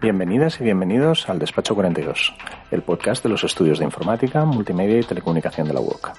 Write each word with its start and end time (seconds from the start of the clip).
Bienvenidas 0.00 0.58
y 0.58 0.64
bienvenidos 0.64 1.28
al 1.28 1.38
Despacho 1.38 1.74
42, 1.74 2.34
el 2.70 2.80
podcast 2.80 3.22
de 3.22 3.28
los 3.28 3.44
estudios 3.44 3.78
de 3.78 3.84
informática, 3.84 4.46
multimedia 4.46 4.98
y 4.98 5.02
telecomunicación 5.02 5.68
de 5.68 5.74
la 5.74 5.82
UOC. 5.82 6.12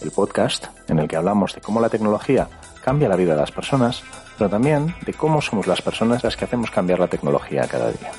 El 0.00 0.10
podcast 0.10 0.68
en 0.88 1.00
el 1.00 1.06
que 1.06 1.16
hablamos 1.16 1.54
de 1.54 1.60
cómo 1.60 1.82
la 1.82 1.90
tecnología 1.90 2.48
cambia 2.82 3.10
la 3.10 3.16
vida 3.16 3.34
de 3.34 3.40
las 3.42 3.52
personas, 3.52 4.02
pero 4.38 4.48
también 4.48 4.94
de 5.04 5.12
cómo 5.12 5.42
somos 5.42 5.66
las 5.66 5.82
personas 5.82 6.24
las 6.24 6.34
que 6.34 6.46
hacemos 6.46 6.70
cambiar 6.70 6.98
la 6.98 7.08
tecnología 7.08 7.68
cada 7.68 7.90
día. 7.90 8.10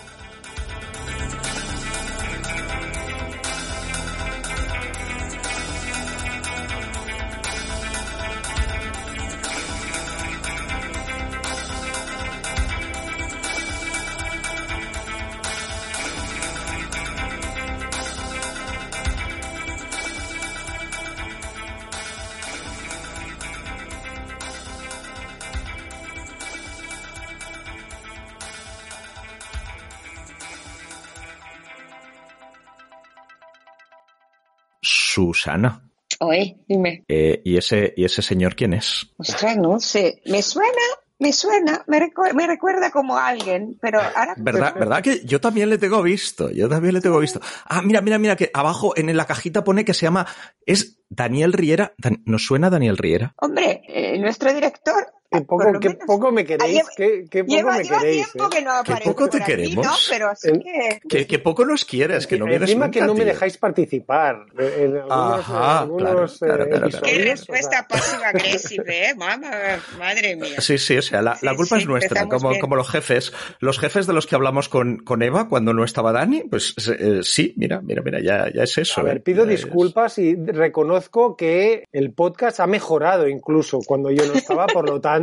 Susana. 35.17 35.89
Oye, 36.19 36.57
dime. 36.67 37.03
Eh, 37.07 37.41
¿y, 37.43 37.57
ese, 37.57 37.91
¿Y 37.97 38.05
ese 38.05 38.21
señor 38.21 38.55
quién 38.55 38.73
es? 38.73 39.07
Ostras, 39.17 39.57
no 39.57 39.79
sé. 39.79 40.21
Me 40.27 40.43
suena, 40.43 40.71
me 41.17 41.33
suena, 41.33 41.83
me, 41.87 41.99
recu- 41.99 42.33
me 42.33 42.45
recuerda 42.45 42.91
como 42.91 43.17
a 43.17 43.27
alguien, 43.27 43.77
pero 43.81 43.99
ahora... 43.99 44.35
¿Verdad, 44.37 44.75
¿Verdad 44.75 45.01
que 45.01 45.25
yo 45.25 45.41
también 45.41 45.69
le 45.71 45.79
tengo 45.79 46.01
visto? 46.03 46.51
Yo 46.51 46.69
también 46.69 46.93
le 46.93 47.01
tengo 47.01 47.19
visto. 47.19 47.39
Ah, 47.65 47.81
mira, 47.81 48.01
mira, 48.01 48.19
mira, 48.19 48.35
que 48.35 48.51
abajo 48.53 48.93
en 48.95 49.15
la 49.17 49.25
cajita 49.25 49.63
pone 49.63 49.83
que 49.85 49.95
se 49.95 50.05
llama... 50.05 50.27
Es 50.65 50.99
Daniel 51.09 51.53
Riera. 51.53 51.93
¿Nos 52.25 52.45
suena 52.45 52.69
Daniel 52.69 52.97
Riera? 52.97 53.33
Hombre, 53.37 53.81
eh, 53.87 54.19
nuestro 54.19 54.53
director... 54.53 55.07
Qué 55.29 55.41
por 55.41 55.65
poco, 55.65 55.79
qué 55.81 55.89
poco 56.05 56.31
me 56.31 56.45
queréis, 56.45 56.73
lleva- 56.77 56.89
qué, 56.95 57.25
qué 57.29 57.43
poco 57.43 57.55
Lleva, 57.57 57.77
me 57.77 57.83
lleva 57.83 57.99
queréis. 57.99 58.31
tiempo 58.31 58.45
eh. 58.45 58.55
que 58.57 58.61
no 58.63 58.71
aparece 58.71 59.09
poco 59.09 59.25
te 59.25 59.31
por 59.39 59.41
aquí, 59.43 59.51
queremos. 59.51 59.85
¿no? 59.85 59.91
Pero 60.09 60.29
así 60.29 60.47
En- 60.49 60.61
que... 60.61 60.99
Que, 61.09 61.27
que 61.27 61.39
poco 61.39 61.65
nos 61.65 61.83
quieres, 61.83 62.27
que 62.27 62.37
no 62.39 62.45
vienes 62.45 62.61
Encima 62.69 62.89
que 62.91 63.01
no 63.01 63.13
me 63.13 63.25
dejáis 63.25 63.57
participar 63.57 64.45
en 64.57 64.95
algunos, 64.95 65.39
Ajá, 65.39 65.79
algunos, 65.79 66.37
claro, 66.39 66.63
eh, 66.63 66.69
claro, 66.69 66.89
claro. 66.89 67.05
Qué 67.05 67.17
respuesta 67.25 67.85
pasiva-agresiva, 67.89 68.83
¿eh? 68.87 69.13
Mamá, 69.17 69.51
madre 69.99 70.35
mía. 70.37 70.61
Sí, 70.61 70.77
sí, 70.77 70.97
o 70.97 71.01
sea, 71.01 71.21
la, 71.21 71.37
la 71.41 71.51
Sí, 71.51 71.57
culpa 71.57 71.75
sí, 71.75 71.81
es 71.81 71.87
nuestra, 71.89 72.25
como, 72.27 72.49
bien. 72.49 72.61
como 72.61 72.75
los 72.77 72.89
jefes. 72.89 73.33
Los 73.59 73.79
jefes 73.79 74.07
de 74.07 74.13
los 74.13 74.27
que 74.27 74.35
hablamos 74.35 74.69
con, 74.69 74.97
con 74.99 75.21
Eva 75.23 75.49
cuando 75.49 75.73
no 75.73 75.83
estaba 75.83 76.13
Dani, 76.13 76.43
pues 76.49 76.73
eh, 76.99 77.19
sí, 77.23 77.53
mira, 77.57 77.81
mira, 77.81 78.01
mira, 78.01 78.19
ya, 78.21 78.49
ya 78.53 78.63
es 78.63 78.77
eso. 78.77 79.01
A 79.01 79.03
ver, 79.03 79.17
¿eh? 79.17 79.19
pido 79.19 79.45
Ya 79.45 79.51
es- 79.51 79.63
disculpas 79.65 80.17
y 80.19 80.35
reconozco 80.35 81.35
que 81.35 81.83
el 81.91 82.13
podcast 82.13 82.59
ha 82.61 82.67
mejorado 82.67 83.27
incluso 83.27 83.79
cuando 83.85 84.09
yo 84.09 84.25
no 84.25 84.33
estaba, 84.33 84.67
por 84.67 84.87
lo 84.89 85.01
tanto, 85.01 85.16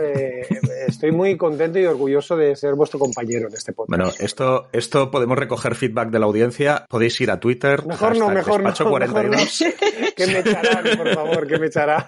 eh, 0.00 0.46
estoy 0.86 1.12
muy 1.12 1.36
contento 1.36 1.78
y 1.78 1.86
orgulloso 1.86 2.36
de 2.36 2.56
ser 2.56 2.74
vuestro 2.74 2.98
compañero 2.98 3.48
en 3.48 3.54
este 3.54 3.72
podcast. 3.72 3.88
Bueno, 3.98 4.12
esto, 4.18 4.68
esto 4.72 5.10
podemos 5.10 5.38
recoger 5.38 5.74
feedback 5.74 6.10
de 6.10 6.18
la 6.18 6.26
audiencia. 6.26 6.86
Podéis 6.88 7.20
ir 7.20 7.30
a 7.30 7.40
Twitter. 7.40 7.84
Mejor 7.86 8.16
no, 8.16 8.30
mejor 8.30 8.62
no, 8.62 8.70
despacho 8.70 8.84
mejor 8.84 9.06
no. 9.06 9.12
42. 9.12 9.64
Que 10.16 10.26
me 10.26 10.38
echarán, 10.38 10.96
por 10.96 11.14
favor, 11.14 11.46
que 11.46 11.58
me 11.58 11.66
echarán. 11.66 12.06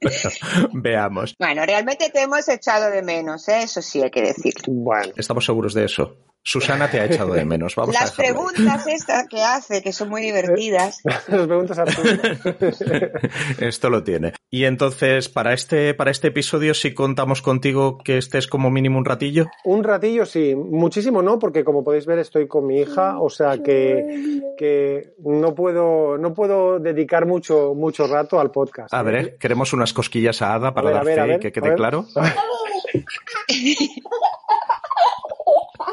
Veamos. 0.72 1.34
Bueno, 1.38 1.64
realmente 1.66 2.10
te 2.10 2.22
hemos 2.22 2.48
echado 2.48 2.90
de 2.90 3.02
menos, 3.02 3.48
¿eh? 3.48 3.62
Eso 3.62 3.82
sí 3.82 4.02
hay 4.02 4.10
que 4.10 4.22
decir. 4.22 4.54
Bueno, 4.66 5.12
Estamos 5.16 5.44
seguros 5.44 5.74
de 5.74 5.84
eso. 5.84 6.16
Susana 6.44 6.90
te 6.90 7.00
ha 7.00 7.04
echado 7.04 7.34
de 7.34 7.44
menos. 7.44 7.76
Vamos 7.76 7.96
a 7.96 8.00
Las 8.00 8.18
ahí. 8.18 8.26
preguntas 8.26 8.86
estas 8.88 9.28
que 9.28 9.42
hace, 9.42 9.80
que 9.80 9.92
son 9.92 10.08
muy 10.08 10.22
divertidas. 10.22 11.00
las 11.04 11.46
preguntas 11.46 11.78
absurdas. 11.78 12.38
Esto 13.60 13.90
lo 13.90 14.02
tiene. 14.02 14.32
Y 14.50 14.64
entonces, 14.64 15.28
para 15.28 15.52
este, 15.54 15.94
para 15.94 16.10
este 16.10 16.28
episodio, 16.28 16.74
si 16.74 16.94
contamos 16.94 17.42
contigo 17.42 17.98
que 17.98 18.18
estés 18.18 18.48
como 18.48 18.70
mínimo 18.70 18.98
un 18.98 19.04
ratillo. 19.04 19.46
Un 19.64 19.84
ratillo 19.84 20.26
sí, 20.26 20.54
muchísimo 20.54 21.22
no, 21.22 21.38
porque 21.38 21.64
como 21.64 21.84
podéis 21.84 22.06
ver 22.06 22.18
estoy 22.18 22.48
con 22.48 22.66
mi 22.66 22.80
hija, 22.80 23.20
o 23.20 23.30
sea 23.30 23.62
que, 23.62 24.42
que 24.58 25.14
no 25.18 25.54
puedo, 25.54 26.18
no 26.18 26.34
puedo 26.34 26.80
dedicar 26.80 27.24
mucho, 27.24 27.74
mucho 27.74 28.06
rato 28.06 28.40
al 28.40 28.50
podcast. 28.50 28.92
A 28.92 29.02
ver, 29.02 29.14
¿eh? 29.14 29.36
queremos 29.38 29.72
unas 29.72 29.92
cosquillas 29.92 30.42
a 30.42 30.54
Ada 30.54 30.74
para 30.74 30.90
A 30.90 30.92
ver, 30.92 30.94
dar 30.94 31.02
a 31.02 31.04
ver, 31.04 31.14
fe 31.14 31.34
a 31.34 31.36
y 31.36 31.40
que 31.40 31.48
a 31.48 31.52
quede 31.52 31.74
claro. 31.74 32.06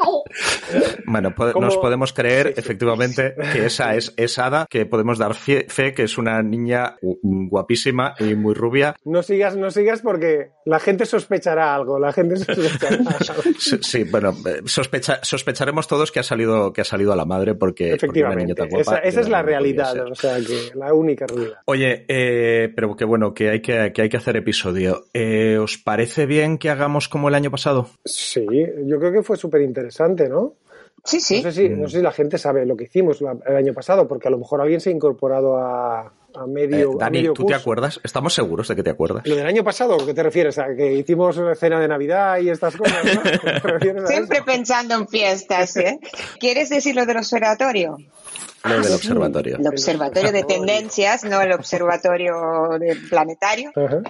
Bueno, 1.06 1.34
po- 1.34 1.52
¿Cómo? 1.52 1.66
nos 1.66 1.76
podemos 1.78 2.12
creer 2.12 2.54
efectivamente 2.56 3.34
que 3.52 3.66
esa 3.66 3.96
es, 3.96 4.14
es 4.16 4.38
Ada, 4.38 4.66
que 4.70 4.86
podemos 4.86 5.18
dar 5.18 5.34
fe, 5.34 5.66
fe 5.68 5.92
que 5.92 6.04
es 6.04 6.16
una 6.18 6.40
niña 6.42 6.96
gu- 7.02 7.18
guapísima 7.48 8.14
y 8.20 8.34
muy 8.36 8.54
rubia. 8.54 8.94
No 9.04 9.22
sigas, 9.22 9.56
no 9.56 9.70
sigas 9.70 10.02
porque 10.02 10.50
la 10.64 10.78
gente 10.78 11.06
sospechará 11.06 11.74
algo, 11.74 11.98
la 11.98 12.12
gente 12.12 12.36
sospechará 12.36 12.96
algo. 13.28 13.42
Sí, 13.58 13.78
sí, 13.82 14.04
bueno, 14.04 14.34
eh, 14.46 14.60
sospecha- 14.66 15.18
sospecharemos 15.22 15.88
todos 15.88 16.12
que 16.12 16.20
ha 16.20 16.24
salido, 16.24 16.72
que 16.72 16.82
ha 16.82 16.84
salido 16.84 17.12
a 17.12 17.16
la 17.16 17.24
madre 17.24 17.54
porque, 17.54 17.96
porque 18.00 18.20
una 18.22 18.34
niña 18.36 18.52
Efectivamente, 18.52 18.80
esa, 18.82 18.98
esa 18.98 19.20
es 19.20 19.28
la 19.28 19.42
realidad, 19.42 19.96
o 20.10 20.14
sea 20.14 20.36
que 20.36 20.70
la 20.78 20.92
única 20.94 21.26
realidad. 21.26 21.58
Oye, 21.64 22.04
eh, 22.08 22.72
pero 22.74 22.94
que 22.96 23.04
bueno, 23.04 23.34
que 23.34 23.50
hay 23.50 23.60
que, 23.60 23.92
que 23.92 24.02
hay 24.02 24.08
que 24.08 24.16
hacer 24.16 24.36
episodio. 24.36 25.06
Eh, 25.12 25.58
¿Os 25.58 25.76
parece 25.78 26.26
bien 26.26 26.58
que 26.58 26.70
hagamos 26.70 27.08
como 27.08 27.28
el 27.28 27.34
año 27.34 27.50
pasado? 27.50 27.90
Sí, 28.04 28.46
yo 28.86 28.98
creo 29.00 29.12
que 29.12 29.22
fue 29.22 29.36
súper 29.36 29.62
interesante, 29.62 29.89
¿no? 30.28 30.54
Sí, 31.02 31.18
sí. 31.20 31.36
No 31.42 31.50
sé, 31.50 31.52
si, 31.52 31.68
no 31.70 31.88
sé 31.88 31.96
si 31.98 32.02
la 32.02 32.12
gente 32.12 32.36
sabe 32.36 32.66
lo 32.66 32.76
que 32.76 32.84
hicimos 32.84 33.22
la- 33.22 33.36
el 33.46 33.56
año 33.56 33.72
pasado, 33.72 34.06
porque 34.06 34.28
a 34.28 34.30
lo 34.30 34.36
mejor 34.38 34.60
alguien 34.60 34.80
se 34.80 34.90
ha 34.90 34.92
incorporado 34.92 35.56
a, 35.56 36.12
a 36.34 36.46
medio, 36.46 36.90
Eh, 36.92 36.94
a 36.96 36.98
Dani, 36.98 37.18
medio 37.18 37.32
¿tú 37.32 37.42
te 37.46 37.52
curso. 37.54 37.60
acuerdas? 37.60 38.00
Estamos 38.04 38.34
seguros 38.34 38.68
de 38.68 38.76
que 38.76 38.82
te 38.82 38.90
acuerdas. 38.90 39.26
¿Lo 39.26 39.34
del 39.34 39.46
año 39.46 39.64
pasado? 39.64 39.94
¿A 39.94 40.04
qué 40.04 40.12
te 40.12 40.22
refieres? 40.22 40.58
¿A 40.58 40.74
que 40.76 40.92
hicimos 40.92 41.38
una 41.38 41.54
cena 41.54 41.80
de 41.80 41.88
Navidad 41.88 42.38
y 42.40 42.50
estas 42.50 42.76
cosas? 42.76 43.02
¿no? 43.02 43.22
¿Te 43.80 43.90
a 43.92 44.06
Siempre 44.06 44.38
eso? 44.38 44.44
pensando 44.44 44.94
en 44.94 45.08
fiestas, 45.08 45.74
¿eh? 45.78 45.98
¿Quieres 46.38 46.68
decir 46.68 46.94
lo 46.94 47.06
del 47.06 47.16
observatorio? 47.16 47.96
Lo 48.64 48.80
del 48.82 48.92
observatorio. 48.92 49.56
El 49.58 49.66
observatorio 49.68 50.32
de 50.32 50.42
tendencias, 50.44 51.24
no 51.24 51.40
el 51.40 51.52
observatorio 51.52 52.34
de 52.78 52.94
planetario. 53.08 53.70
Ajá. 53.74 54.02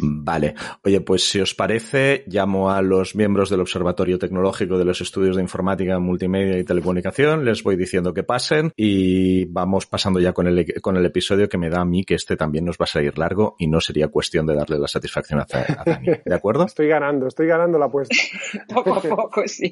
Vale. 0.00 0.54
Oye, 0.84 1.00
pues 1.00 1.28
si 1.28 1.40
os 1.40 1.54
parece, 1.54 2.24
llamo 2.26 2.70
a 2.70 2.82
los 2.82 3.14
miembros 3.14 3.50
del 3.50 3.60
Observatorio 3.60 4.18
Tecnológico 4.18 4.78
de 4.78 4.84
los 4.84 5.00
Estudios 5.00 5.36
de 5.36 5.42
Informática, 5.42 5.98
Multimedia 5.98 6.58
y 6.58 6.64
Telecomunicación, 6.64 7.44
les 7.44 7.62
voy 7.62 7.76
diciendo 7.76 8.14
que 8.14 8.22
pasen 8.22 8.72
y 8.76 9.44
vamos 9.46 9.86
pasando 9.86 10.20
ya 10.20 10.32
con 10.32 10.46
el, 10.46 10.80
con 10.80 10.96
el 10.96 11.04
episodio 11.06 11.48
que 11.48 11.58
me 11.58 11.70
da 11.70 11.80
a 11.80 11.84
mí 11.84 12.04
que 12.04 12.14
este 12.14 12.36
también 12.36 12.64
nos 12.64 12.76
va 12.76 12.84
a 12.84 12.86
salir 12.86 13.16
largo 13.18 13.56
y 13.58 13.66
no 13.66 13.80
sería 13.80 14.08
cuestión 14.08 14.46
de 14.46 14.54
darle 14.54 14.78
la 14.78 14.88
satisfacción 14.88 15.40
a, 15.40 15.46
a 15.52 15.82
Dani. 15.84 16.06
¿De 16.24 16.34
acuerdo? 16.34 16.64
Estoy 16.66 16.88
ganando, 16.88 17.26
estoy 17.26 17.46
ganando 17.46 17.78
la 17.78 17.86
apuesta. 17.86 18.14
Poco 18.74 18.94
a 18.94 19.00
poco, 19.00 19.42
sí. 19.46 19.70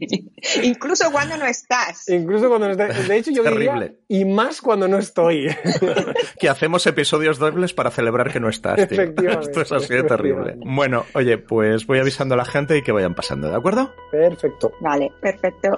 Incluso 0.63 1.11
cuando 1.11 1.37
no 1.37 1.47
estás. 1.47 2.09
Incluso 2.09 2.49
cuando 2.49 2.69
no 2.69 2.73
estoy- 2.75 3.09
De 3.09 3.17
hecho, 3.17 3.31
yo 3.31 3.43
diría, 3.43 3.73
Terrible. 3.75 3.97
y 4.09 4.25
más 4.25 4.61
cuando 4.61 4.89
no 4.89 4.99
estoy. 4.99 5.49
Que 6.39 6.49
hacemos 6.49 6.87
episodios 6.87 7.39
dobles 7.39 7.73
para 7.75 7.91
celebrar 7.91 8.33
que 8.33 8.41
no 8.41 8.49
estás, 8.49 8.77
tío. 8.77 8.85
Efectivamente, 8.85 9.47
Esto 9.47 9.61
es 9.63 9.73
así 9.73 9.95
terrible. 10.07 10.57
Bueno, 10.59 11.05
oye, 11.15 11.39
pues 11.39 11.87
voy 11.87 11.99
avisando 11.99 12.35
a 12.35 12.39
la 12.39 12.45
gente 12.45 12.77
y 12.77 12.83
que 12.83 12.93
vayan 12.93 13.15
pasando, 13.15 13.49
¿de 13.49 13.57
acuerdo? 13.57 13.95
Perfecto. 14.11 14.73
Vale, 14.81 15.11
perfecto. 15.21 15.71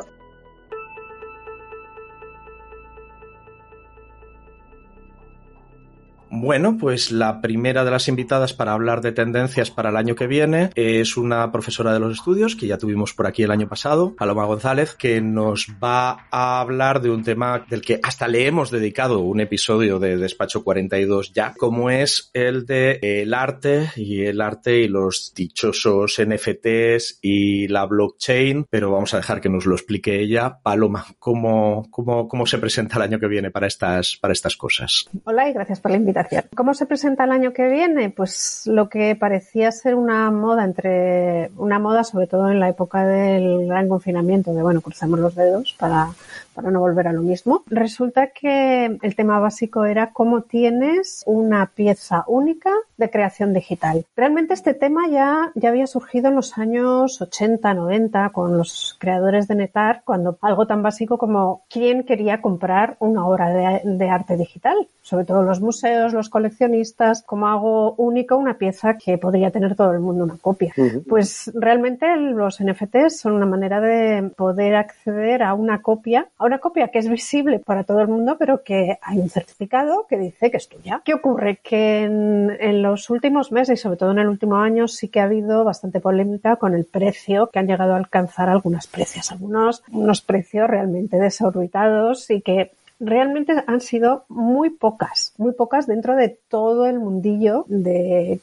Bueno, 6.37 6.77
pues 6.77 7.13
la 7.13 7.41
primera 7.41 7.85
de 7.85 7.93
las 7.93 8.09
invitadas 8.09 8.53
para 8.53 8.73
hablar 8.73 9.01
de 9.03 9.13
tendencias 9.13 9.71
para 9.71 9.91
el 9.91 9.97
año 9.97 10.17
que 10.17 10.27
viene 10.27 10.71
es 10.75 11.17
una 11.17 11.53
profesora 11.53 11.93
de 11.93 12.01
los 12.01 12.13
estudios 12.13 12.57
que 12.57 12.67
ya 12.67 12.77
tuvimos 12.77 13.15
por 13.15 13.29
aquí 13.29 13.45
el 13.45 13.53
año 13.53 13.69
pasado, 13.69 14.17
Paloma 14.17 14.45
González, 14.45 14.97
que 14.97 15.21
nos 15.21 15.69
va 15.83 16.27
a 16.33 16.61
hablar 16.61 17.01
de 17.01 17.11
un 17.11 17.23
tema 17.23 17.65
del 17.71 17.83
que 17.83 18.01
hasta 18.03 18.27
le 18.27 18.49
hemos 18.49 18.73
dedicado 18.73 19.21
un 19.21 19.39
episodio 19.39 20.01
de 20.01 20.17
Despacho 20.17 20.65
42 20.65 21.33
ya, 21.33 21.55
como 21.57 21.89
es 21.89 22.31
el 22.35 22.67
de 22.67 22.99
el 23.01 23.33
arte 23.33 23.91
y 23.95 24.23
el 24.23 24.41
arte 24.41 24.81
y 24.81 24.89
los 24.89 25.33
dichosos 25.37 26.21
NFTs 26.21 27.21
y 27.23 27.69
la 27.69 27.87
blockchain, 27.87 28.67
pero 28.69 28.91
vamos 28.91 29.15
a 29.15 29.19
dejar 29.19 29.41
que 29.41 29.49
nos 29.49 29.67
lo 29.67 29.77
explique 29.77 30.21
ella. 30.21 30.59
Paloma, 30.61 31.07
¿cómo, 31.21 31.87
cómo, 31.93 32.27
cómo 32.27 32.45
se 32.45 32.59
presenta 32.59 32.97
el 32.97 33.03
año 33.03 33.21
que 33.21 33.29
viene 33.29 33.53
para 33.53 33.69
estas, 33.69 34.17
para 34.21 34.33
estas 34.33 34.57
cosas? 34.57 35.09
Hola 35.23 35.49
y 35.49 35.53
gracias 35.53 35.79
por 35.79 35.93
la 35.93 35.97
invitación. 35.97 36.24
¿Cómo 36.57 36.75
se 36.75 36.87
presenta 36.87 37.25
el 37.25 37.31
año 37.31 37.53
que 37.53 37.69
viene? 37.69 38.11
Pues 38.11 38.63
lo 38.67 38.89
que 38.89 39.17
parecía 39.17 39.71
ser 39.73 39.95
una 39.95 40.31
moda 40.31 40.65
entre, 40.65 41.51
una 41.57 41.79
moda 41.79 42.05
sobre 42.05 42.27
todo 42.27 42.51
en 42.51 42.61
la 42.61 42.69
época 42.69 43.07
del 43.07 43.67
gran 43.67 43.89
confinamiento, 43.89 44.55
de 44.55 44.63
bueno, 44.63 44.81
cruzamos 44.81 45.19
los 45.19 45.35
dedos 45.35 45.75
para, 45.79 46.11
para 46.55 46.71
no 46.71 46.81
volver 46.81 47.09
a 47.09 47.13
lo 47.13 47.23
mismo. 47.23 47.63
Resulta 47.67 48.29
que 48.29 48.99
el 49.01 49.17
tema 49.17 49.39
básico 49.39 49.85
era 49.85 50.13
cómo 50.13 50.43
tienes 50.43 51.23
una 51.27 51.67
pieza 51.67 52.25
única 52.27 52.71
de 52.97 53.11
creación 53.11 53.53
digital. 53.53 54.05
Realmente 54.17 54.55
este 54.55 54.75
tema 54.75 55.09
ya, 55.09 55.53
ya 55.55 55.69
había 55.69 55.87
surgido 55.87 56.29
en 56.29 56.37
los 56.37 56.57
años 56.59 57.21
80, 57.21 57.75
90 57.75 58.31
con 58.31 58.57
los 58.57 58.97
creadores 58.99 59.49
de 59.49 59.57
Netar, 59.57 60.03
cuando 60.05 60.39
algo 60.41 60.67
tan 60.67 60.83
básico 60.83 61.19
como 61.19 61.63
quién 61.69 62.05
quería 62.05 62.41
comprar 62.41 62.97
una 63.01 63.27
obra 63.27 63.49
de, 63.51 63.81
de 63.85 64.09
arte 64.09 64.37
digital, 64.37 64.77
sobre 65.03 65.25
todo 65.25 65.43
los 65.43 65.61
museos, 65.61 66.13
los 66.13 66.29
coleccionistas, 66.29 67.23
como 67.23 67.49
hago 67.49 67.95
único 67.95 68.37
una 68.37 68.59
pieza 68.59 68.97
que 68.97 69.19
podría 69.19 69.51
tener 69.51 69.75
todo 69.75 69.93
el 69.93 70.01
mundo 70.01 70.25
una 70.25 70.39
copia. 70.39 70.73
Pues 71.09 71.51
realmente 71.55 72.17
los 72.17 72.63
NFTs 72.63 73.21
son 73.21 73.33
una 73.33 73.47
manera 73.47 73.81
de 73.81 74.31
poder 74.37 74.77
acceder 74.77 75.43
a 75.43 75.55
una 75.55 75.83
copia, 75.83 76.29
una 76.47 76.59
copia 76.59 76.89
que 76.89 76.99
es 76.99 77.09
visible 77.09 77.59
para 77.59 77.85
todo 77.85 78.01
el 78.01 78.09
mundo, 78.09 78.37
pero 78.39 78.63
que 78.63 78.99
hay 79.03 79.19
un 79.19 79.31
certificado 79.31 80.07
que 80.09 80.19
dice 80.19 80.51
que 80.51 80.57
es 80.57 80.69
tuya. 80.69 81.03
¿Qué 81.05 81.15
ocurre? 81.15 81.59
Que 81.63 82.05
en, 82.05 82.57
en 82.61 82.83
los 82.83 83.11
últimos 83.11 83.53
meses 83.53 83.79
y 83.79 83.83
sobre 83.83 83.97
todo 83.97 84.13
en 84.13 84.19
el 84.19 84.29
último 84.29 84.57
año 84.57 84.89
sí 84.89 85.09
que 85.09 85.21
ha 85.21 85.25
habido 85.25 85.65
bastante 85.65 86.01
polémica 86.01 86.57
con 86.57 86.75
el 86.75 86.85
precio 86.85 87.49
que 87.53 87.59
han 87.59 87.67
llegado 87.67 87.95
a 87.95 87.99
alcanzar 87.99 88.49
algunas 88.49 88.87
precios, 88.87 89.33
algunos 89.33 89.83
unos 89.93 90.23
precios 90.23 90.69
realmente 90.69 91.17
desorbitados 91.19 92.31
y 92.31 92.41
que 92.41 92.73
realmente 93.01 93.53
han 93.67 93.81
sido 93.81 94.25
muy 94.29 94.71
pocas, 94.71 95.35
muy 95.39 95.53
pocas 95.53 95.87
dentro 95.87 96.17
de 96.17 96.39
todo 96.49 96.87
el 96.87 96.99
mundillo 96.99 97.65
de 97.69 98.41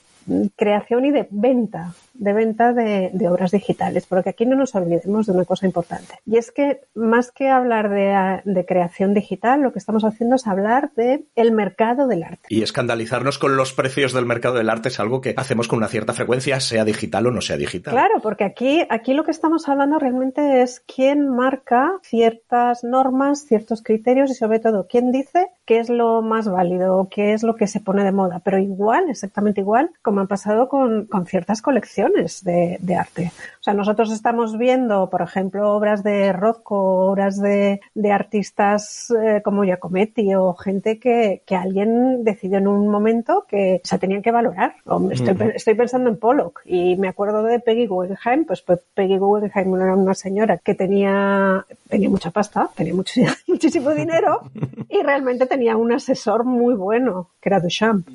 creación 0.56 1.06
y 1.06 1.12
de 1.12 1.28
venta 1.32 1.94
de 2.22 2.34
venta 2.34 2.72
de, 2.72 3.10
de, 3.14 3.28
obras 3.30 3.50
digitales, 3.50 4.06
porque 4.06 4.30
aquí 4.30 4.46
no 4.46 4.56
nos 4.56 4.76
olvidemos 4.76 5.26
de 5.26 5.34
una 5.34 5.44
cosa 5.44 5.66
importante. 5.66 6.20
Y 6.24 6.38
es 6.38 6.52
que 6.52 6.82
más 6.94 7.32
que 7.32 7.50
hablar 7.50 7.90
de, 7.90 8.42
de, 8.46 8.66
creación 8.66 9.16
digital, 9.16 9.62
lo 9.62 9.74
que 9.74 9.80
estamos 9.80 10.06
haciendo 10.06 10.36
es 10.36 10.46
hablar 10.46 10.92
de 10.96 11.26
el 11.36 11.52
mercado 11.52 12.08
del 12.08 12.22
arte. 12.22 12.44
Y 12.50 12.62
escandalizarnos 12.62 13.40
con 13.40 13.58
los 13.58 13.74
precios 13.74 14.14
del 14.14 14.28
mercado 14.28 14.60
del 14.60 14.70
arte 14.70 14.90
es 14.90 15.00
algo 15.00 15.20
que 15.20 15.34
hacemos 15.36 15.68
con 15.68 15.78
una 15.78 15.88
cierta 15.88 16.14
frecuencia, 16.14 16.60
sea 16.60 16.86
digital 16.86 17.26
o 17.26 17.32
no 17.32 17.42
sea 17.42 17.58
digital. 17.58 17.92
Claro, 17.92 18.22
porque 18.22 18.44
aquí, 18.44 18.86
aquí 18.92 19.16
lo 19.16 19.24
que 19.24 19.32
estamos 19.32 19.68
hablando 19.68 19.98
realmente 19.98 20.62
es 20.62 20.80
quién 20.80 21.28
marca 21.28 21.94
ciertas 22.04 22.84
normas, 22.84 23.48
ciertos 23.48 23.82
criterios 23.82 24.30
y 24.30 24.36
sobre 24.36 24.60
todo 24.60 24.86
quién 24.88 25.12
dice 25.12 25.48
qué 25.66 25.80
es 25.80 25.90
lo 25.90 26.22
más 26.22 26.48
válido, 26.48 27.08
qué 27.10 27.34
es 27.34 27.42
lo 27.42 27.56
que 27.56 27.66
se 27.66 27.80
pone 27.80 28.04
de 28.04 28.12
moda. 28.12 28.42
Pero 28.46 28.60
igual, 28.60 29.10
exactamente 29.10 29.62
igual, 29.62 29.90
como 30.04 30.22
ha 30.22 30.28
pasado 30.28 30.70
con, 30.70 31.06
con 31.06 31.26
ciertas 31.26 31.64
colecciones 31.64 32.11
de, 32.14 32.78
de, 32.80 32.96
arte. 32.96 33.32
O 33.60 33.64
sea, 33.64 33.74
nosotros 33.74 34.12
estamos 34.12 34.58
viendo, 34.58 35.10
por 35.10 35.22
ejemplo, 35.22 35.72
obras 35.76 36.04
de 36.04 36.34
Rothko, 36.34 37.10
obras 37.10 37.40
de, 37.40 37.82
de 37.94 38.12
artistas 38.12 39.12
eh, 39.12 39.42
como 39.44 39.64
Giacometti 39.64 40.34
o 40.36 40.54
gente 40.54 41.00
que, 41.00 41.42
que, 41.46 41.56
alguien 41.56 42.24
decidió 42.24 42.58
en 42.58 42.68
un 42.68 42.88
momento 42.88 43.46
que 43.48 43.82
se 43.84 44.00
tenían 44.00 44.22
que 44.22 44.32
valorar. 44.32 44.76
Estoy, 45.12 45.76
pensando 45.76 46.10
en 46.10 46.18
Pollock 46.18 46.62
y 46.66 46.96
me 46.96 47.08
acuerdo 47.08 47.44
de 47.44 47.60
Peggy 47.60 47.88
Guggenheim, 47.88 48.46
pues, 48.46 48.62
pues 48.62 48.80
Peggy 48.94 49.18
Guggenheim 49.18 49.76
era 49.76 49.96
una 49.96 50.14
señora 50.14 50.58
que 50.58 50.76
tenía, 50.76 51.66
tenía 51.90 52.10
mucha 52.10 52.32
pasta, 52.32 52.70
tenía 52.76 52.94
mucho, 52.94 53.22
muchísimo 53.48 53.92
dinero 53.92 54.42
y 54.90 55.02
realmente 55.02 55.46
tenía 55.46 55.78
un 55.78 55.92
asesor 55.94 56.44
muy 56.44 56.74
bueno, 56.74 57.30
que 57.42 57.50
era 57.50 57.60
Duchamp. 57.60 58.08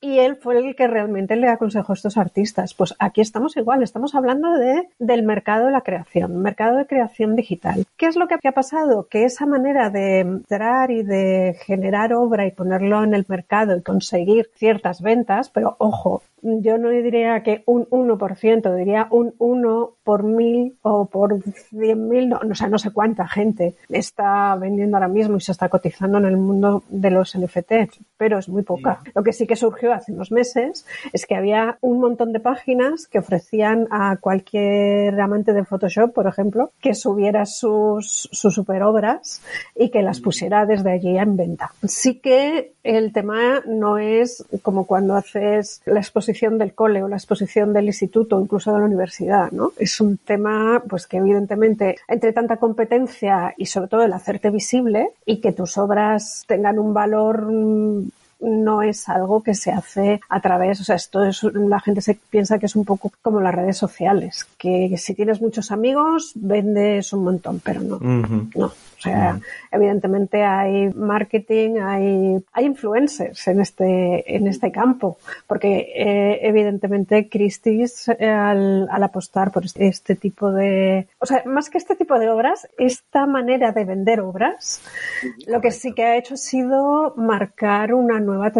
Y 0.00 0.18
él 0.18 0.36
fue 0.36 0.58
el 0.58 0.76
que 0.76 0.86
realmente 0.86 1.34
le 1.34 1.48
aconsejó 1.48 1.92
a 1.92 1.94
estos 1.94 2.16
artistas. 2.16 2.72
Pues 2.74 2.94
aquí 3.00 3.20
estamos 3.20 3.56
igual, 3.56 3.82
estamos 3.82 4.14
hablando 4.14 4.52
de, 4.52 4.88
del 4.98 5.24
mercado 5.24 5.66
de 5.66 5.72
la 5.72 5.80
creación, 5.80 6.40
mercado 6.40 6.76
de 6.76 6.86
creación 6.86 7.34
digital. 7.34 7.84
¿Qué 7.96 8.06
es 8.06 8.16
lo 8.16 8.28
que 8.28 8.36
ha 8.46 8.52
pasado? 8.52 9.08
Que 9.08 9.24
esa 9.24 9.44
manera 9.44 9.90
de 9.90 10.20
entrar 10.20 10.92
y 10.92 11.02
de 11.02 11.56
generar 11.64 12.12
obra 12.12 12.46
y 12.46 12.52
ponerlo 12.52 13.02
en 13.02 13.14
el 13.14 13.26
mercado 13.28 13.76
y 13.76 13.82
conseguir 13.82 14.50
ciertas 14.54 15.02
ventas, 15.02 15.50
pero 15.50 15.74
ojo, 15.78 16.22
yo 16.42 16.78
no 16.78 16.90
diría 16.90 17.42
que 17.42 17.62
un 17.66 17.86
1%, 17.86 18.76
diría 18.76 19.08
un 19.10 19.34
1 19.38 19.92
por 20.04 20.22
mil 20.22 20.76
o 20.82 21.06
por 21.06 21.42
cien 21.42 22.08
mil, 22.08 22.28
no, 22.28 22.40
o 22.50 22.54
sea, 22.54 22.68
no 22.68 22.78
sé 22.78 22.90
cuánta 22.92 23.26
gente 23.26 23.74
está 23.88 24.54
vendiendo 24.56 24.96
ahora 24.96 25.08
mismo 25.08 25.36
y 25.36 25.40
se 25.40 25.52
está 25.52 25.68
cotizando 25.68 26.18
en 26.18 26.26
el 26.26 26.36
mundo 26.36 26.82
de 26.88 27.10
los 27.10 27.36
NFTs, 27.36 28.00
pero 28.16 28.38
es 28.38 28.48
muy 28.48 28.62
poca. 28.62 29.00
Lo 29.14 29.22
que 29.22 29.32
sí 29.32 29.46
que 29.46 29.56
surgió 29.56 29.87
hace 29.92 30.12
unos 30.12 30.32
meses 30.32 30.86
es 31.12 31.26
que 31.26 31.34
había 31.34 31.78
un 31.80 32.00
montón 32.00 32.32
de 32.32 32.40
páginas 32.40 33.06
que 33.06 33.18
ofrecían 33.18 33.86
a 33.90 34.16
cualquier 34.16 35.20
amante 35.20 35.52
de 35.52 35.64
Photoshop, 35.64 36.12
por 36.12 36.26
ejemplo, 36.26 36.72
que 36.80 36.94
subiera 36.94 37.46
sus, 37.46 38.28
sus 38.32 38.54
superobras 38.54 39.42
y 39.74 39.90
que 39.90 40.02
las 40.02 40.20
pusiera 40.20 40.66
desde 40.66 40.92
allí 40.92 41.18
en 41.18 41.36
venta. 41.36 41.72
Sí 41.84 42.16
que 42.16 42.72
el 42.82 43.12
tema 43.12 43.62
no 43.66 43.98
es 43.98 44.44
como 44.62 44.86
cuando 44.86 45.14
haces 45.14 45.82
la 45.84 46.00
exposición 46.00 46.56
del 46.58 46.74
cole 46.74 47.02
o 47.02 47.08
la 47.08 47.16
exposición 47.16 47.72
del 47.72 47.86
instituto 47.86 48.36
o 48.36 48.40
incluso 48.40 48.72
de 48.72 48.78
la 48.78 48.86
universidad, 48.86 49.50
¿no? 49.52 49.72
Es 49.78 50.00
un 50.00 50.16
tema, 50.16 50.82
pues 50.88 51.06
que 51.06 51.18
evidentemente 51.18 51.96
entre 52.08 52.32
tanta 52.32 52.56
competencia 52.56 53.54
y 53.56 53.66
sobre 53.66 53.88
todo 53.88 54.02
el 54.04 54.12
hacerte 54.12 54.50
visible 54.50 55.10
y 55.26 55.40
que 55.40 55.52
tus 55.52 55.76
obras 55.76 56.44
tengan 56.46 56.78
un 56.78 56.94
valor 56.94 57.46
no 58.68 58.82
es 58.82 59.08
algo 59.08 59.42
que 59.42 59.54
se 59.54 59.70
hace 59.70 60.20
a 60.28 60.40
través, 60.40 60.80
o 60.82 60.84
sea, 60.84 60.96
esto 60.96 61.24
es, 61.24 61.42
la 61.42 61.80
gente 61.80 62.00
se 62.02 62.14
piensa 62.14 62.58
que 62.58 62.66
es 62.66 62.76
un 62.76 62.84
poco 62.84 63.10
como 63.22 63.40
las 63.40 63.54
redes 63.54 63.78
sociales, 63.78 64.46
que 64.58 64.94
si 64.98 65.14
tienes 65.14 65.40
muchos 65.40 65.70
amigos, 65.70 66.32
vendes 66.34 67.12
un 67.14 67.24
montón, 67.24 67.60
pero 67.64 67.80
no, 67.80 67.96
uh 67.96 68.00
-huh. 68.00 68.50
no. 68.56 68.66
O 68.98 69.00
sea, 69.00 69.34
uh 69.34 69.38
-huh. 69.38 69.42
evidentemente 69.70 70.42
hay 70.42 70.90
marketing, 70.92 71.70
hay, 71.80 72.44
hay 72.52 72.64
influencers 72.64 73.46
en 73.46 73.60
este, 73.60 74.36
en 74.36 74.48
este 74.48 74.72
campo, 74.72 75.18
porque 75.46 75.70
eh, 75.94 76.40
evidentemente 76.42 77.28
Christie's 77.28 78.08
eh, 78.08 78.28
al, 78.28 78.88
al, 78.90 79.02
apostar 79.04 79.52
por 79.52 79.64
este, 79.64 79.86
este, 79.86 80.16
tipo 80.16 80.50
de, 80.50 81.06
o 81.20 81.26
sea, 81.26 81.42
más 81.46 81.70
que 81.70 81.78
este 81.78 81.94
tipo 81.94 82.18
de 82.18 82.28
obras, 82.28 82.66
esta 82.76 83.26
manera 83.26 83.70
de 83.70 83.84
vender 83.84 84.20
obras, 84.20 84.82
lo 85.46 85.60
que 85.60 85.70
sí 85.70 85.92
que 85.92 86.04
ha 86.04 86.16
hecho 86.16 86.34
ha 86.34 86.36
sido 86.52 87.14
marcar 87.16 87.94
una 87.94 88.18
nueva 88.18 88.50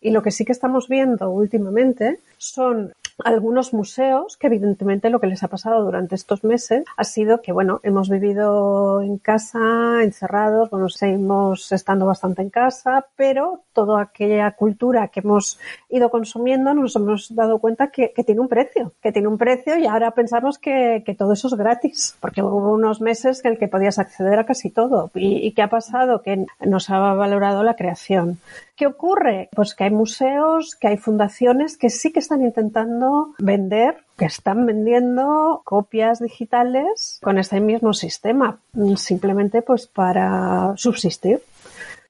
Y 0.00 0.10
lo 0.10 0.22
que 0.22 0.30
sí 0.30 0.44
que 0.44 0.52
estamos 0.52 0.88
viendo 0.88 1.30
últimamente 1.30 2.18
son 2.38 2.92
algunos 3.24 3.72
museos 3.72 4.36
que 4.36 4.46
evidentemente 4.48 5.10
lo 5.10 5.20
que 5.20 5.26
les 5.26 5.42
ha 5.42 5.48
pasado 5.48 5.82
durante 5.84 6.14
estos 6.14 6.44
meses 6.44 6.84
ha 6.96 7.04
sido 7.04 7.40
que 7.40 7.52
bueno 7.52 7.80
hemos 7.82 8.10
vivido 8.10 9.00
en 9.00 9.16
casa 9.18 10.02
encerrados 10.02 10.68
bueno 10.70 10.88
seguimos 10.88 11.72
estando 11.72 12.04
bastante 12.04 12.42
en 12.42 12.50
casa 12.50 13.06
pero 13.16 13.62
toda 13.72 14.02
aquella 14.02 14.50
cultura 14.52 15.08
que 15.08 15.20
hemos 15.20 15.58
ido 15.88 16.10
consumiendo 16.10 16.74
nos 16.74 16.94
hemos 16.96 17.34
dado 17.34 17.58
cuenta 17.58 17.90
que, 17.90 18.12
que 18.14 18.22
tiene 18.22 18.40
un 18.40 18.48
precio 18.48 18.92
que 19.02 19.12
tiene 19.12 19.28
un 19.28 19.38
precio 19.38 19.78
y 19.78 19.86
ahora 19.86 20.10
pensamos 20.10 20.58
que, 20.58 21.02
que, 21.06 21.14
todo 21.14 21.32
eso 21.32 21.48
es 21.48 21.54
gratis 21.54 22.16
porque 22.20 22.42
hubo 22.42 22.72
unos 22.72 23.00
meses 23.00 23.42
en 23.44 23.52
el 23.52 23.58
que 23.58 23.68
podías 23.68 23.98
acceder 23.98 24.38
a 24.38 24.44
casi 24.44 24.68
todo 24.70 25.10
y, 25.14 25.38
y 25.38 25.52
qué 25.52 25.62
ha 25.62 25.70
pasado 25.70 26.20
que 26.20 26.44
nos 26.60 26.90
ha 26.90 26.98
valorado 26.98 27.62
la 27.62 27.76
creación 27.76 28.38
¿Qué 28.76 28.86
ocurre? 28.86 29.48
Pues 29.54 29.74
que 29.74 29.84
hay 29.84 29.90
museos, 29.90 30.76
que 30.76 30.88
hay 30.88 30.98
fundaciones 30.98 31.78
que 31.78 31.88
sí 31.88 32.12
que 32.12 32.20
están 32.20 32.42
intentando 32.42 33.34
vender, 33.38 34.04
que 34.18 34.26
están 34.26 34.66
vendiendo 34.66 35.62
copias 35.64 36.20
digitales 36.20 37.18
con 37.22 37.38
este 37.38 37.60
mismo 37.60 37.94
sistema, 37.94 38.58
simplemente 38.96 39.62
pues 39.62 39.86
para 39.86 40.74
subsistir. 40.76 41.40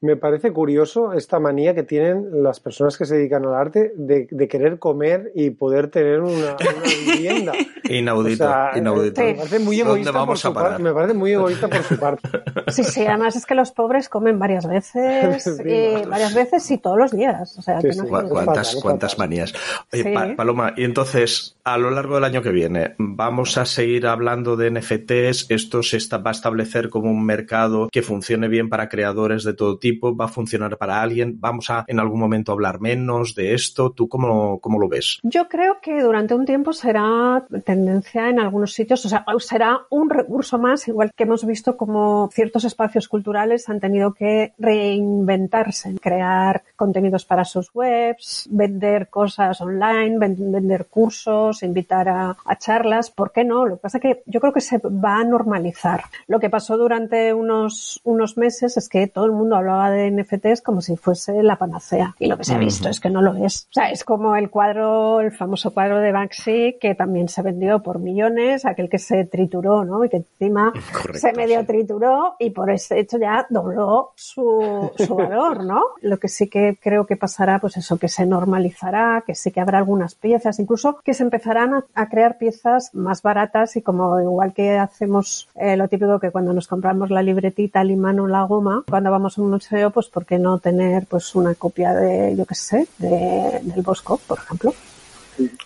Me 0.01 0.17
parece 0.17 0.53
curioso 0.53 1.13
esta 1.13 1.39
manía 1.41 1.75
que 1.75 1.83
tienen 1.83 2.43
las 2.43 2.61
personas 2.61 2.97
que 2.99 3.05
se 3.07 3.17
dedican 3.17 3.45
al 3.47 3.55
arte 3.55 3.93
de, 3.97 4.29
de 4.31 4.49
querer 4.49 4.79
comer 4.79 5.33
y 5.35 5.51
poder 5.51 5.89
tener 5.89 6.21
una, 6.21 6.57
una 6.57 7.15
vivienda. 7.15 7.53
Inaudito, 7.89 8.45
O 8.45 8.49
sea, 8.49 8.73
inaudito. 8.77 9.21
Me 9.23 9.35
parece 9.35 9.59
muy 9.61 9.77
¿Dónde 9.79 9.91
egoísta 9.93 10.13
por 10.13 10.21
vamos 10.21 10.41
su 10.41 10.49
a 10.49 10.55
parar? 10.55 10.71
parte. 10.71 10.83
Me 10.83 10.93
parece 10.93 11.15
muy 11.15 11.33
egoísta 11.33 11.69
por 11.69 11.83
su 11.85 11.97
parte. 12.01 12.29
Sí, 12.69 12.83
sí, 12.83 13.07
además 13.07 13.37
es 13.37 13.47
que 13.47 13.55
los 13.55 13.71
pobres 13.71 14.09
comen 14.09 14.39
varias 14.41 14.67
veces, 14.69 15.45
Sí, 15.63 15.63
y 15.65 16.05
varias 16.05 16.35
veces 16.35 16.69
y 16.71 16.79
todos 16.79 16.99
los 16.99 17.13
días. 17.13 17.57
O 17.59 17.63
sea, 17.63 17.81
Sí, 17.81 17.91
que 17.91 17.97
no 17.97 18.03
sí. 18.05 18.09
¿Cuántas, 18.09 18.45
fatal, 18.45 18.67
cuántas 18.83 19.13
fatal. 19.15 19.29
manías? 19.29 19.55
Oye, 19.93 20.03
Sí. 20.03 20.13
Pa- 20.13 20.35
Paloma, 20.37 20.75
y 20.77 20.83
entonces, 20.85 21.57
a 21.65 21.79
lo 21.79 21.91
largo 21.91 22.17
del 22.17 22.25
año 22.25 22.43
que 22.43 22.51
viene, 22.51 22.95
¿vamos 22.99 23.57
a 23.57 23.65
seguir 23.67 24.07
hablando 24.09 24.57
de 24.57 24.71
NFTs? 24.73 25.47
¿Esto 25.51 25.83
se 25.85 25.97
está- 25.97 26.19
va 26.19 26.31
a 26.31 26.33
establecer 26.33 26.91
como 26.91 27.09
un 27.11 27.25
mercado 27.25 27.89
que 27.93 28.03
funcione 28.03 28.49
bien 28.49 28.69
para 28.69 28.89
creadores 28.89 29.45
de 29.45 29.55
todo 29.55 29.79
tipo? 29.79 29.86
¿Va 29.93 30.25
a 30.27 30.29
funcionar 30.29 30.77
para 30.79 31.01
alguien? 31.03 31.37
¿Vamos 31.41 31.71
a 31.71 31.85
en 31.87 32.01
algún 32.01 32.21
momento 32.21 32.53
hablar 32.53 32.81
menos 32.81 33.35
de 33.35 33.55
esto? 33.55 33.91
¿Tú 33.91 34.09
cómo, 34.09 34.59
cómo 34.61 34.79
lo 34.79 34.89
ves? 34.89 35.19
Yo 35.23 35.49
creo 35.49 35.79
que 35.81 36.01
durante 36.03 36.35
un 36.35 36.45
tiempo 36.45 36.73
será 36.73 37.45
tendencia 37.65 38.29
en 38.29 38.41
algunos 38.41 38.73
sitios, 38.73 39.05
o 39.07 39.09
sea, 39.09 39.25
será 39.39 39.81
un 39.91 40.11
recurso 40.11 40.59
más, 40.59 40.87
igual 40.89 41.13
que 41.15 41.25
hemos 41.25 41.45
visto 41.47 41.77
como 41.77 42.29
ciertos 42.33 42.65
espacios 42.65 43.09
culturales 43.09 43.69
han 43.69 43.81
tenido 43.81 44.13
que 44.15 44.53
reinventarse, 44.59 45.97
crear 46.01 46.63
contenidos 46.77 47.25
para 47.25 47.45
sus 47.45 47.71
webs, 47.75 48.49
vender 48.51 49.09
cosas 49.09 49.61
online, 49.61 50.19
ven- 50.19 50.53
vender 50.53 50.87
cursos, 50.87 51.63
invitar 51.63 52.09
a, 52.09 52.37
a 52.45 52.57
charlas, 52.59 53.11
¿por 53.11 53.33
qué 53.33 53.45
no? 53.45 53.67
Lo 53.67 53.77
que 53.77 53.83
pasa 53.83 53.99
es 53.99 54.03
que 54.03 54.23
yo 54.27 54.41
creo 54.41 54.53
que 54.53 54.61
se 54.61 54.79
va 54.79 55.19
a 55.19 55.25
normalizar. 55.25 56.03
Lo 56.27 56.41
que 56.41 56.51
pasó 56.51 56.77
durante 56.77 57.33
unos, 57.35 58.01
unos 58.05 58.37
meses 58.37 58.77
es 58.77 58.89
que 58.89 59.07
todo 59.07 59.27
el 59.27 59.33
mundo 59.33 59.57
hablaba 59.57 59.76
de 59.85 60.11
NFTs 60.11 60.63
como 60.63 60.81
si 60.81 60.97
fuese 60.97 61.43
la 61.43 61.57
panacea. 61.57 62.15
Y 62.19 62.27
lo 62.27 62.37
que 62.37 62.45
se 62.45 62.55
ha 62.55 62.59
visto 62.59 62.89
es 62.89 63.01
que 63.01 63.11
no 63.11 63.23
lo 63.23 63.35
es. 63.35 63.69
O 63.71 63.75
sea, 63.75 63.91
es 63.91 64.05
como 64.05 64.37
el 64.37 64.51
cuadro, 64.51 65.21
el 65.21 65.33
famoso 65.33 65.73
cuadro 65.73 66.01
de 66.01 66.13
Banksy, 66.13 66.77
que 66.81 66.95
también 66.95 67.29
se 67.29 67.43
vendió 67.43 67.83
por 67.83 67.99
millones, 67.99 68.65
aquel 68.65 68.89
que 68.89 68.99
se 68.99 69.25
trituró, 69.25 69.85
¿no? 69.85 70.05
Y 70.05 70.09
que 70.09 70.19
encima 70.19 70.73
Correcto, 70.93 71.19
se 71.19 71.33
medio 71.33 71.61
sí. 71.61 71.67
trituró 71.67 72.37
y 72.39 72.51
por 72.51 72.71
ese 72.71 72.99
hecho 72.99 73.19
ya 73.19 73.47
dobló 73.51 74.13
su, 74.15 74.91
su 74.97 75.15
valor, 75.17 75.65
¿no? 75.65 75.83
Lo 76.01 76.19
que 76.19 76.29
sí 76.29 76.49
que 76.49 76.79
creo 76.81 77.07
que 77.07 77.17
pasará, 77.17 77.59
pues 77.59 77.77
eso, 77.77 77.99
que 77.99 78.09
se 78.09 78.27
normalizará, 78.27 79.23
que 79.27 79.35
sí 79.35 79.51
que 79.51 79.61
habrá 79.61 79.79
algunas 79.79 80.15
piezas, 80.15 80.59
incluso 80.59 80.99
que 81.05 81.15
se 81.15 81.23
empezarán 81.23 81.75
a, 81.75 81.85
a 81.95 82.09
crear 82.09 82.39
piezas 82.39 82.95
más 82.95 83.23
baratas 83.23 83.77
y 83.77 83.83
como 83.83 84.21
igual 84.21 84.53
que 84.53 84.79
hacemos 84.79 85.49
eh, 85.55 85.77
lo 85.77 85.89
típico 85.89 86.19
que 86.21 86.31
cuando 86.31 86.53
nos 86.53 86.69
compramos 86.69 87.11
la 87.11 87.23
libretita, 87.23 87.81
el 87.81 87.91
imán 87.91 88.21
o 88.21 88.27
la 88.27 88.43
goma, 88.43 88.85
cuando 88.89 89.11
vamos 89.11 89.39
a 89.39 89.43
un 89.43 89.51
pues 89.93 90.09
¿por 90.09 90.25
qué 90.25 90.39
no 90.39 90.59
tener 90.59 91.07
pues 91.07 91.35
una 91.35 91.55
copia 91.55 91.93
de, 91.95 92.35
yo 92.37 92.45
qué 92.47 92.55
sé, 92.55 92.87
de, 92.99 93.61
del 93.63 93.83
Bosco, 93.83 94.21
por 94.27 94.39
ejemplo? 94.39 94.75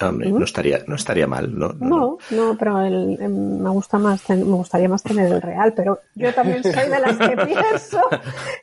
Hombre, 0.01 0.33
no 0.33 0.45
estaría, 0.45 0.81
no 0.87 0.95
estaría 0.97 1.27
mal, 1.27 1.57
¿no? 1.59 1.69
No, 1.79 1.89
no. 1.89 1.97
No, 1.99 2.19
no, 2.31 2.57
pero 2.59 2.81
el, 2.83 3.19
em, 3.21 3.59
me 3.61 3.71
gusta 3.71 3.99
más, 3.99 4.23
ten- 4.23 4.47
me 4.49 4.57
gustaría 4.57 4.89
más 4.89 5.03
tener 5.03 5.31
el 5.31 5.41
real, 5.43 5.73
pero 5.75 6.01
yo 6.15 6.33
también 6.35 6.63
soy 6.63 6.89
de 6.89 6.99
las 7.01 7.17
que 7.17 7.37
pienso 7.47 8.01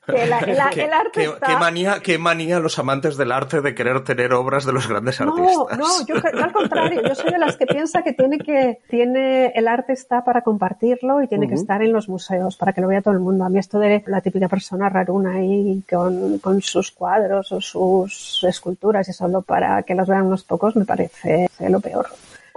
que 0.06 0.26
la- 0.28 0.42
la- 0.42 0.70
¿Qué, 0.72 0.84
el 0.86 0.94
arte 0.94 1.12
qué- 1.14 1.24
está... 1.26 1.48
qué 1.48 1.56
manía, 1.58 2.00
qué 2.04 2.18
manía 2.18 2.60
los 2.60 2.78
amantes 2.80 3.16
del 3.18 3.32
arte 3.32 3.62
de 3.62 3.74
querer 3.76 4.04
tener 4.04 4.34
obras 4.34 4.66
de 4.66 4.74
los 4.74 4.88
grandes 4.88 5.20
No, 5.22 5.34
artistas. 5.34 5.78
no, 5.78 6.06
yo, 6.08 6.16
cre- 6.16 6.36
yo 6.38 6.44
al 6.44 6.52
contrario, 6.52 7.02
yo 7.08 7.16
soy 7.16 7.32
de 7.32 7.38
las 7.38 7.56
que 7.58 7.66
piensa 7.66 8.02
que 8.04 8.14
tiene 8.14 8.38
que, 8.40 8.80
tiene, 8.90 9.48
el 9.56 9.68
arte 9.68 9.94
está 9.94 10.26
para 10.26 10.42
compartirlo 10.42 11.22
y 11.24 11.28
tiene 11.28 11.48
que 11.48 11.54
estar 11.56 11.82
en 11.82 11.94
los 11.94 12.10
museos 12.10 12.58
para 12.58 12.74
que 12.74 12.82
lo 12.82 12.88
vea 12.88 13.02
todo 13.02 13.14
el 13.14 13.20
mundo. 13.22 13.46
A 13.46 13.50
mí 13.50 13.60
esto 13.60 13.80
de 13.80 14.04
la 14.08 14.22
típica 14.22 14.48
persona 14.50 14.90
raruna 14.90 15.36
ahí 15.36 15.84
con, 15.90 16.40
con 16.40 16.62
sus 16.62 16.92
cuadros 16.92 17.52
o 17.52 17.62
sus 17.62 18.44
esculturas 18.44 19.08
y 19.08 19.14
solo 19.14 19.42
para 19.42 19.84
que 19.84 19.96
los 19.96 20.08
vean 20.08 20.24
unos 20.26 20.44
pocos 20.44 20.76
me 20.76 20.84
parece 20.84 20.97
lo 21.72 21.80
peor. 21.80 22.08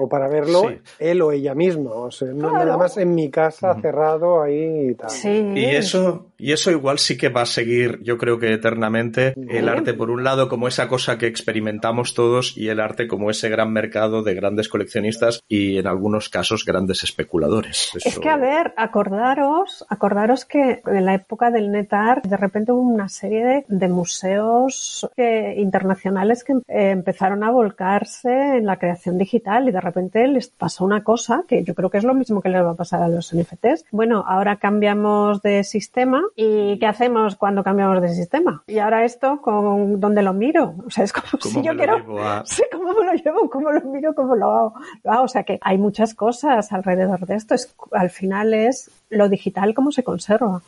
O 0.02 0.08
para 0.08 0.28
verlo 0.28 0.62
Sí. 0.68 0.78
él 0.98 1.20
o 1.22 1.30
ella 1.32 1.54
mismo. 1.54 1.90
O 1.90 2.10
sea, 2.10 2.28
no 2.32 2.52
nada 2.52 2.76
más 2.76 2.96
en 2.96 3.14
mi 3.14 3.30
casa 3.30 3.76
cerrado 3.80 4.42
ahí 4.42 4.90
y 4.90 4.94
tal. 4.94 5.10
Sí. 5.10 5.52
Y 5.54 5.64
eso, 5.66 6.26
y 6.38 6.52
eso 6.52 6.70
igual 6.70 6.98
sí 6.98 7.18
que 7.18 7.28
va 7.28 7.42
a 7.42 7.46
seguir, 7.46 8.00
yo 8.02 8.16
creo 8.16 8.38
que 8.38 8.52
eternamente, 8.52 9.34
el 9.48 9.68
arte 9.68 9.92
por 9.94 10.10
un 10.10 10.24
lado 10.24 10.48
como 10.48 10.68
esa 10.68 10.88
cosa 10.88 11.18
que 11.18 11.26
experimentamos 11.26 12.14
todos 12.14 12.56
y 12.56 12.68
el 12.68 12.80
arte 12.80 13.06
como 13.08 13.30
ese 13.30 13.48
gran 13.50 13.72
mercado 13.72 14.22
de 14.22 14.34
grandes 14.34 14.68
coleccionistas 14.68 15.42
y 15.48 15.76
en 15.78 15.86
algunos 15.86 16.28
casos 16.30 16.64
grandes 16.64 17.04
especuladores. 17.04 17.90
Es 18.04 18.18
que, 18.18 18.28
a 18.28 18.36
ver, 18.36 18.72
acordaros, 18.76 19.84
acordaros 19.88 20.44
que 20.44 20.80
en 20.86 21.04
la 21.04 21.14
época 21.14 21.50
del 21.50 21.70
NetArt, 21.70 22.24
de 22.26 22.36
repente 22.36 22.72
hubo 22.72 22.80
una 22.80 23.08
serie 23.08 23.44
de, 23.44 23.64
de 23.68 23.88
museos 23.88 25.08
que- 25.16 25.54
internacionales 25.58 26.44
que 26.44 26.52
eh, 26.68 26.90
empezaron 26.90 27.42
a 27.44 27.50
volcarse 27.50 28.30
en 28.30 28.66
la 28.66 28.78
creación 28.78 29.18
digital 29.18 29.68
y 29.68 29.72
de 29.72 29.80
repente 29.80 29.89
les 30.14 30.48
pasó 30.48 30.84
una 30.84 31.02
cosa 31.04 31.44
que 31.48 31.62
yo 31.64 31.74
creo 31.74 31.90
que 31.90 31.98
es 31.98 32.04
lo 32.04 32.14
mismo 32.14 32.40
que 32.40 32.48
les 32.48 32.62
va 32.64 32.70
a 32.70 32.74
pasar 32.74 33.02
a 33.02 33.08
los 33.08 33.34
NFTs. 33.34 33.84
Bueno, 33.90 34.24
ahora 34.26 34.56
cambiamos 34.56 35.42
de 35.42 35.64
sistema 35.64 36.22
y 36.36 36.78
¿qué 36.78 36.86
hacemos 36.86 37.36
cuando 37.36 37.62
cambiamos 37.64 38.00
de 38.02 38.08
sistema? 38.14 38.62
Y 38.66 38.78
ahora 38.78 39.04
esto, 39.04 39.40
¿con 39.42 40.00
dónde 40.00 40.22
lo 40.22 40.32
miro? 40.32 40.74
O 40.86 40.90
sea, 40.90 41.04
es 41.04 41.12
como 41.12 41.26
¿Cómo 41.40 41.54
si 41.54 41.62
yo 41.62 41.76
quiero... 41.76 41.94
a- 42.20 42.42
Sí, 42.46 42.62
cómo 42.72 42.92
me 42.94 43.06
lo 43.06 43.12
llevo, 43.14 43.50
cómo 43.50 43.70
lo 43.70 43.80
miro, 43.82 44.14
cómo 44.14 44.34
lo 44.36 44.50
hago. 44.50 44.74
lo 45.04 45.12
hago. 45.12 45.24
O 45.24 45.28
sea 45.28 45.42
que 45.44 45.58
hay 45.62 45.78
muchas 45.78 46.14
cosas 46.14 46.72
alrededor 46.72 47.26
de 47.26 47.34
esto. 47.36 47.54
Es, 47.54 47.74
al 47.92 48.10
final 48.10 48.54
es 48.54 48.90
lo 49.10 49.28
digital 49.28 49.74
cómo 49.74 49.92
se 49.92 50.02
conserva, 50.04 50.62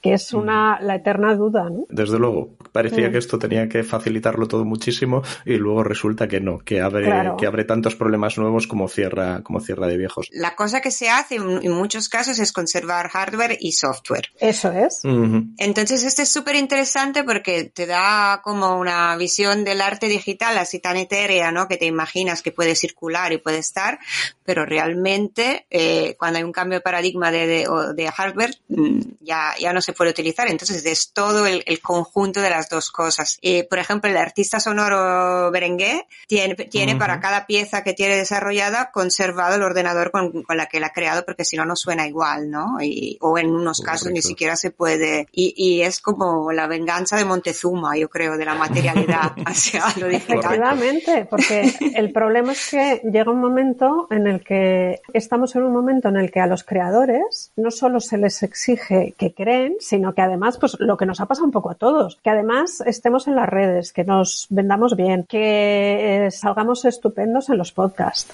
que 0.00 0.14
es 0.14 0.32
una 0.32 0.80
la 0.80 0.94
eterna 0.96 1.34
duda, 1.34 1.68
¿no? 1.68 1.84
Desde 1.88 2.18
luego, 2.18 2.50
parecía 2.72 3.08
Mm. 3.08 3.12
que 3.12 3.18
esto 3.18 3.38
tenía 3.38 3.68
que 3.68 3.82
facilitarlo 3.82 4.46
todo 4.48 4.64
muchísimo 4.64 5.22
y 5.44 5.54
luego 5.56 5.82
resulta 5.84 6.28
que 6.28 6.40
no, 6.40 6.58
que 6.58 6.80
abre, 6.80 7.06
Claro. 7.06 7.36
que 7.36 7.46
abre 7.46 7.64
tantos 7.64 7.96
problemas 7.96 8.38
nuevos 8.38 8.66
como 8.66 8.88
cierra, 8.88 9.42
como 9.42 9.60
cierra 9.60 9.86
de 9.88 9.96
viejos. 9.98 10.28
La 10.32 10.54
cosa 10.54 10.80
que 10.80 10.90
se 10.90 11.10
hace 11.10 11.36
en 11.36 11.72
muchos 11.72 12.08
casos 12.08 12.38
es 12.38 12.52
conservar 12.52 13.08
hardware 13.08 13.56
y 13.60 13.72
software. 13.72 14.28
Eso 14.40 14.70
es. 14.72 15.00
Ujú. 15.04 15.46
Entonces, 15.58 16.04
esto 16.04 16.22
es 16.22 16.28
súper 16.28 16.56
interesante 16.56 17.24
porque 17.24 17.64
te 17.64 17.86
da 17.86 18.40
como 18.44 18.78
una 18.78 19.16
visión 19.16 19.64
del 19.64 19.80
arte 19.80 20.06
digital 20.08 20.56
así 20.58 20.78
tan 20.78 20.96
etérea, 20.96 21.50
¿no? 21.52 21.66
Que 21.68 21.76
te 21.76 21.86
imaginas 21.86 22.42
que 22.42 22.52
puede 22.52 22.74
circular 22.76 23.32
y 23.32 23.38
puede 23.38 23.58
estar, 23.58 23.98
pero 24.44 24.64
realmente 24.64 25.66
eh, 25.70 26.14
cuando 26.18 26.38
hay 26.38 26.44
un 26.44 26.52
cambio 26.52 26.78
de 26.78 26.82
paradigma 26.82 27.30
de, 27.30 27.46
de, 27.46 27.68
o 27.68 27.87
de 27.94 28.10
hardware 28.10 28.54
mm, 28.68 29.00
ya, 29.20 29.54
ya 29.58 29.72
no 29.72 29.80
se 29.80 29.92
puede 29.92 30.10
utilizar. 30.10 30.48
Entonces, 30.48 30.84
es 30.84 31.12
todo 31.12 31.46
el, 31.46 31.62
el 31.66 31.80
conjunto 31.80 32.40
de 32.40 32.50
las 32.50 32.68
dos 32.68 32.90
cosas. 32.90 33.38
Eh, 33.42 33.64
por 33.64 33.78
ejemplo, 33.78 34.10
el 34.10 34.16
artista 34.16 34.60
sonoro 34.60 35.50
Berenguer 35.50 36.06
tiene, 36.26 36.54
tiene 36.54 36.92
Ujú. 36.92 37.00
para 37.00 37.20
cada 37.20 37.46
pieza 37.46 37.82
que 37.82 37.94
tiene 37.94 38.16
desarrollada 38.16 38.90
conservado 38.90 39.56
el 39.56 39.62
ordenador 39.62 40.10
con, 40.10 40.42
con 40.42 40.56
la 40.56 40.66
que 40.66 40.80
la 40.80 40.88
ha 40.88 40.92
creado 40.92 41.24
porque 41.24 41.44
si 41.44 41.56
no, 41.56 41.64
no 41.64 41.76
suena 41.76 42.06
igual, 42.06 42.50
¿no? 42.50 42.80
Y, 42.80 43.18
o 43.20 43.38
en 43.38 43.50
unos 43.50 43.80
casos 43.80 44.08
ni 44.08 44.14
Correcto. 44.14 44.28
siquiera 44.28 44.56
se 44.56 44.70
puede. 44.70 45.28
Y, 45.32 45.54
y 45.56 45.82
es 45.82 46.00
como 46.00 46.52
la 46.52 46.66
venganza 46.66 47.16
de 47.16 47.24
Montezuma, 47.24 47.96
yo 47.96 48.08
creo, 48.08 48.36
de 48.36 48.44
la 48.44 48.54
materialidad 48.54 49.32
hacia 49.46 49.82
lo 49.98 50.08
digital. 50.08 50.38
Efectivamente, 50.38 51.26
porque 51.28 51.72
el 51.94 52.12
problema 52.12 52.52
es 52.52 52.70
que 52.70 53.02
llega 53.10 53.30
un 53.30 53.40
momento 53.40 54.06
en 54.10 54.26
el 54.26 54.42
que 54.44 55.00
estamos 55.12 55.54
en 55.56 55.64
un 55.64 55.72
momento 55.72 56.08
en 56.08 56.16
el 56.16 56.30
que 56.30 56.40
a 56.40 56.46
los 56.46 56.64
creadores 56.64 57.52
no 57.56 57.70
solo 57.78 58.00
se 58.00 58.18
les 58.18 58.42
exige 58.42 59.14
que 59.16 59.32
creen, 59.32 59.76
sino 59.80 60.14
que 60.14 60.22
además, 60.22 60.58
pues 60.58 60.76
lo 60.78 60.96
que 60.96 61.06
nos 61.06 61.20
ha 61.20 61.26
pasado 61.26 61.46
un 61.46 61.52
poco 61.52 61.70
a 61.70 61.74
todos, 61.74 62.18
que 62.22 62.30
además 62.30 62.82
estemos 62.86 63.28
en 63.28 63.36
las 63.36 63.48
redes, 63.48 63.92
que 63.92 64.04
nos 64.04 64.46
vendamos 64.50 64.96
bien, 64.96 65.24
que 65.28 66.26
eh, 66.26 66.30
salgamos 66.30 66.84
estupendos 66.84 67.48
en 67.48 67.58
los 67.58 67.72
podcasts. 67.72 68.32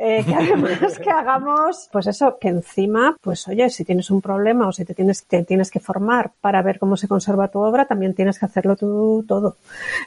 Eh, 0.00 0.24
que 0.24 0.34
además 0.34 0.98
que 1.02 1.10
hagamos, 1.10 1.88
pues 1.90 2.06
eso, 2.06 2.38
que 2.40 2.48
encima, 2.48 3.16
pues 3.20 3.48
oye, 3.48 3.68
si 3.68 3.84
tienes 3.84 4.10
un 4.10 4.20
problema 4.20 4.68
o 4.68 4.72
si 4.72 4.84
te 4.84 4.94
tienes, 4.94 5.24
te 5.24 5.42
tienes 5.44 5.70
que 5.70 5.80
formar 5.80 6.30
para 6.40 6.62
ver 6.62 6.78
cómo 6.78 6.96
se 6.96 7.08
conserva 7.08 7.48
tu 7.48 7.58
obra, 7.58 7.86
también 7.86 8.14
tienes 8.14 8.38
que 8.38 8.46
hacerlo 8.46 8.76
tú 8.76 9.24
todo. 9.26 9.56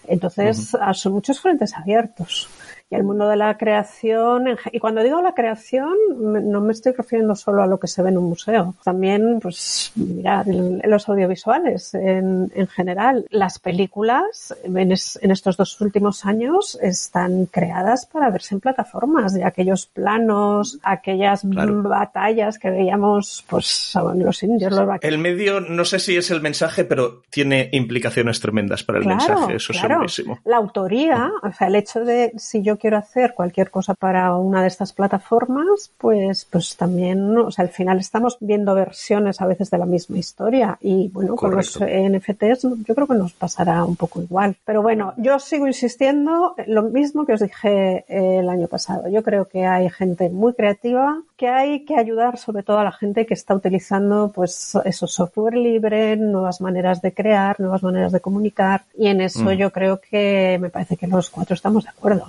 Entonces, 0.08 0.76
son 0.94 1.14
muchos 1.14 1.42
frentes 1.42 1.76
abiertos. 1.76 2.50
Y 2.92 2.96
el 2.96 3.04
mundo 3.04 3.28
de 3.30 3.38
la 3.38 3.58
creación, 3.58 4.46
y 4.72 4.80
cuando 4.80 5.02
digo 5.02 5.22
la 5.22 5.34
creación, 5.34 5.94
no 6.20 6.60
me 6.60 6.74
estoy 6.74 6.92
refiriendo 6.92 7.36
solo 7.36 7.64
a 7.64 7.66
lo 7.68 7.80
que 7.80 7.88
se 7.88 8.04
ve 8.04 8.10
en 8.10 8.18
un 8.18 8.26
museo. 8.26 8.76
También, 8.84 9.40
pues, 9.42 9.94
mirar 9.96 10.46
los 10.48 11.08
audiovisuales 11.08 11.94
en, 11.94 12.52
en 12.54 12.68
general. 12.68 13.26
Las 13.30 13.60
películas 13.60 14.54
en, 14.66 14.92
es- 14.92 15.18
en 15.22 15.32
estos 15.32 15.56
dos 15.56 15.80
últimos 15.80 16.26
años 16.26 16.78
están 16.82 17.46
creadas 17.46 18.06
para 18.06 18.30
verse 18.30 18.56
en 18.56 18.60
plataformas. 18.62 19.38
Y 19.38 19.42
aquellos 19.42 19.86
planos, 19.86 20.78
aquellas 20.84 21.42
Claro. 21.50 21.82
batallas 21.84 22.60
que 22.60 22.70
veíamos, 22.70 23.46
pues, 23.50 23.94
los 24.16 24.44
indios, 24.44 24.72
los 24.74 24.86
vaqueros. 24.86 25.14
El 25.16 25.22
medio, 25.22 25.62
no 25.62 25.86
sé 25.86 25.98
si 26.00 26.18
es 26.18 26.30
el 26.30 26.42
mensaje, 26.42 26.84
pero 26.84 27.22
tiene 27.30 27.70
implicaciones 27.72 28.40
tremendas 28.42 28.84
para 28.84 29.00
el 29.00 29.06
mensaje, 29.06 29.56
eso 29.56 29.72
claro. 29.72 29.88
segurísimo. 29.96 30.40
La 30.44 30.58
autoría, 30.58 31.32
o 31.42 31.52
sea, 31.54 31.68
el 31.68 31.76
hecho 31.76 32.04
de 32.04 32.34
si 32.38 32.62
yo 32.62 32.78
quiero 32.82 32.98
hacer 32.98 33.36
cualquier 33.36 33.70
cosa 33.70 33.94
para 33.94 34.36
una 34.36 34.64
de 34.64 34.68
estas 34.68 34.92
plataformas, 34.92 35.92
pues, 36.00 36.46
pues 36.50 36.76
también, 36.76 37.38
o 37.38 37.52
sea, 37.52 37.64
al 37.64 37.70
final 37.70 38.00
estamos 38.00 38.38
viendo 38.40 38.74
versiones 38.74 39.40
a 39.40 39.46
veces 39.46 39.70
de 39.70 39.78
la 39.78 39.86
misma 39.86 40.18
historia 40.18 40.78
y 40.82 41.10
bueno, 41.10 41.36
con 41.36 41.56
los 41.56 41.80
NFTs 41.80 42.64
yo 42.88 42.96
creo 42.96 43.08
que 43.08 43.14
nos 43.14 43.34
pasará 43.34 43.86
un 43.86 43.96
poco 43.96 44.22
igual. 44.22 44.58
Pero 44.66 44.82
bueno, 44.82 45.14
yo 45.18 45.38
sigo 45.40 45.68
insistiendo 45.68 46.56
lo 46.66 46.84
mismo 46.84 47.26
que 47.26 47.34
os 47.34 47.40
dije 47.40 48.04
el 48.08 48.50
año 48.50 48.68
pasado. 48.68 49.08
Yo 49.10 49.22
creo 49.22 49.46
que 49.46 49.66
hay 49.66 49.90
gente 49.90 50.30
muy 50.30 50.54
creativa, 50.54 51.22
que 51.42 51.48
hay 51.48 51.86
que 51.86 51.96
ayudar 51.96 52.38
sobre 52.38 52.62
todo 52.62 52.78
a 52.78 52.84
la 52.84 52.92
gente 52.92 53.26
que 53.26 53.34
está 53.34 53.56
utilizando 53.56 54.32
pues 54.32 54.78
esos 54.86 55.12
software 55.12 55.56
libre, 55.56 56.16
nuevas 56.16 56.62
maneras 56.62 57.02
de 57.02 57.16
crear, 57.16 57.60
nuevas 57.60 57.82
maneras 57.82 58.12
de 58.12 58.20
comunicar 58.20 58.84
y 58.96 59.08
en 59.08 59.22
eso 59.22 59.46
mm. 59.46 59.54
yo 59.54 59.72
creo 59.72 60.00
que 60.00 60.60
me 60.62 60.70
parece 60.70 60.98
que 60.98 61.08
los 61.08 61.32
cuatro 61.32 61.56
estamos 61.56 61.86
de 61.86 61.90
acuerdo. 61.90 62.28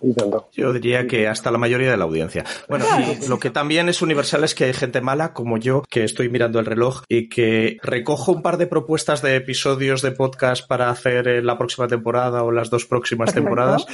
Yo 0.54 0.72
diría 0.72 1.06
que 1.06 1.28
hasta 1.28 1.50
la 1.50 1.58
mayoría 1.58 1.90
de 1.90 1.98
la 1.98 2.04
audiencia. 2.04 2.46
Bueno, 2.70 2.86
y 2.98 3.28
lo 3.28 3.38
que 3.38 3.50
también 3.50 3.90
es 3.90 4.00
universal 4.00 4.44
es 4.44 4.54
que 4.54 4.64
hay 4.64 4.72
gente 4.72 5.02
mala 5.02 5.34
como 5.34 5.58
yo 5.58 5.82
que 5.90 6.04
estoy 6.04 6.30
mirando 6.30 6.58
el 6.58 6.64
reloj 6.64 7.02
y 7.06 7.28
que 7.28 7.76
recojo 7.82 8.32
un 8.32 8.40
par 8.40 8.56
de 8.56 8.66
propuestas 8.66 9.20
de 9.20 9.36
episodios 9.36 10.00
de 10.00 10.12
podcast 10.12 10.66
para 10.66 10.88
hacer 10.88 11.44
la 11.44 11.58
próxima 11.58 11.86
temporada 11.86 12.44
o 12.44 12.50
las 12.50 12.70
dos 12.70 12.86
próximas 12.86 13.34
temporadas, 13.34 13.84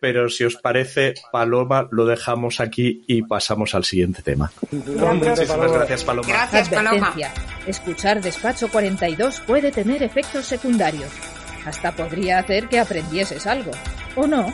pero 0.00 0.28
si 0.28 0.44
os 0.44 0.56
parece, 0.56 1.14
Paloma, 1.30 1.88
lo 1.90 2.06
dejamos 2.06 2.60
aquí 2.60 3.02
y 3.06 3.22
pasamos 3.22 3.74
al 3.74 3.84
siguiente 3.84 4.22
tema. 4.22 4.50
Muchísimas 4.70 5.72
gracias, 5.72 6.04
Paloma. 6.04 6.28
Gracias, 6.28 6.68
Paloma. 6.68 7.14
Escuchar 7.66 8.20
Despacho 8.20 8.68
42 8.68 9.40
puede 9.40 9.70
tener 9.70 10.02
efectos 10.02 10.46
secundarios. 10.46 11.10
Hasta 11.66 11.92
podría 11.92 12.38
hacer 12.38 12.68
que 12.68 12.78
aprendieses 12.78 13.46
algo. 13.46 13.70
¿O 14.16 14.26
no? 14.26 14.52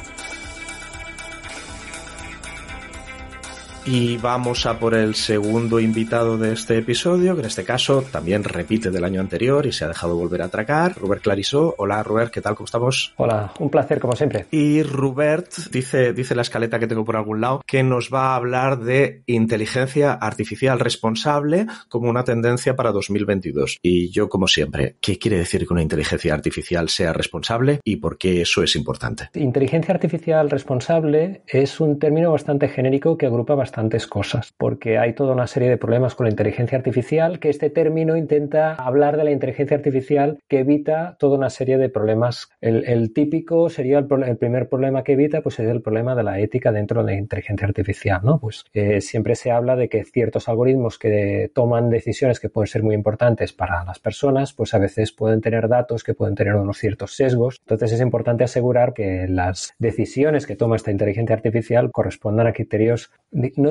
Y 3.89 4.17
vamos 4.17 4.67
a 4.67 4.81
por 4.81 4.95
el 4.95 5.15
segundo 5.15 5.79
invitado 5.79 6.37
de 6.37 6.53
este 6.53 6.79
episodio, 6.79 7.35
que 7.35 7.43
en 7.43 7.47
este 7.47 7.63
caso 7.63 8.03
también 8.03 8.43
repite 8.43 8.91
del 8.91 9.05
año 9.05 9.21
anterior 9.21 9.65
y 9.65 9.71
se 9.71 9.85
ha 9.85 9.89
dejado 9.89 10.17
volver 10.17 10.43
a 10.43 10.47
atracar. 10.47 10.97
Robert 10.97 11.23
Clarisó. 11.23 11.73
Hola, 11.79 12.03
Robert, 12.03 12.33
¿qué 12.33 12.41
tal? 12.41 12.57
¿Cómo 12.57 12.65
estamos? 12.65 13.15
Hola, 13.17 13.53
un 13.61 13.71
placer 13.71 14.01
como 14.01 14.17
siempre. 14.17 14.47
Y 14.51 14.83
Robert 14.83 15.53
dice, 15.71 16.13
dice 16.13 16.35
la 16.35 16.43
escaleta 16.43 16.81
que 16.81 16.89
tengo 16.89 17.05
por 17.05 17.15
algún 17.15 17.41
lado, 17.41 17.63
que 17.65 17.85
nos 17.85 18.13
va 18.13 18.33
a 18.33 18.35
hablar 18.35 18.81
de 18.81 19.23
inteligencia 19.27 20.15
artificial 20.15 20.81
responsable 20.81 21.67
como 21.89 22.11
una 22.11 22.25
tendencia 22.25 22.75
para 22.75 22.91
2022. 22.91 23.79
Y 23.83 24.11
yo, 24.11 24.29
como 24.29 24.49
siempre, 24.49 24.97
¿qué 25.01 25.17
quiere 25.17 25.39
decir 25.39 25.65
que 25.65 25.73
una 25.73 25.83
inteligencia 25.83 26.35
artificial 26.35 26.89
sea 26.89 27.13
responsable 27.13 27.79
y 27.85 27.97
por 27.97 28.19
qué 28.19 28.41
eso 28.41 28.65
es 28.65 28.75
importante? 28.75 29.31
Inteligencia 29.35 29.95
artificial 29.95 30.51
responsable 30.51 31.43
es 31.47 31.79
un 31.79 32.01
término 32.01 32.33
bastante 32.33 32.67
genérico 32.67 33.17
que 33.17 33.27
agrupa 33.27 33.55
bastante 33.55 33.76
cosas, 34.09 34.55
porque 34.57 34.99
hay 34.99 35.13
toda 35.13 35.35
una 35.35 35.47
serie 35.47 35.69
de 35.69 35.77
problemas 35.77 36.15
con 36.15 36.25
la 36.25 36.31
inteligencia 36.31 36.79
artificial 36.79 37.39
que 37.39 37.51
este 37.51 37.69
término 37.69 38.17
intenta 38.17 38.75
hablar 38.75 39.17
de 39.19 39.25
la 39.25 39.31
inteligencia 39.31 39.77
artificial 39.77 40.39
que 40.49 40.61
evita 40.61 41.17
toda 41.19 41.37
una 41.37 41.51
serie 41.51 41.77
de 41.77 41.91
problemas. 41.91 42.49
El, 42.61 43.13
típico 43.13 43.69
sería 43.69 43.99
el, 43.99 44.37
primer 44.39 44.69
problema 44.69 45.05
que 45.05 45.13
evita, 45.13 45.43
pues 45.43 45.57
sería 45.57 45.73
el 45.73 45.83
problema 45.83 46.15
de 46.15 46.23
la 46.23 46.41
ética 46.41 46.73
dentro 46.73 47.05
de 47.05 47.13
la 47.13 47.19
inteligencia 47.19 47.67
artificial, 47.67 48.21
¿no? 48.25 48.39
Pues 48.39 48.65
eh, 48.73 49.01
siempre 49.01 49.35
se 49.35 49.51
habla 49.51 49.77
de 49.77 49.89
que 49.89 50.05
ciertos 50.05 50.49
algoritmos 50.49 50.99
que 50.99 51.51
toman 51.55 51.91
decisiones 51.91 52.41
que 52.41 52.49
pueden 52.49 52.69
ser 52.69 52.83
muy 52.83 52.95
importantes 52.95 53.53
para 53.53 53.85
las 53.85 53.99
personas, 53.99 54.55
pues 54.55 54.73
a 54.73 54.79
veces 54.79 55.13
pueden 55.13 55.41
tener 55.43 55.69
datos 55.69 56.03
que 56.03 56.15
pueden 56.15 56.35
tener 56.35 56.55
unos 56.55 56.79
ciertos 56.79 57.15
sesgos. 57.15 57.59
Entonces 57.61 57.93
es 57.93 58.01
importante 58.01 58.45
asegurar 58.45 58.95
que 58.95 59.27
las 59.29 59.75
decisiones 59.79 60.47
que 60.47 60.57
toma 60.57 60.77
esta 60.77 60.91
inteligencia 60.91 61.37
artificial 61.37 61.91
correspondan 61.93 62.47
a 62.47 62.53
criterios 62.53 63.11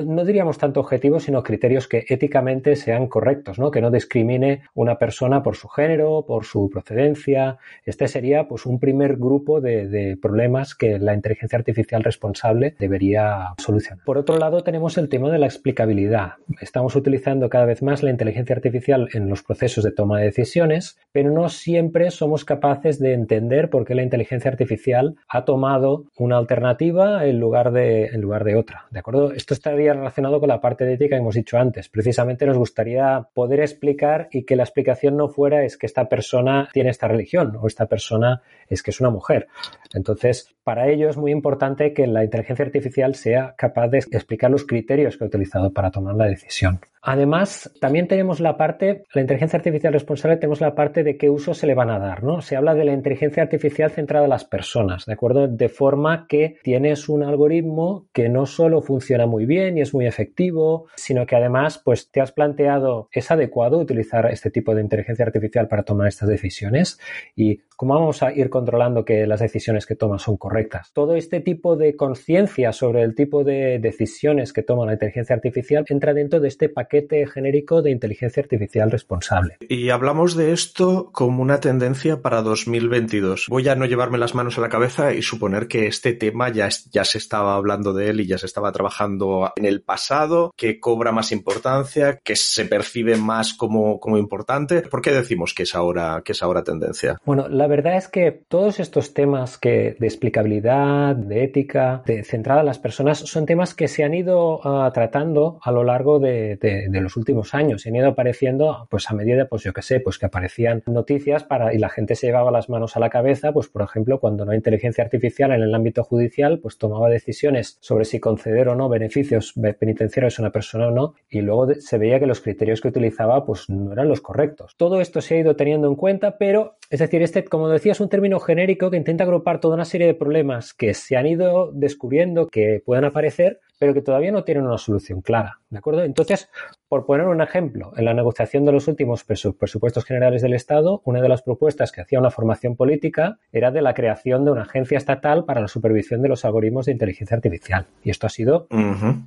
no, 0.01 0.25
diríamos 0.25 0.57
tanto 0.57 0.79
objetivos, 0.79 1.23
sino 1.23 1.43
criterios 1.43 1.87
que 1.87 2.05
éticamente 2.07 2.75
sean 2.75 3.07
correctos, 3.07 3.59
¿no? 3.59 3.71
Que 3.71 3.81
no 3.81 3.91
discrimine 3.91 4.63
una 4.73 4.97
persona 4.97 5.43
por 5.43 5.55
su 5.55 5.67
género, 5.67 6.25
por 6.27 6.45
su 6.45 6.69
procedencia. 6.69 7.57
Este 7.85 8.07
sería, 8.07 8.47
pues, 8.47 8.65
un 8.65 8.79
primer 8.79 9.17
grupo 9.17 9.61
de, 9.61 9.87
de 9.87 10.17
problemas 10.17 10.75
que 10.75 10.99
la 10.99 11.13
inteligencia 11.13 11.57
artificial 11.57 12.03
responsable 12.03 12.75
debería 12.79 13.53
solucionar. 13.57 14.03
Por 14.05 14.17
otro 14.17 14.37
lado, 14.37 14.63
tenemos 14.63 14.97
el 14.97 15.09
tema 15.09 15.31
de 15.31 15.39
la 15.39 15.45
explicabilidad. 15.45 16.33
Estamos 16.61 16.95
utilizando 16.95 17.49
cada 17.49 17.65
vez 17.65 17.81
más 17.81 18.03
la 18.03 18.11
inteligencia 18.11 18.55
artificial 18.55 19.09
en 19.13 19.29
los 19.29 19.43
procesos 19.43 19.83
de 19.83 19.91
toma 19.91 20.19
de 20.19 20.25
decisiones, 20.25 20.97
pero 21.15 21.31
no 21.31 21.47
siempre 21.47 22.11
somos 22.11 22.43
capaces 22.43 22.99
de 22.99 23.13
entender 23.13 23.69
por 23.69 23.85
qué 23.85 23.95
la 23.95 24.03
inteligencia 24.03 24.51
artificial 24.51 25.15
ha 25.29 25.45
tomado 25.45 26.07
una 26.17 26.37
alternativa 26.37 27.25
en 27.25 27.39
lugar 27.39 27.71
de, 27.71 28.07
en 28.07 28.19
lugar 28.19 28.43
de 28.43 28.57
otra. 28.57 28.87
¿De 28.91 28.99
acuerdo? 28.99 29.31
Esto 29.31 29.53
estaría 29.53 29.93
relacionado 29.93 30.41
con 30.41 30.49
la 30.49 30.59
parte 30.59 30.83
de 30.83 30.95
ética 30.95 31.15
que 31.15 31.21
hemos 31.21 31.35
dicho 31.35 31.57
antes. 31.57 31.87
Precisamente 31.87 32.45
nos 32.45 32.57
gustaría 32.57 33.29
poder 33.33 33.61
explicar 33.61 34.27
y 34.29 34.43
que 34.43 34.57
la 34.57 34.63
explicación 34.63 35.15
no 35.15 35.29
fuera 35.29 35.63
es 35.63 35.77
que 35.77 35.85
esta 35.85 36.09
persona 36.09 36.67
tiene 36.73 36.89
esta 36.89 37.07
religión 37.07 37.57
o 37.61 37.67
esta 37.67 37.85
persona 37.85 38.41
es 38.67 38.83
que 38.83 38.91
es 38.91 38.99
una 38.99 39.09
mujer. 39.09 39.47
Entonces, 39.93 40.53
para 40.65 40.89
ello 40.89 41.07
es 41.07 41.15
muy 41.15 41.31
importante 41.31 41.93
que 41.93 42.07
la 42.07 42.25
inteligencia 42.25 42.65
artificial 42.65 43.15
sea 43.15 43.55
capaz 43.57 43.87
de 43.87 43.99
explicar 43.99 44.51
los 44.51 44.65
criterios 44.65 45.15
que 45.15 45.23
ha 45.23 45.27
utilizado 45.27 45.71
para 45.71 45.91
tomar 45.91 46.15
la 46.15 46.25
decisión. 46.25 46.81
Además, 47.07 47.71
también 47.79 48.07
tenemos 48.07 48.39
la 48.39 48.57
parte, 48.57 49.03
la 49.13 49.21
inteligencia 49.21 49.57
artificial 49.57 49.93
responsable, 49.93 50.37
tenemos 50.37 50.59
la 50.59 50.73
parte 50.73 51.03
de 51.03 51.17
qué 51.17 51.29
uso 51.29 51.53
se 51.53 51.67
le 51.67 51.75
van 51.75 51.91
a 51.91 51.99
dar, 51.99 52.23
¿no? 52.23 52.41
Se 52.41 52.55
habla 52.55 52.73
de 52.73 52.83
la 52.83 52.93
inteligencia 52.93 53.43
artificial 53.43 53.91
centrada 53.91 54.25
en 54.25 54.31
las 54.31 54.43
personas, 54.43 55.05
¿de 55.05 55.13
acuerdo? 55.13 55.47
De 55.47 55.69
forma 55.69 56.25
que 56.27 56.57
tienes 56.63 57.07
un 57.07 57.21
algoritmo 57.21 58.07
que 58.11 58.27
no 58.27 58.47
solo 58.47 58.81
funciona 58.81 59.27
muy 59.27 59.45
bien 59.45 59.77
y 59.77 59.81
es 59.81 59.93
muy 59.93 60.07
efectivo, 60.07 60.87
sino 60.95 61.27
que 61.27 61.35
además, 61.35 61.79
pues 61.85 62.09
te 62.09 62.21
has 62.21 62.31
planteado, 62.31 63.07
¿es 63.11 63.29
adecuado 63.29 63.77
utilizar 63.77 64.25
este 64.31 64.49
tipo 64.49 64.73
de 64.73 64.81
inteligencia 64.81 65.25
artificial 65.25 65.67
para 65.67 65.83
tomar 65.83 66.07
estas 66.07 66.27
decisiones? 66.27 66.99
Y 67.35 67.61
cómo 67.75 67.95
vamos 67.95 68.23
a 68.23 68.33
ir 68.33 68.49
controlando 68.49 69.05
que 69.05 69.25
las 69.27 69.39
decisiones 69.39 69.85
que 69.85 69.95
tomas 69.95 70.21
son 70.21 70.37
correctas. 70.37 70.91
Todo 70.93 71.15
este 71.15 71.39
tipo 71.39 71.75
de 71.75 71.95
conciencia 71.95 72.71
sobre 72.71 73.01
el 73.01 73.15
tipo 73.15 73.43
de 73.43 73.79
decisiones 73.79 74.53
que 74.53 74.63
toma 74.63 74.85
la 74.85 74.93
inteligencia 74.93 75.35
artificial 75.35 75.85
entra 75.89 76.13
dentro 76.13 76.39
de 76.39 76.47
este 76.47 76.69
paquete 76.69 77.25
genérico 77.27 77.81
de 77.81 77.91
inteligencia 77.91 78.41
artificial 78.41 78.91
responsable. 78.91 79.57
Y 79.67 79.89
hablamos 79.89 80.35
de 80.35 80.53
esto 80.53 81.09
como 81.11 81.41
una 81.41 81.59
tendencia 81.59 82.21
para 82.21 82.41
2022. 82.41 83.47
Voy 83.49 83.67
a 83.67 83.75
no 83.75 83.85
llevarme 83.85 84.17
las 84.17 84.35
manos 84.35 84.57
a 84.57 84.61
la 84.61 84.69
cabeza 84.69 85.13
y 85.13 85.21
suponer 85.21 85.67
que 85.67 85.87
este 85.87 86.13
tema 86.13 86.49
ya, 86.49 86.69
ya 86.91 87.03
se 87.03 87.17
estaba 87.17 87.55
hablando 87.55 87.93
de 87.93 88.09
él 88.09 88.21
y 88.21 88.27
ya 88.27 88.37
se 88.37 88.45
estaba 88.45 88.71
trabajando 88.71 89.51
en 89.55 89.65
el 89.65 89.81
pasado, 89.81 90.53
que 90.55 90.79
cobra 90.79 91.11
más 91.11 91.31
importancia, 91.31 92.19
que 92.23 92.35
se 92.35 92.65
percibe 92.65 93.17
más 93.17 93.53
como, 93.53 93.99
como 93.99 94.17
importante. 94.17 94.81
¿Por 94.81 95.01
qué 95.01 95.11
decimos 95.11 95.53
que 95.53 95.63
es 95.63 95.75
ahora, 95.75 96.21
que 96.23 96.33
es 96.33 96.43
ahora 96.43 96.63
tendencia? 96.63 97.19
Bueno, 97.25 97.47
la 97.47 97.64
verdad 97.67 97.97
es 97.97 98.07
que 98.07 98.31
todos 98.31 98.79
estos 98.79 99.13
temas 99.13 99.57
que 99.57 99.95
de 99.99 100.07
explicabilidad, 100.07 101.15
de 101.15 101.43
ética, 101.43 102.03
de 102.05 102.23
centrada 102.23 102.61
en 102.61 102.65
las 102.65 102.79
personas, 102.79 103.19
son 103.19 103.45
temas 103.45 103.73
que 103.73 103.87
se 103.87 104.03
han 104.03 104.13
ido 104.13 104.59
ah, 104.63 104.91
tratando 104.93 105.59
a 105.61 105.71
lo 105.71 105.83
largo 105.83 106.19
de, 106.19 106.57
de, 106.57 107.01
los 107.01 107.17
últimos 107.17 107.53
años. 107.53 107.85
Y 107.85 107.89
han 107.89 107.95
ido 107.95 108.09
apareciendo 108.09 108.87
pues 108.89 109.09
a 109.09 109.13
medida 109.13 109.47
pues 109.47 109.63
yo 109.63 109.73
que 109.73 109.81
sé 109.81 109.99
pues 109.99 110.17
que 110.17 110.25
aparecían 110.25 110.83
noticias 110.87 111.43
para 111.43 111.73
y 111.73 111.77
la 111.77 111.89
gente 111.89 112.15
se 112.15 112.27
llevaba 112.27 112.51
las 112.51 112.69
manos 112.69 112.95
a 112.95 112.99
la 112.99 113.09
cabeza 113.09 113.51
pues 113.51 113.67
por 113.67 113.81
ejemplo 113.81 114.19
cuando 114.19 114.45
no 114.45 114.51
hay 114.51 114.57
inteligencia 114.57 115.03
artificial 115.03 115.51
en 115.51 115.61
el 115.61 115.73
ámbito 115.73 116.03
judicial 116.03 116.59
pues 116.59 116.77
tomaba 116.77 117.09
decisiones 117.09 117.77
sobre 117.81 118.05
si 118.05 118.19
conceder 118.19 118.69
o 118.69 118.75
no 118.75 118.89
beneficios 118.89 119.53
penitenciarios 119.79 120.39
a 120.39 120.43
una 120.43 120.51
persona 120.51 120.87
o 120.87 120.91
no 120.91 121.15
y 121.29 121.41
luego 121.41 121.73
se 121.75 121.97
veía 121.97 122.19
que 122.19 122.25
los 122.25 122.41
criterios 122.41 122.81
que 122.81 122.87
utilizaba 122.87 123.45
pues 123.45 123.69
no 123.69 123.93
eran 123.93 124.07
los 124.07 124.21
correctos. 124.21 124.75
Todo 124.77 125.01
esto 125.01 125.21
se 125.21 125.35
ha 125.35 125.39
ido 125.39 125.55
teniendo 125.55 125.87
en 125.87 125.95
cuenta 125.95 126.37
pero 126.37 126.77
es 126.89 126.99
decir 126.99 127.21
este 127.21 127.43
como 127.45 127.69
decía 127.69 127.91
es 127.91 127.99
un 127.99 128.09
término 128.09 128.39
genérico 128.39 128.91
que 128.91 128.97
intenta 128.97 129.23
agrupar 129.23 129.59
toda 129.59 129.75
una 129.75 129.85
serie 129.85 130.07
de 130.07 130.13
problemas 130.13 130.73
que 130.73 130.93
se 130.93 131.17
han 131.17 131.27
ido 131.27 131.71
descubriendo 131.73 132.47
que 132.47 132.81
puedan 132.85 133.05
aparecer 133.05 133.59
pero 133.77 133.93
que 133.93 134.01
todavía 134.01 134.31
no 134.31 134.43
tienen 134.43 134.65
una 134.65 134.77
solución 134.77 135.21
clara. 135.21 135.59
¿De 135.69 135.79
acuerdo? 135.79 136.03
Entonces, 136.03 136.49
por 136.87 137.05
poner 137.05 137.27
un 137.27 137.41
ejemplo, 137.41 137.91
en 137.97 138.05
la 138.05 138.13
negociación 138.13 138.63
de 138.63 138.71
los 138.71 138.87
últimos 138.87 139.23
presupuestos 139.23 140.05
generales 140.05 140.41
del 140.41 140.53
Estado, 140.53 141.01
una 141.03 141.21
de 141.21 141.27
las 141.27 141.41
propuestas 141.41 141.91
que 141.91 142.01
hacía 142.01 142.19
una 142.19 142.31
formación 142.31 142.75
política 142.75 143.39
era 143.51 143.71
de 143.71 143.81
la 143.81 143.93
creación 143.93 144.45
de 144.45 144.51
una 144.51 144.61
agencia 144.61 144.97
estatal 144.97 145.43
para 145.45 145.61
la 145.61 145.67
supervisión 145.67 146.21
de 146.21 146.29
los 146.29 146.45
algoritmos 146.45 146.85
de 146.85 146.93
inteligencia 146.93 147.35
artificial. 147.35 147.87
Y 148.03 148.11
esto 148.11 148.27
ha 148.27 148.29
sido 148.29 148.67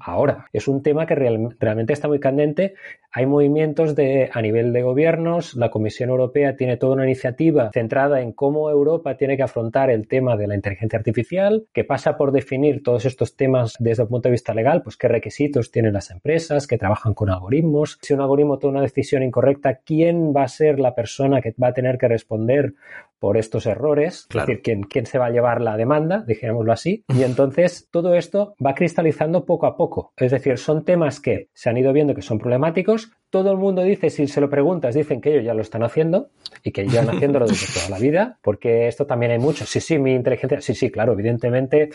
ahora. 0.00 0.46
Es 0.52 0.68
un 0.68 0.82
tema 0.82 1.06
que 1.06 1.14
realmente 1.14 1.92
está 1.92 2.08
muy 2.08 2.20
candente. 2.20 2.74
Hay 3.12 3.26
movimientos 3.26 3.94
de, 3.96 4.30
a 4.32 4.40
nivel 4.40 4.72
de 4.72 4.82
gobiernos. 4.82 5.54
La 5.54 5.70
Comisión 5.70 6.10
Europea 6.10 6.56
tiene 6.56 6.76
toda 6.76 6.94
una 6.94 7.04
iniciativa 7.04 7.70
centrada 7.72 8.20
en 8.20 8.32
cómo 8.32 8.70
Europa 8.70 9.16
tiene 9.16 9.36
que 9.36 9.42
afrontar 9.42 9.90
el 9.90 10.08
tema 10.08 10.36
de 10.36 10.46
la 10.46 10.54
inteligencia 10.54 10.98
artificial, 10.98 11.66
que 11.72 11.84
pasa 11.84 12.16
por 12.16 12.32
definir 12.32 12.82
todos 12.82 13.04
estos 13.04 13.36
temas 13.36 13.74
desde 13.78 14.04
el 14.04 14.08
punto 14.08 14.28
de 14.28 14.32
vista 14.32 14.47
legal, 14.54 14.82
pues 14.82 14.96
qué 14.96 15.08
requisitos 15.08 15.70
tienen 15.70 15.92
las 15.92 16.10
empresas 16.10 16.66
que 16.66 16.78
trabajan 16.78 17.14
con 17.14 17.30
algoritmos. 17.30 17.98
Si 18.02 18.14
un 18.14 18.20
algoritmo 18.20 18.58
toma 18.58 18.74
una 18.74 18.82
decisión 18.82 19.22
incorrecta, 19.22 19.80
¿quién 19.84 20.32
va 20.34 20.44
a 20.44 20.48
ser 20.48 20.78
la 20.80 20.94
persona 20.94 21.40
que 21.40 21.54
va 21.62 21.68
a 21.68 21.74
tener 21.74 21.98
que 21.98 22.08
responder 22.08 22.74
por 23.18 23.36
estos 23.36 23.66
errores, 23.66 24.26
es 24.30 24.36
decir, 24.36 24.62
¿quién, 24.62 24.82
quién 24.82 25.06
se 25.06 25.18
va 25.18 25.26
a 25.26 25.30
llevar 25.30 25.60
la 25.60 25.76
demanda, 25.76 26.24
dijémoslo 26.26 26.72
así. 26.72 27.04
Y 27.08 27.22
entonces 27.22 27.88
todo 27.90 28.14
esto 28.14 28.54
va 28.64 28.74
cristalizando 28.74 29.44
poco 29.44 29.66
a 29.66 29.76
poco. 29.76 30.12
Es 30.16 30.30
decir, 30.30 30.58
son 30.58 30.84
temas 30.84 31.20
que 31.20 31.48
se 31.52 31.68
han 31.68 31.76
ido 31.76 31.92
viendo 31.92 32.14
que 32.14 32.22
son 32.22 32.38
problemáticos. 32.38 33.10
Todo 33.30 33.52
el 33.52 33.58
mundo 33.58 33.82
dice, 33.82 34.08
si 34.08 34.26
se 34.26 34.40
lo 34.40 34.48
preguntas, 34.48 34.94
dicen 34.94 35.20
que 35.20 35.30
ellos 35.30 35.44
ya 35.44 35.52
lo 35.52 35.60
están 35.60 35.82
haciendo 35.82 36.30
y 36.62 36.72
que 36.72 36.86
llevan 36.86 37.10
haciéndolo 37.16 37.46
desde 37.46 37.66
toda 37.72 37.90
la 37.90 37.98
vida, 37.98 38.38
porque 38.42 38.88
esto 38.88 39.06
también 39.06 39.32
hay 39.32 39.38
mucho. 39.38 39.66
Sí, 39.66 39.80
sí, 39.80 39.98
mi 39.98 40.14
inteligencia, 40.14 40.60
sí, 40.62 40.74
sí, 40.74 40.90
claro, 40.90 41.12
evidentemente 41.12 41.90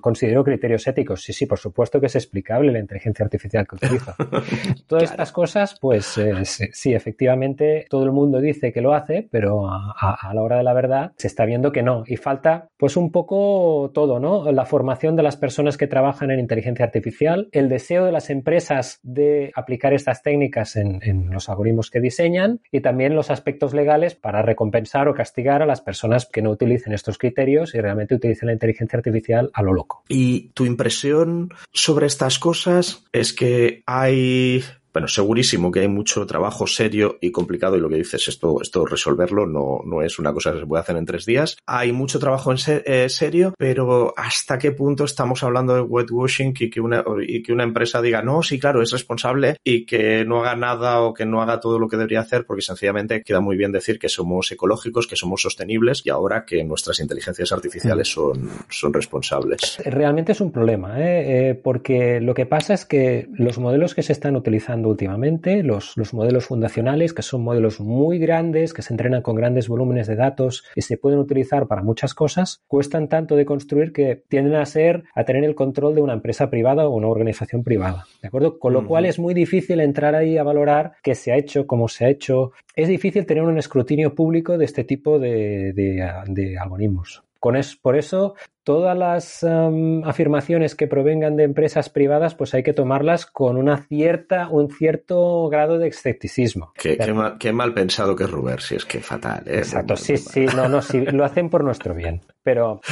considero 0.00 0.44
criterios 0.44 0.86
éticos. 0.86 1.22
Sí, 1.22 1.32
sí, 1.32 1.46
por 1.46 1.58
supuesto 1.58 2.00
que 2.00 2.06
es 2.06 2.14
explicable 2.14 2.70
la 2.70 2.78
inteligencia 2.78 3.24
artificial 3.24 3.66
que 3.66 3.76
utilizo. 3.76 4.14
Todas 4.86 5.10
estas 5.10 5.32
cosas, 5.32 5.76
pues 5.80 6.16
eh, 6.18 6.44
sí, 6.44 6.94
efectivamente, 6.94 7.86
todo 7.90 8.04
el 8.04 8.12
mundo 8.12 8.40
dice 8.40 8.72
que 8.72 8.80
lo 8.80 8.94
hace, 8.94 9.28
pero 9.30 9.68
a, 9.68 9.94
a 9.98 10.34
la 10.34 10.42
hora 10.42 10.58
de 10.58 10.62
la 10.62 10.72
verdad 10.72 11.12
se 11.16 11.26
está 11.26 11.44
viendo 11.44 11.72
que 11.72 11.82
no. 11.82 12.04
Y 12.06 12.16
falta 12.16 12.68
pues 12.76 12.96
un 12.96 13.10
poco 13.10 13.90
todo, 13.92 14.20
¿no? 14.20 14.50
La 14.52 14.66
formación 14.66 15.16
de 15.16 15.22
las 15.24 15.36
personas 15.36 15.76
que 15.76 15.88
trabajan 15.88 16.30
en 16.30 16.38
inteligencia 16.38 16.84
artificial, 16.84 17.48
el 17.50 17.68
deseo 17.68 18.04
de 18.04 18.12
las 18.12 18.30
empresas 18.30 19.00
de 19.02 19.50
aplicar 19.54 19.92
estas 19.92 20.22
técnicas 20.22 20.27
en, 20.32 21.00
en 21.02 21.30
los 21.30 21.48
algoritmos 21.48 21.90
que 21.90 22.00
diseñan 22.00 22.60
y 22.70 22.80
también 22.80 23.14
los 23.14 23.30
aspectos 23.30 23.74
legales 23.74 24.14
para 24.14 24.42
recompensar 24.42 25.08
o 25.08 25.14
castigar 25.14 25.62
a 25.62 25.66
las 25.66 25.80
personas 25.80 26.26
que 26.26 26.42
no 26.42 26.50
utilicen 26.50 26.92
estos 26.92 27.18
criterios 27.18 27.74
y 27.74 27.80
realmente 27.80 28.14
utilicen 28.14 28.46
la 28.46 28.52
inteligencia 28.52 28.96
artificial 28.96 29.50
a 29.52 29.62
lo 29.62 29.72
loco. 29.72 30.02
¿Y 30.08 30.48
tu 30.54 30.64
impresión 30.64 31.50
sobre 31.72 32.06
estas 32.06 32.38
cosas 32.38 33.04
es 33.12 33.32
que 33.32 33.82
hay 33.86 34.62
bueno, 34.98 35.06
segurísimo 35.06 35.70
que 35.70 35.78
hay 35.78 35.86
mucho 35.86 36.26
trabajo 36.26 36.66
serio 36.66 37.18
y 37.20 37.30
complicado 37.30 37.76
y 37.76 37.80
lo 37.80 37.88
que 37.88 37.94
dices, 37.94 38.26
esto, 38.26 38.60
esto 38.60 38.84
resolverlo 38.84 39.46
no, 39.46 39.80
no 39.84 40.02
es 40.02 40.18
una 40.18 40.32
cosa 40.32 40.52
que 40.52 40.58
se 40.58 40.66
puede 40.66 40.80
hacer 40.80 40.96
en 40.96 41.06
tres 41.06 41.24
días. 41.24 41.56
Hay 41.66 41.92
mucho 41.92 42.18
trabajo 42.18 42.50
en 42.50 42.58
eh, 42.84 43.08
serio, 43.08 43.54
pero 43.56 44.12
¿hasta 44.16 44.58
qué 44.58 44.72
punto 44.72 45.04
estamos 45.04 45.44
hablando 45.44 45.76
de 45.76 45.82
wetwashing 45.82 46.52
y 46.58 46.68
que, 46.68 46.80
una, 46.80 47.04
y 47.24 47.44
que 47.44 47.52
una 47.52 47.62
empresa 47.62 48.02
diga, 48.02 48.22
no, 48.22 48.42
sí, 48.42 48.58
claro, 48.58 48.82
es 48.82 48.90
responsable 48.90 49.58
y 49.62 49.86
que 49.86 50.24
no 50.24 50.40
haga 50.40 50.56
nada 50.56 51.00
o 51.02 51.14
que 51.14 51.24
no 51.24 51.42
haga 51.42 51.60
todo 51.60 51.78
lo 51.78 51.86
que 51.86 51.96
debería 51.96 52.18
hacer 52.18 52.44
porque 52.44 52.62
sencillamente 52.62 53.22
queda 53.22 53.38
muy 53.38 53.56
bien 53.56 53.70
decir 53.70 54.00
que 54.00 54.08
somos 54.08 54.50
ecológicos, 54.50 55.06
que 55.06 55.14
somos 55.14 55.42
sostenibles 55.42 56.02
y 56.04 56.10
ahora 56.10 56.44
que 56.44 56.64
nuestras 56.64 56.98
inteligencias 56.98 57.52
artificiales 57.52 58.08
son, 58.08 58.50
son 58.68 58.92
responsables? 58.92 59.80
Realmente 59.84 60.32
es 60.32 60.40
un 60.40 60.50
problema, 60.50 61.00
¿eh? 61.00 61.50
Eh, 61.50 61.54
porque 61.54 62.20
lo 62.20 62.34
que 62.34 62.46
pasa 62.46 62.74
es 62.74 62.84
que 62.84 63.28
los 63.32 63.58
modelos 63.58 63.94
que 63.94 64.02
se 64.02 64.12
están 64.12 64.34
utilizando 64.34 64.87
últimamente, 64.88 65.62
los, 65.62 65.96
los, 65.96 66.14
modelos 66.14 66.46
fundacionales, 66.46 67.12
que 67.12 67.22
son 67.22 67.42
modelos 67.42 67.80
muy 67.80 68.18
grandes, 68.18 68.72
que 68.74 68.82
se 68.82 68.92
entrenan 68.92 69.22
con 69.22 69.36
grandes 69.36 69.68
volúmenes 69.68 70.06
de 70.06 70.16
datos 70.16 70.64
y 70.74 70.82
se 70.82 70.96
pueden 70.96 71.18
utilizar 71.18 71.66
para 71.66 71.82
muchas 71.82 72.14
cosas, 72.14 72.62
cuestan 72.66 73.08
tanto 73.08 73.36
de 73.36 73.44
construir 73.44 73.92
que 73.92 74.24
tienden 74.28 74.56
a 74.56 74.66
ser, 74.66 75.04
a 75.14 75.24
tener 75.24 75.44
el 75.44 75.54
control 75.54 75.94
de 75.94 76.02
una 76.02 76.14
empresa 76.14 76.50
privada 76.50 76.86
o 76.86 76.94
una 76.94 77.08
organización 77.08 77.62
privada. 77.62 78.06
¿De 78.22 78.28
acuerdo? 78.28 78.58
Con 78.58 78.72
lo 78.72 78.86
cual 78.86 79.06
es 79.06 79.18
muy 79.18 79.34
difícil 79.34 79.80
entrar 79.80 80.14
ahí 80.14 80.38
a 80.38 80.42
valorar 80.42 80.92
qué 81.02 81.14
se 81.14 81.32
ha 81.32 81.36
hecho, 81.36 81.66
cómo 81.66 81.88
se 81.88 82.04
ha 82.04 82.08
hecho. 82.08 82.52
Es 82.74 82.88
difícil 82.88 83.26
tener 83.26 83.44
un 83.44 83.58
escrutinio 83.58 84.14
público 84.14 84.58
de 84.58 84.64
este 84.64 84.84
tipo 84.84 85.18
de, 85.18 85.72
de, 85.72 86.10
de 86.26 86.58
algoritmos. 86.58 87.22
Con 87.40 87.56
es, 87.56 87.76
por 87.76 87.96
eso 87.96 88.34
todas 88.68 88.98
las 88.98 89.42
um, 89.44 90.04
afirmaciones 90.04 90.74
que 90.74 90.86
provengan 90.86 91.36
de 91.36 91.44
empresas 91.44 91.88
privadas, 91.88 92.34
pues 92.34 92.52
hay 92.52 92.62
que 92.62 92.74
tomarlas 92.74 93.24
con 93.24 93.56
una 93.56 93.78
cierta, 93.78 94.50
un 94.50 94.70
cierto 94.70 95.48
grado 95.48 95.78
de 95.78 95.88
escepticismo. 95.88 96.74
Qué, 96.74 96.98
qué, 96.98 97.14
mal, 97.14 97.38
qué 97.38 97.50
mal, 97.50 97.72
pensado 97.72 98.14
que 98.14 98.24
es 98.24 98.30
Ruber, 98.30 98.60
si 98.60 98.74
es 98.74 98.84
que 98.84 99.00
fatal. 99.00 99.42
¿eh? 99.46 99.56
Exacto, 99.56 99.96
sí, 99.96 100.18
sí, 100.18 100.44
no, 100.54 100.68
no, 100.68 100.82
sí, 100.82 101.00
lo 101.00 101.24
hacen 101.24 101.48
por 101.48 101.64
nuestro 101.64 101.94
bien. 101.94 102.20
Pero 102.42 102.82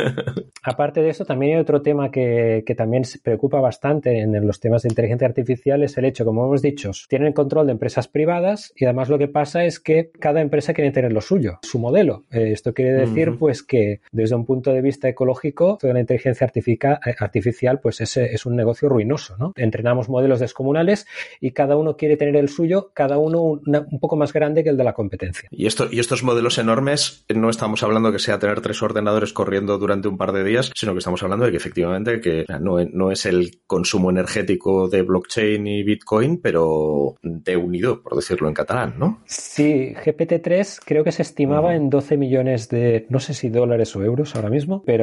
aparte 0.62 1.02
de 1.02 1.10
eso, 1.10 1.26
también 1.26 1.56
hay 1.56 1.60
otro 1.60 1.82
tema 1.82 2.10
que, 2.10 2.62
que 2.66 2.74
también 2.74 3.04
se 3.04 3.18
preocupa 3.18 3.60
bastante 3.60 4.20
en 4.20 4.46
los 4.46 4.60
temas 4.60 4.82
de 4.82 4.88
inteligencia 4.88 5.28
artificial, 5.28 5.82
es 5.82 5.98
el 5.98 6.06
hecho, 6.06 6.24
como 6.24 6.46
hemos 6.46 6.62
dicho, 6.62 6.90
tienen 7.06 7.34
control 7.34 7.66
de 7.66 7.72
empresas 7.72 8.08
privadas 8.08 8.72
y 8.76 8.86
además 8.86 9.10
lo 9.10 9.18
que 9.18 9.28
pasa 9.28 9.66
es 9.66 9.78
que 9.78 10.10
cada 10.18 10.40
empresa 10.40 10.72
quiere 10.72 10.90
tener 10.90 11.12
lo 11.12 11.20
suyo, 11.20 11.58
su 11.60 11.78
modelo. 11.78 12.24
Eh, 12.30 12.52
esto 12.52 12.72
quiere 12.72 12.92
decir, 12.92 13.28
uh 13.28 13.34
-huh. 13.34 13.38
pues, 13.38 13.62
que 13.62 14.00
desde 14.10 14.34
un 14.34 14.46
punto 14.46 14.72
de 14.72 14.80
vista 14.80 15.06
ecológico, 15.18 15.78
toda 15.80 15.92
la 15.92 16.00
inteligencia 16.00 16.44
artificial, 16.46 17.00
artificial 17.18 17.80
pues 17.80 18.00
es, 18.00 18.16
es, 18.16 18.46
un 18.46 18.54
negocio 18.54 18.88
ruinoso, 18.88 19.36
¿no? 19.36 19.52
Entrenamos 19.56 20.08
modelos 20.08 20.38
descomunales 20.38 21.06
y 21.40 21.50
cada 21.50 21.76
uno 21.76 21.96
quiere 21.96 22.16
tener 22.16 22.36
el 22.36 22.48
suyo, 22.48 22.92
cada 22.94 23.18
uno 23.18 23.42
una, 23.42 23.80
un 23.90 23.98
poco 23.98 24.16
más 24.16 24.32
grande 24.32 24.62
que 24.62 24.70
el 24.70 24.76
de 24.76 24.84
la 24.84 24.92
competencia. 24.92 25.48
Y, 25.50 25.66
esto, 25.66 25.88
y 25.90 25.98
estos 25.98 26.22
modelos 26.22 26.58
enormes, 26.58 27.24
no 27.34 27.50
estamos 27.50 27.82
hablando 27.82 28.12
que 28.12 28.20
sea 28.20 28.38
tener 28.38 28.60
tres 28.60 28.80
ordenadores 28.80 29.32
corriendo 29.32 29.76
durante 29.76 30.06
un 30.06 30.16
par 30.16 30.32
de 30.32 30.44
días, 30.44 30.70
sino 30.74 30.92
que 30.92 30.98
estamos 30.98 31.22
hablando 31.24 31.46
de 31.46 31.50
que 31.50 31.56
efectivamente 31.56 32.20
que 32.20 32.44
no, 32.60 32.76
no 32.84 33.10
es 33.10 33.26
el 33.26 33.60
consumo 33.66 34.10
energético 34.10 34.88
de 34.88 35.02
blockchain 35.02 35.66
y 35.66 35.82
Bitcoin, 35.82 36.40
pero 36.40 37.16
de 37.22 37.56
unido, 37.56 38.02
por 38.02 38.14
decirlo 38.14 38.46
en 38.46 38.54
catalán, 38.54 38.94
¿no? 38.98 39.20
Sí, 39.26 39.94
GPT-3 40.04 40.80
creo 40.84 41.02
que 41.02 41.12
se 41.12 41.22
estimaba 41.22 41.70
uh 41.70 41.72
-huh. 41.72 41.76
en 41.76 41.90
12 41.90 42.16
millones 42.16 42.68
de, 42.68 43.06
no 43.08 43.18
sé 43.18 43.34
si 43.34 43.48
dólares 43.48 43.96
o 43.96 44.02
euros 44.04 44.36
ahora 44.36 44.50
mismo, 44.50 44.82
pero 44.86 44.97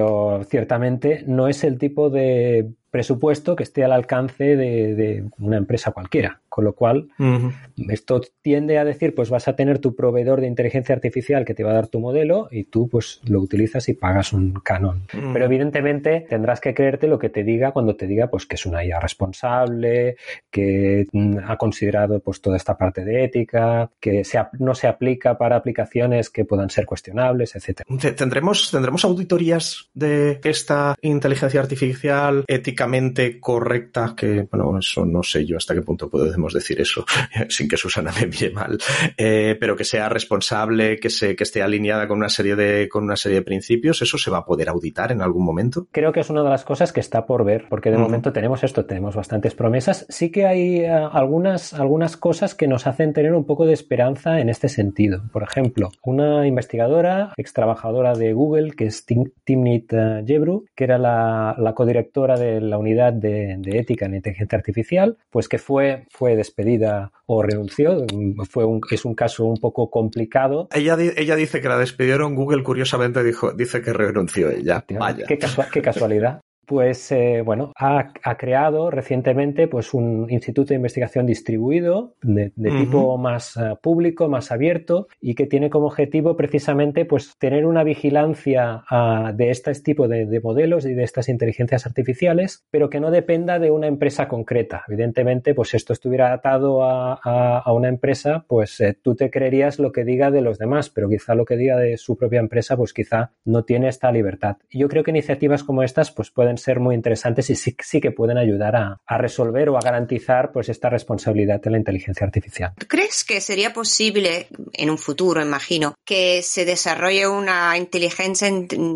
ciertamente 0.50 1.24
no 1.28 1.48
es 1.48 1.64
el 1.64 1.78
tipo 1.78 2.10
de 2.10 2.70
presupuesto 2.92 3.56
que 3.56 3.64
esté 3.64 3.84
al 3.84 3.92
alcance 3.92 4.56
de 4.56 5.26
una 5.38 5.58
empresa 5.58 5.92
cualquiera. 5.92 6.42
Con 6.56 6.64
lo 6.64 6.74
cual, 6.74 7.10
uh 7.20 7.24
-huh. 7.24 7.54
esto 7.90 8.22
tiende 8.42 8.78
a 8.78 8.86
decir, 8.86 9.14
pues 9.14 9.30
vas 9.30 9.50
a 9.50 9.58
tener 9.58 9.80
tu 9.80 9.94
proveedor 9.94 10.40
de 10.40 10.48
inteligencia 10.48 10.96
artificial 10.96 11.44
que 11.44 11.54
te 11.54 11.66
va 11.66 11.72
a 11.72 11.74
dar 11.74 11.88
tu 11.88 12.00
modelo 12.00 12.48
y 12.50 12.64
tú 12.64 12.88
pues 12.88 13.20
lo 13.26 13.42
utilizas 13.42 13.90
y 13.90 13.94
pagas 13.94 14.32
un 14.32 14.54
canon. 14.64 15.04
Uh 15.14 15.18
-huh. 15.18 15.34
Pero 15.34 15.44
evidentemente 15.44 16.26
tendrás 16.30 16.62
que 16.62 16.74
creerte 16.74 17.08
lo 17.08 17.20
que 17.20 17.28
te 17.28 17.44
diga 17.44 17.74
cuando 17.74 17.98
te 17.98 18.08
diga 18.08 18.28
pues 18.28 18.46
que 18.46 18.56
es 18.56 18.66
una 18.66 18.86
IA 18.86 19.02
responsable, 19.02 20.16
que 20.50 21.06
mm, 21.12 21.40
ha 21.46 21.58
considerado 21.58 22.22
pues 22.22 22.40
toda 22.40 22.56
esta 22.56 22.78
parte 22.78 23.04
de 23.04 23.26
ética, 23.26 23.92
que 24.00 24.24
se, 24.24 24.40
no 24.58 24.76
se 24.76 24.88
aplica 24.88 25.38
para 25.38 25.58
aplicaciones 25.58 26.30
que 26.30 26.46
puedan 26.46 26.70
ser 26.70 26.86
cuestionables, 26.86 27.54
etc. 27.58 27.82
¿Tendremos, 28.16 28.72
¿Tendremos 28.72 29.04
auditorías 29.04 29.90
de 29.94 30.40
esta 30.42 30.96
inteligencia 31.02 31.60
artificial 31.60 32.46
éticamente 32.48 33.42
correcta? 33.42 34.14
Que, 34.16 34.48
bueno, 34.50 34.80
eso 34.80 35.06
no 35.06 35.22
sé 35.22 35.46
yo 35.46 35.58
hasta 35.58 35.74
qué 35.74 35.82
punto 35.82 36.10
podemos 36.46 36.54
decir 36.54 36.80
eso, 36.80 37.06
sin 37.50 37.68
que 37.68 37.78
Susana 37.78 38.12
me 38.20 38.28
mire 38.28 38.52
mal, 38.52 38.78
eh, 39.18 39.58
pero 39.60 39.76
que 39.76 39.84
sea 39.84 40.10
responsable, 40.10 41.00
que, 41.00 41.10
se, 41.10 41.36
que 41.36 41.44
esté 41.44 41.64
alineada 41.64 42.08
con 42.08 42.18
una, 42.18 42.30
serie 42.30 42.56
de, 42.56 42.88
con 42.88 43.04
una 43.04 43.16
serie 43.16 43.40
de 43.40 43.42
principios, 43.42 44.02
¿eso 44.02 44.18
se 44.18 44.30
va 44.30 44.40
a 44.40 44.46
poder 44.46 44.70
auditar 44.70 45.12
en 45.12 45.22
algún 45.22 45.44
momento? 45.44 45.88
Creo 45.92 46.12
que 46.12 46.20
es 46.20 46.30
una 46.30 46.44
de 46.44 46.50
las 46.50 46.64
cosas 46.64 46.94
que 46.94 47.00
está 47.00 47.26
por 47.26 47.44
ver, 47.44 47.66
porque 47.70 47.90
de 47.90 47.98
uh 47.98 48.00
-huh. 48.00 48.04
momento 48.04 48.32
tenemos 48.32 48.64
esto, 48.64 48.86
tenemos 48.86 49.16
bastantes 49.16 49.56
promesas. 49.56 50.06
Sí 50.10 50.32
que 50.32 50.46
hay 50.46 50.82
uh, 50.86 51.10
algunas, 51.12 51.74
algunas 51.74 52.18
cosas 52.18 52.54
que 52.56 52.68
nos 52.68 52.86
hacen 52.88 53.14
tener 53.14 53.34
un 53.34 53.46
poco 53.46 53.66
de 53.66 53.74
esperanza 53.74 54.40
en 54.40 54.50
este 54.50 54.70
sentido. 54.70 55.24
Por 55.32 55.44
ejemplo, 55.44 55.90
una 56.04 56.46
investigadora, 56.48 57.34
ex 57.38 57.54
trabajadora 57.54 58.14
de 58.14 58.34
Google, 58.34 58.72
que 58.72 58.86
es 58.86 59.06
Tim, 59.06 59.32
Timnit 59.44 59.94
uh, 59.94 60.66
que 60.76 60.84
era 60.84 60.98
la, 60.98 61.56
la, 61.58 61.74
codirectora 61.74 62.38
de 62.38 62.62
la 62.62 62.78
unidad 62.78 63.14
de, 63.14 63.56
de 63.58 63.80
ética 63.80 64.06
en 64.06 64.16
inteligencia 64.16 64.58
artificial, 64.58 65.18
pues 65.30 65.48
que 65.50 65.58
fue, 65.58 66.06
fue 66.10 66.35
despedida 66.36 67.12
o 67.26 67.42
renunció. 67.42 68.06
Fue 68.50 68.66
un, 68.66 68.82
es 68.90 69.06
un 69.06 69.16
caso 69.16 69.46
un 69.46 69.58
poco 69.58 69.90
complicado. 69.90 70.68
Ella, 70.74 70.98
ella 71.00 71.36
dice 71.36 71.62
que 71.62 71.70
la 71.70 71.78
despidieron. 71.78 72.36
Google, 72.36 72.64
curiosamente, 72.64 73.24
dijo, 73.24 73.54
dice 73.54 73.82
que 73.82 73.94
renunció 73.94 74.50
ella. 74.50 74.86
Vaya. 75.00 75.26
Qué, 75.28 75.38
casual, 75.38 75.70
qué 75.72 75.82
casualidad 75.82 76.42
pues 76.66 77.12
eh, 77.12 77.42
bueno, 77.44 77.72
ha, 77.76 78.12
ha, 78.24 78.38
creado 78.38 78.90
recientemente 78.92 79.68
pues 79.68 79.94
un 79.94 80.28
instituto 80.30 80.70
de 80.70 80.76
investigación 80.76 81.26
distribuido 81.26 82.14
de, 82.22 82.52
de 82.56 82.70
uh 82.70 82.74
-huh. 82.74 82.80
tipo 82.80 83.18
más 83.18 83.56
uh, 83.58 83.78
público, 83.82 84.28
más 84.28 84.52
abierto 84.52 85.08
y 85.22 85.36
que 85.36 85.46
tiene 85.46 85.70
como 85.70 85.88
objetivo 85.88 86.36
precisamente 86.36 87.06
pues 87.06 87.38
tener 87.38 87.66
una 87.66 87.84
vigilancia 87.84 88.84
uh, 88.90 89.34
de 89.34 89.52
este 89.52 89.74
tipo 89.76 90.08
de, 90.08 90.26
de, 90.26 90.40
modelos 90.40 90.86
y 90.86 90.94
de 90.94 91.04
estas 91.04 91.30
inteligencias 91.30 91.86
artificiales, 91.86 92.66
pero 92.72 92.90
que 92.90 93.00
no 93.00 93.12
dependa 93.12 93.60
de 93.60 93.72
una 93.72 93.88
empresa 93.88 94.28
concreta. 94.28 94.84
Evidentemente, 94.88 95.54
pues 95.54 95.74
esto 95.74 95.94
estuviera 95.94 96.34
atado 96.34 96.84
a, 96.84 97.20
a, 97.24 97.60
a 97.60 97.74
una 97.74 97.90
empresa, 97.90 98.46
pues 98.48 98.80
eh, 98.80 98.98
tú 99.02 99.16
te 99.16 99.30
creerías 99.30 99.80
lo 99.80 99.92
que 99.92 100.04
diga 100.04 100.32
de 100.32 100.42
los 100.42 100.58
demás, 100.58 100.90
pero 100.90 101.10
quizá 101.10 101.36
lo 101.36 101.46
que 101.46 101.58
diga 101.58 101.78
de 101.78 101.98
su 101.98 102.18
propia 102.18 102.40
empresa, 102.40 102.78
pues 102.78 102.94
quizá 102.94 103.32
no 103.44 103.64
tiene 103.64 103.88
esta 103.88 104.12
libertad. 104.12 104.58
Y 104.70 104.80
yo 104.80 104.88
creo 104.88 105.04
que 105.04 105.12
iniciativas 105.12 105.64
como 105.64 105.84
estas 105.84 106.12
pues 106.12 106.32
ser 106.58 106.80
muy 106.80 106.96
interesantes 106.96 107.50
y 107.50 107.56
sí, 107.56 107.76
sí 107.80 108.02
que 108.02 108.12
pueden 108.12 108.38
ayudar 108.38 108.76
a, 108.76 108.98
a, 109.06 109.18
resolver 109.18 109.70
o 109.70 109.78
a 109.78 109.82
garantizar 109.82 110.52
pues 110.52 110.70
esta 110.70 110.90
responsabilidad 110.90 111.62
de 111.62 111.72
la 111.72 111.78
inteligencia 111.78 112.26
artificial. 112.26 112.74
¿Tú 112.78 112.88
crees 112.88 113.24
que 113.24 113.42
sería 113.42 113.74
posible 113.74 114.48
en 114.74 114.90
un 114.90 114.98
futuro, 114.98 115.42
imagino, 115.42 115.96
que 116.06 116.42
se 116.42 116.66
desarrolle 116.66 117.28
una 117.28 117.78
inteligencia 117.78 118.50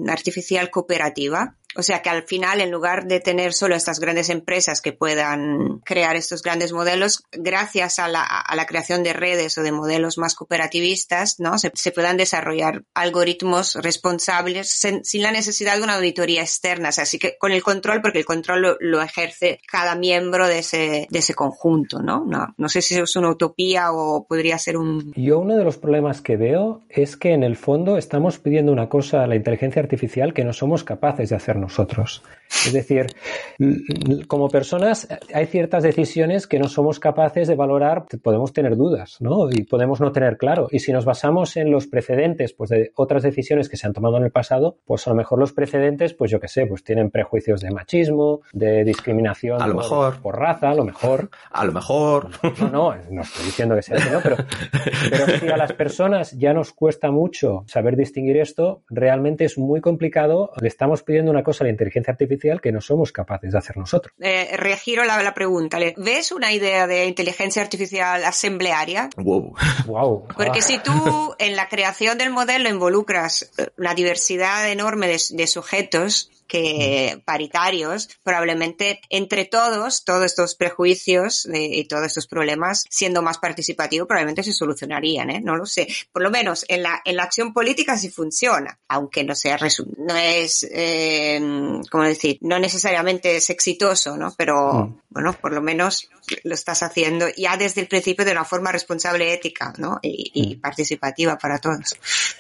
artificial 0.08 0.70
cooperativa? 0.70 1.59
O 1.76 1.84
sea 1.84 2.02
que 2.02 2.10
al 2.10 2.24
final, 2.24 2.62
en 2.62 2.72
lugar 2.72 3.06
de 3.06 3.20
tener 3.20 3.54
solo 3.54 3.76
estas 3.76 4.00
grandes 4.00 4.30
empresas 4.30 4.82
que 4.82 4.92
puedan 4.92 5.80
crear 5.86 6.16
estos 6.16 6.42
grandes 6.42 6.74
modelos, 6.74 7.24
gracias 7.32 8.00
a 8.00 8.08
la, 8.08 8.24
a 8.24 8.56
la 8.56 8.66
creación 8.66 9.04
de 9.04 9.14
redes 9.14 9.56
o 9.58 9.64
de 9.64 9.72
modelos 9.72 10.18
más 10.18 10.34
cooperativistas, 10.34 11.40
¿no? 11.40 11.58
Se, 11.60 11.92
puedan 11.92 12.18
desarrollar 12.18 12.84
algoritmos 12.94 13.76
responsables 13.76 14.70
sin, 14.70 15.04
la 15.22 15.32
necesidad 15.32 15.78
de 15.78 15.84
una 15.84 15.96
auditoría 15.96 16.42
externa. 16.42 16.90
Así 16.90 17.20
que 17.20 17.36
con 17.40 17.52
el 17.52 17.62
control, 17.62 18.02
porque 18.02 18.20
el 18.20 18.26
control 18.26 18.62
lo, 18.62 18.78
lo 18.80 19.02
ejerce 19.02 19.60
cada 19.68 19.96
miembro 19.96 20.48
de 20.48 20.60
ese, 20.60 21.08
de 21.10 21.20
ese 21.20 21.36
conjunto, 21.36 22.02
¿no? 22.02 22.26
¿no? 22.26 22.54
No 22.58 22.70
sé 22.70 22.82
si 22.82 22.96
es 22.96 23.16
una 23.16 23.30
utopía 23.30 23.92
o 23.92 24.26
podría 24.28 24.58
ser 24.58 24.78
un... 24.78 25.14
Yo 25.16 25.40
uno 25.40 25.56
de 25.56 25.64
los 25.64 25.78
problemas 25.78 26.22
que 26.22 26.36
veo 26.36 26.82
es 26.90 27.16
que 27.16 27.34
en 27.34 27.44
el 27.44 27.56
fondo 27.56 27.98
estamos 27.98 28.40
pidiendo 28.40 28.72
una 28.72 28.90
cosa 28.90 29.24
a 29.24 29.28
la 29.28 29.36
inteligencia 29.36 29.82
artificial 29.82 30.34
que 30.34 30.44
no 30.44 30.54
somos 30.54 30.84
capaces 30.84 31.30
de 31.30 31.36
hacer 31.36 31.59
nosotros. 31.60 32.24
Es 32.66 32.74
decir, 32.74 33.08
como 34.28 34.50
personas 34.50 35.08
hay 35.34 35.46
ciertas 35.46 35.84
decisiones 35.84 36.48
que 36.48 36.58
no 36.58 36.68
somos 36.68 37.00
capaces 37.00 37.48
de 37.48 37.56
valorar, 37.56 38.06
podemos 38.24 38.54
tener 38.54 38.76
dudas, 38.76 39.18
¿no? 39.20 39.50
Y 39.52 39.64
podemos 39.64 40.02
no 40.02 40.12
tener 40.12 40.38
claro. 40.38 40.68
Y 40.72 40.80
si 40.80 40.92
nos 40.92 41.06
basamos 41.06 41.58
en 41.58 41.72
los 41.72 41.86
precedentes, 41.86 42.54
pues 42.54 42.72
de 42.72 42.92
otras 42.96 43.22
decisiones 43.22 43.70
que 43.70 43.78
se 43.78 43.86
han 43.86 43.94
tomado 43.94 44.18
en 44.18 44.24
el 44.24 44.32
pasado, 44.32 44.78
pues 44.86 45.06
a 45.06 45.12
lo 45.12 45.16
mejor 45.16 45.38
los 45.40 45.54
precedentes, 45.54 46.16
pues 46.16 46.32
yo 46.32 46.40
qué 46.40 46.48
sé, 46.48 46.66
pues 46.66 46.84
tienen 46.84 47.12
prejuicios 47.12 47.62
de 47.62 47.70
machismo, 47.70 48.42
de 48.52 48.84
discriminación 48.84 49.62
a 49.62 49.68
lo 49.68 49.76
por, 49.76 49.84
mejor. 49.84 50.22
por 50.22 50.40
raza, 50.40 50.72
a 50.72 50.76
lo 50.76 50.84
mejor. 50.84 51.30
A 51.52 51.66
lo 51.66 51.72
mejor. 51.72 52.30
No, 52.60 52.70
no, 52.70 52.96
no 53.12 53.22
estoy 53.22 53.46
diciendo 53.46 53.76
que 53.76 53.84
sea 53.84 53.98
así, 53.98 54.10
¿no? 54.10 54.22
Pero, 54.24 54.38
pero 55.10 55.38
si 55.40 55.48
a 55.48 55.58
las 55.58 55.74
personas 55.74 56.32
ya 56.32 56.54
nos 56.54 56.74
cuesta 56.74 57.12
mucho 57.12 57.64
saber 57.68 57.96
distinguir 57.96 58.38
esto, 58.38 58.82
realmente 58.90 59.46
es 59.46 59.58
muy 59.58 59.82
complicado. 59.82 60.52
Le 60.60 60.68
estamos 60.68 61.04
pidiendo 61.04 61.30
una 61.32 61.44
cosa 61.50 61.64
a 61.64 61.66
la 61.66 61.72
inteligencia 61.72 62.12
artificial 62.12 62.62
que 62.62 62.72
no 62.72 62.80
somos 62.80 63.12
capaces 63.12 63.52
de 63.52 63.58
hacer 63.58 63.76
nosotros. 63.78 64.14
Eh, 64.20 64.56
regiro 64.56 65.04
la, 65.04 65.22
la, 65.24 65.34
pregunta. 65.34 65.80
¿Ves 65.98 66.32
una 66.32 66.52
idea 66.52 66.86
de 66.86 67.06
inteligencia 67.06 67.62
artificial 67.62 68.24
asamblearia? 68.24 69.10
Wow. 69.18 69.56
wow. 69.88 70.28
Porque 70.36 70.62
si 70.62 70.78
tú 70.78 71.34
en 71.40 71.56
la 71.56 71.68
creación 71.68 72.18
del 72.20 72.30
modelo 72.30 72.70
involucras 72.70 73.52
una 73.78 73.96
diversidad 73.96 74.70
enorme 74.70 75.08
de, 75.08 75.20
de 75.32 75.48
sujetos, 75.48 76.30
que 76.50 77.22
paritarios, 77.24 78.10
probablemente 78.24 79.00
entre 79.10 79.46
todos, 79.46 80.04
todos 80.04 80.26
estos 80.26 80.56
prejuicios 80.56 81.44
de, 81.44 81.64
y 81.64 81.86
todos 81.86 82.08
estos 82.08 82.28
problemas, 82.28 82.84
siendo 82.90 83.22
más 83.22 83.38
participativo, 83.38 84.08
probablemente 84.08 84.44
se 84.44 84.52
solucionarían, 84.52 85.30
¿eh? 85.30 85.42
No 85.42 85.56
lo 85.56 85.66
sé. 85.66 85.88
Por 86.12 86.24
lo 86.24 86.32
menos 86.32 86.66
en 86.68 86.84
la, 86.84 87.02
en 87.06 87.16
la 87.16 87.24
acción 87.24 87.54
política 87.54 87.98
sí 87.98 88.10
funciona, 88.10 88.80
aunque 88.90 89.24
no 89.24 89.36
sea, 89.36 89.58
no 89.98 90.16
es, 90.16 90.68
eh, 90.72 91.40
¿cómo 91.92 92.04
decir? 92.04 92.40
No 92.42 92.60
necesariamente 92.60 93.38
es 93.38 93.50
exitoso, 93.50 94.18
¿no? 94.18 94.34
Pero, 94.36 94.74
mm. 94.74 95.02
bueno, 95.10 95.34
por 95.34 95.54
lo 95.54 95.62
menos 95.62 96.10
lo 96.44 96.54
estás 96.54 96.84
haciendo 96.84 97.26
ya 97.36 97.58
desde 97.58 97.82
el 97.82 97.88
principio 97.88 98.26
de 98.26 98.32
una 98.32 98.46
forma 98.46 98.72
responsable, 98.72 99.34
ética, 99.34 99.74
¿no? 99.78 100.00
Y, 100.02 100.32
y 100.34 100.56
mm. 100.56 100.62
participativa 100.62 101.38
para 101.38 101.60
todos. 101.60 101.96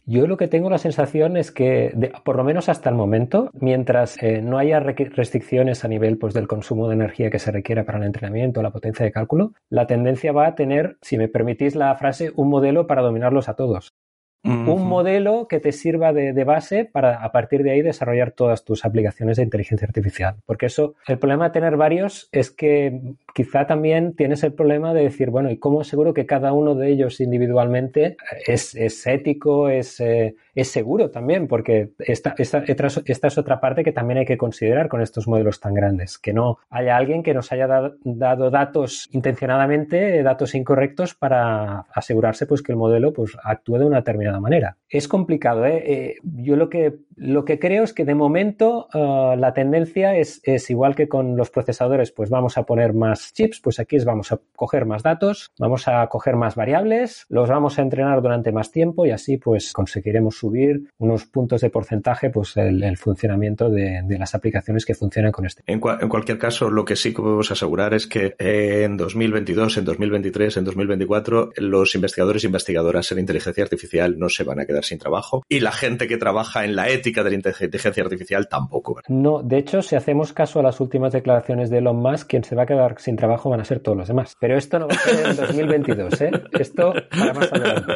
Yo 0.05 0.27
lo 0.27 0.37
que 0.37 0.47
tengo 0.47 0.69
la 0.69 0.77
sensación 0.77 1.37
es 1.37 1.51
que, 1.51 1.91
de, 1.93 2.11
por 2.23 2.35
lo 2.35 2.43
menos 2.43 2.69
hasta 2.69 2.89
el 2.89 2.95
momento, 2.95 3.51
mientras 3.53 4.21
eh, 4.21 4.41
no 4.41 4.57
haya 4.57 4.79
restricciones 4.79 5.83
a 5.85 5.87
nivel 5.87 6.17
pues, 6.17 6.33
del 6.33 6.47
consumo 6.47 6.87
de 6.87 6.95
energía 6.95 7.29
que 7.29 7.39
se 7.39 7.51
requiera 7.51 7.85
para 7.85 7.99
el 7.99 8.05
entrenamiento 8.05 8.59
o 8.59 8.63
la 8.63 8.71
potencia 8.71 9.05
de 9.05 9.11
cálculo, 9.11 9.53
la 9.69 9.87
tendencia 9.87 10.31
va 10.31 10.47
a 10.47 10.55
tener, 10.55 10.97
si 11.01 11.17
me 11.17 11.27
permitís 11.27 11.75
la 11.75 11.95
frase, 11.95 12.31
un 12.35 12.49
modelo 12.49 12.87
para 12.87 13.01
dominarlos 13.01 13.49
a 13.49 13.55
todos. 13.55 13.93
Uh 14.41 14.49
-huh. 14.51 14.73
Un 14.75 14.87
modelo 14.87 15.47
que 15.49 15.59
te 15.59 15.73
sirva 15.73 16.13
de, 16.13 16.31
de, 16.31 16.43
base 16.45 16.85
para 16.85 17.25
a 17.25 17.31
partir 17.33 17.61
de 17.61 17.71
ahí 17.71 17.81
desarrollar 17.81 18.31
todas 18.31 18.63
tus 18.63 18.85
aplicaciones 18.85 19.35
de 19.35 19.43
inteligencia 19.43 19.85
artificial. 19.85 20.37
Porque 20.45 20.67
eso, 20.67 20.95
el 21.07 21.19
problema 21.19 21.45
de 21.45 21.51
tener 21.51 21.75
varios 21.75 22.29
es 22.31 22.49
que 22.49 23.01
quizá 23.33 23.67
también 23.67 24.15
tienes 24.15 24.43
el 24.43 24.53
problema 24.53 24.93
de 24.93 25.03
decir, 25.03 25.29
bueno, 25.29 25.49
¿y 25.49 25.57
cómo 25.57 25.83
seguro 25.83 26.13
que 26.13 26.25
cada 26.25 26.53
uno 26.53 26.75
de 26.75 26.89
ellos 26.89 27.19
individualmente 27.19 28.17
es, 28.45 28.75
es 28.75 29.05
ético, 29.07 29.69
es, 29.69 29.99
eh, 29.99 30.35
es, 30.55 30.71
seguro 30.71 31.09
también? 31.09 31.47
Porque 31.47 31.91
esta, 31.99 32.35
esta, 32.37 32.63
esta, 32.65 33.27
es 33.27 33.37
otra 33.37 33.59
parte 33.59 33.83
que 33.83 33.91
también 33.91 34.19
hay 34.19 34.25
que 34.25 34.37
considerar 34.37 34.87
con 34.89 35.01
estos 35.01 35.27
modelos 35.27 35.59
tan 35.59 35.73
grandes, 35.73 36.17
que 36.17 36.33
no 36.33 36.57
haya 36.69 36.97
alguien 36.97 37.23
que 37.23 37.33
nos 37.33 37.51
haya 37.51 37.67
dado, 37.67 37.95
dado 38.03 38.49
datos 38.49 39.09
intencionadamente, 39.11 40.23
datos 40.23 40.55
incorrectos 40.55 41.15
para 41.15 41.85
asegurarse 41.93 42.45
pues 42.45 42.61
que 42.61 42.71
el 42.71 42.77
modelo 42.77 43.13
pues 43.13 43.37
actúe 43.43 43.77
de 43.77 43.85
una 43.85 43.97
determinada 43.97 44.39
manera. 44.39 44.77
Es 44.89 45.07
complicado, 45.07 45.65
¿eh? 45.65 45.83
eh 45.85 46.15
yo 46.23 46.55
lo 46.55 46.69
que, 46.69 46.99
lo 47.15 47.45
que 47.45 47.59
creo 47.59 47.83
es 47.83 47.93
que 47.93 48.05
de 48.05 48.15
momento 48.15 48.87
uh, 48.93 49.35
la 49.35 49.53
tendencia 49.53 50.15
es, 50.15 50.41
es 50.43 50.69
igual 50.69 50.95
que 50.95 51.07
con 51.07 51.37
los 51.37 51.49
procesadores, 51.49 52.11
pues 52.11 52.29
vamos 52.29 52.57
a 52.57 52.63
poner 52.63 52.93
más 52.93 53.18
chips, 53.33 53.59
pues 53.61 53.79
aquí 53.79 53.97
vamos 54.05 54.31
a 54.31 54.39
coger 54.55 54.85
más 54.85 55.03
datos, 55.03 55.51
vamos 55.57 55.87
a 55.87 56.05
coger 56.07 56.35
más 56.35 56.55
variables, 56.55 57.25
los 57.29 57.49
vamos 57.49 57.79
a 57.79 57.81
entrenar 57.81 58.21
durante 58.21 58.51
más 58.51 58.71
tiempo 58.71 59.05
y 59.05 59.11
así 59.11 59.37
pues 59.37 59.73
conseguiremos 59.73 60.37
subir 60.37 60.89
unos 60.97 61.25
puntos 61.25 61.61
de 61.61 61.69
porcentaje 61.69 62.29
pues 62.29 62.55
el, 62.57 62.83
el 62.83 62.97
funcionamiento 62.97 63.69
de, 63.69 64.01
de, 64.03 64.17
las 64.17 64.35
aplicaciones 64.35 64.85
que 64.85 64.93
funcionan 64.93 65.31
con 65.31 65.45
este. 65.45 65.63
En, 65.65 65.81
en, 66.01 66.09
cualquier 66.09 66.37
caso, 66.37 66.69
lo 66.69 66.85
que 66.85 66.95
sí 66.95 67.11
podemos 67.11 67.51
asegurar 67.51 67.93
es 67.93 68.07
que 68.07 68.35
en 68.37 68.97
2022, 68.97 69.77
en 69.77 69.85
2023, 69.85 70.57
en 70.57 70.63
2024, 70.65 71.51
los 71.57 71.95
investigadores 71.95 72.43
e 72.43 72.47
investigadoras 72.47 73.11
en 73.11 73.19
inteligencia 73.19 73.63
artificial 73.63 74.17
no 74.17 74.29
se 74.29 74.43
van 74.43 74.59
a 74.59 74.65
quedar 74.65 74.83
sin 74.83 74.97
trabajo 74.97 75.43
y 75.47 75.59
la 75.59 75.71
gente 75.71 76.07
que 76.07 76.17
trabaja 76.17 76.65
en 76.65 76.75
la 76.75 76.89
ética 76.89 77.23
de 77.23 77.29
la 77.31 77.35
inteligencia 77.35 78.03
artificial 78.03 78.47
tampoco. 78.47 78.95
¿verdad? 78.95 79.09
No, 79.09 79.41
de 79.41 79.57
hecho, 79.57 79.81
si 79.81 79.95
hacemos 79.95 80.33
caso 80.33 80.59
a 80.59 80.63
las 80.63 80.79
últimas 80.79 81.13
declaraciones 81.13 81.69
de 81.69 81.79
Elon 81.79 81.97
Musk, 81.97 82.27
quien 82.27 82.43
se 82.43 82.55
va 82.55 82.63
a 82.63 82.65
quedar 82.65 82.95
sin 82.99 83.08
trabajo 83.15 83.49
van 83.49 83.61
a 83.61 83.65
ser 83.65 83.79
todos 83.79 83.97
los 83.97 84.07
demás. 84.07 84.35
Pero 84.39 84.57
esto 84.57 84.79
no 84.79 84.87
va 84.87 84.95
a 84.95 84.99
ser 84.99 85.25
en 85.25 85.35
2022, 85.35 86.21
¿eh? 86.21 86.31
Esto 86.59 86.93
para 87.09 87.33
más 87.33 87.51
adelante. 87.51 87.93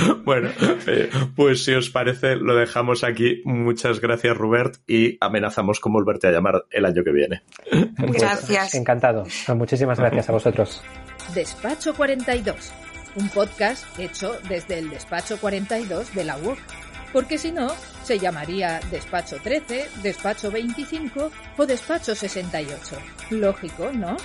Bueno, 0.24 0.48
eh, 0.86 1.10
pues 1.34 1.64
si 1.64 1.72
os 1.74 1.90
parece, 1.90 2.36
lo 2.36 2.54
dejamos 2.54 3.04
aquí. 3.04 3.42
Muchas 3.44 4.00
gracias, 4.00 4.36
Robert, 4.36 4.76
y 4.86 5.18
amenazamos 5.20 5.80
con 5.80 5.92
volverte 5.92 6.28
a 6.28 6.30
llamar 6.30 6.64
el 6.70 6.84
año 6.84 7.02
que 7.04 7.12
viene. 7.12 7.42
Gracias. 7.98 8.74
Encantado. 8.74 9.24
Muchísimas 9.54 9.98
gracias 9.98 10.28
a 10.28 10.32
vosotros. 10.32 10.82
Despacho 11.34 11.94
42, 11.94 12.72
un 13.16 13.28
podcast 13.28 13.98
hecho 13.98 14.36
desde 14.48 14.78
el 14.78 14.90
Despacho 14.90 15.38
42 15.38 16.14
de 16.14 16.24
la 16.24 16.36
UOC. 16.38 16.58
Porque 17.12 17.38
si 17.38 17.50
no, 17.50 17.68
se 18.04 18.18
llamaría 18.18 18.80
Despacho 18.90 19.36
13, 19.42 19.88
Despacho 20.02 20.50
25 20.50 21.30
o 21.56 21.66
Despacho 21.66 22.14
68. 22.14 22.96
Lógico, 23.30 23.90
¿no? 23.92 24.16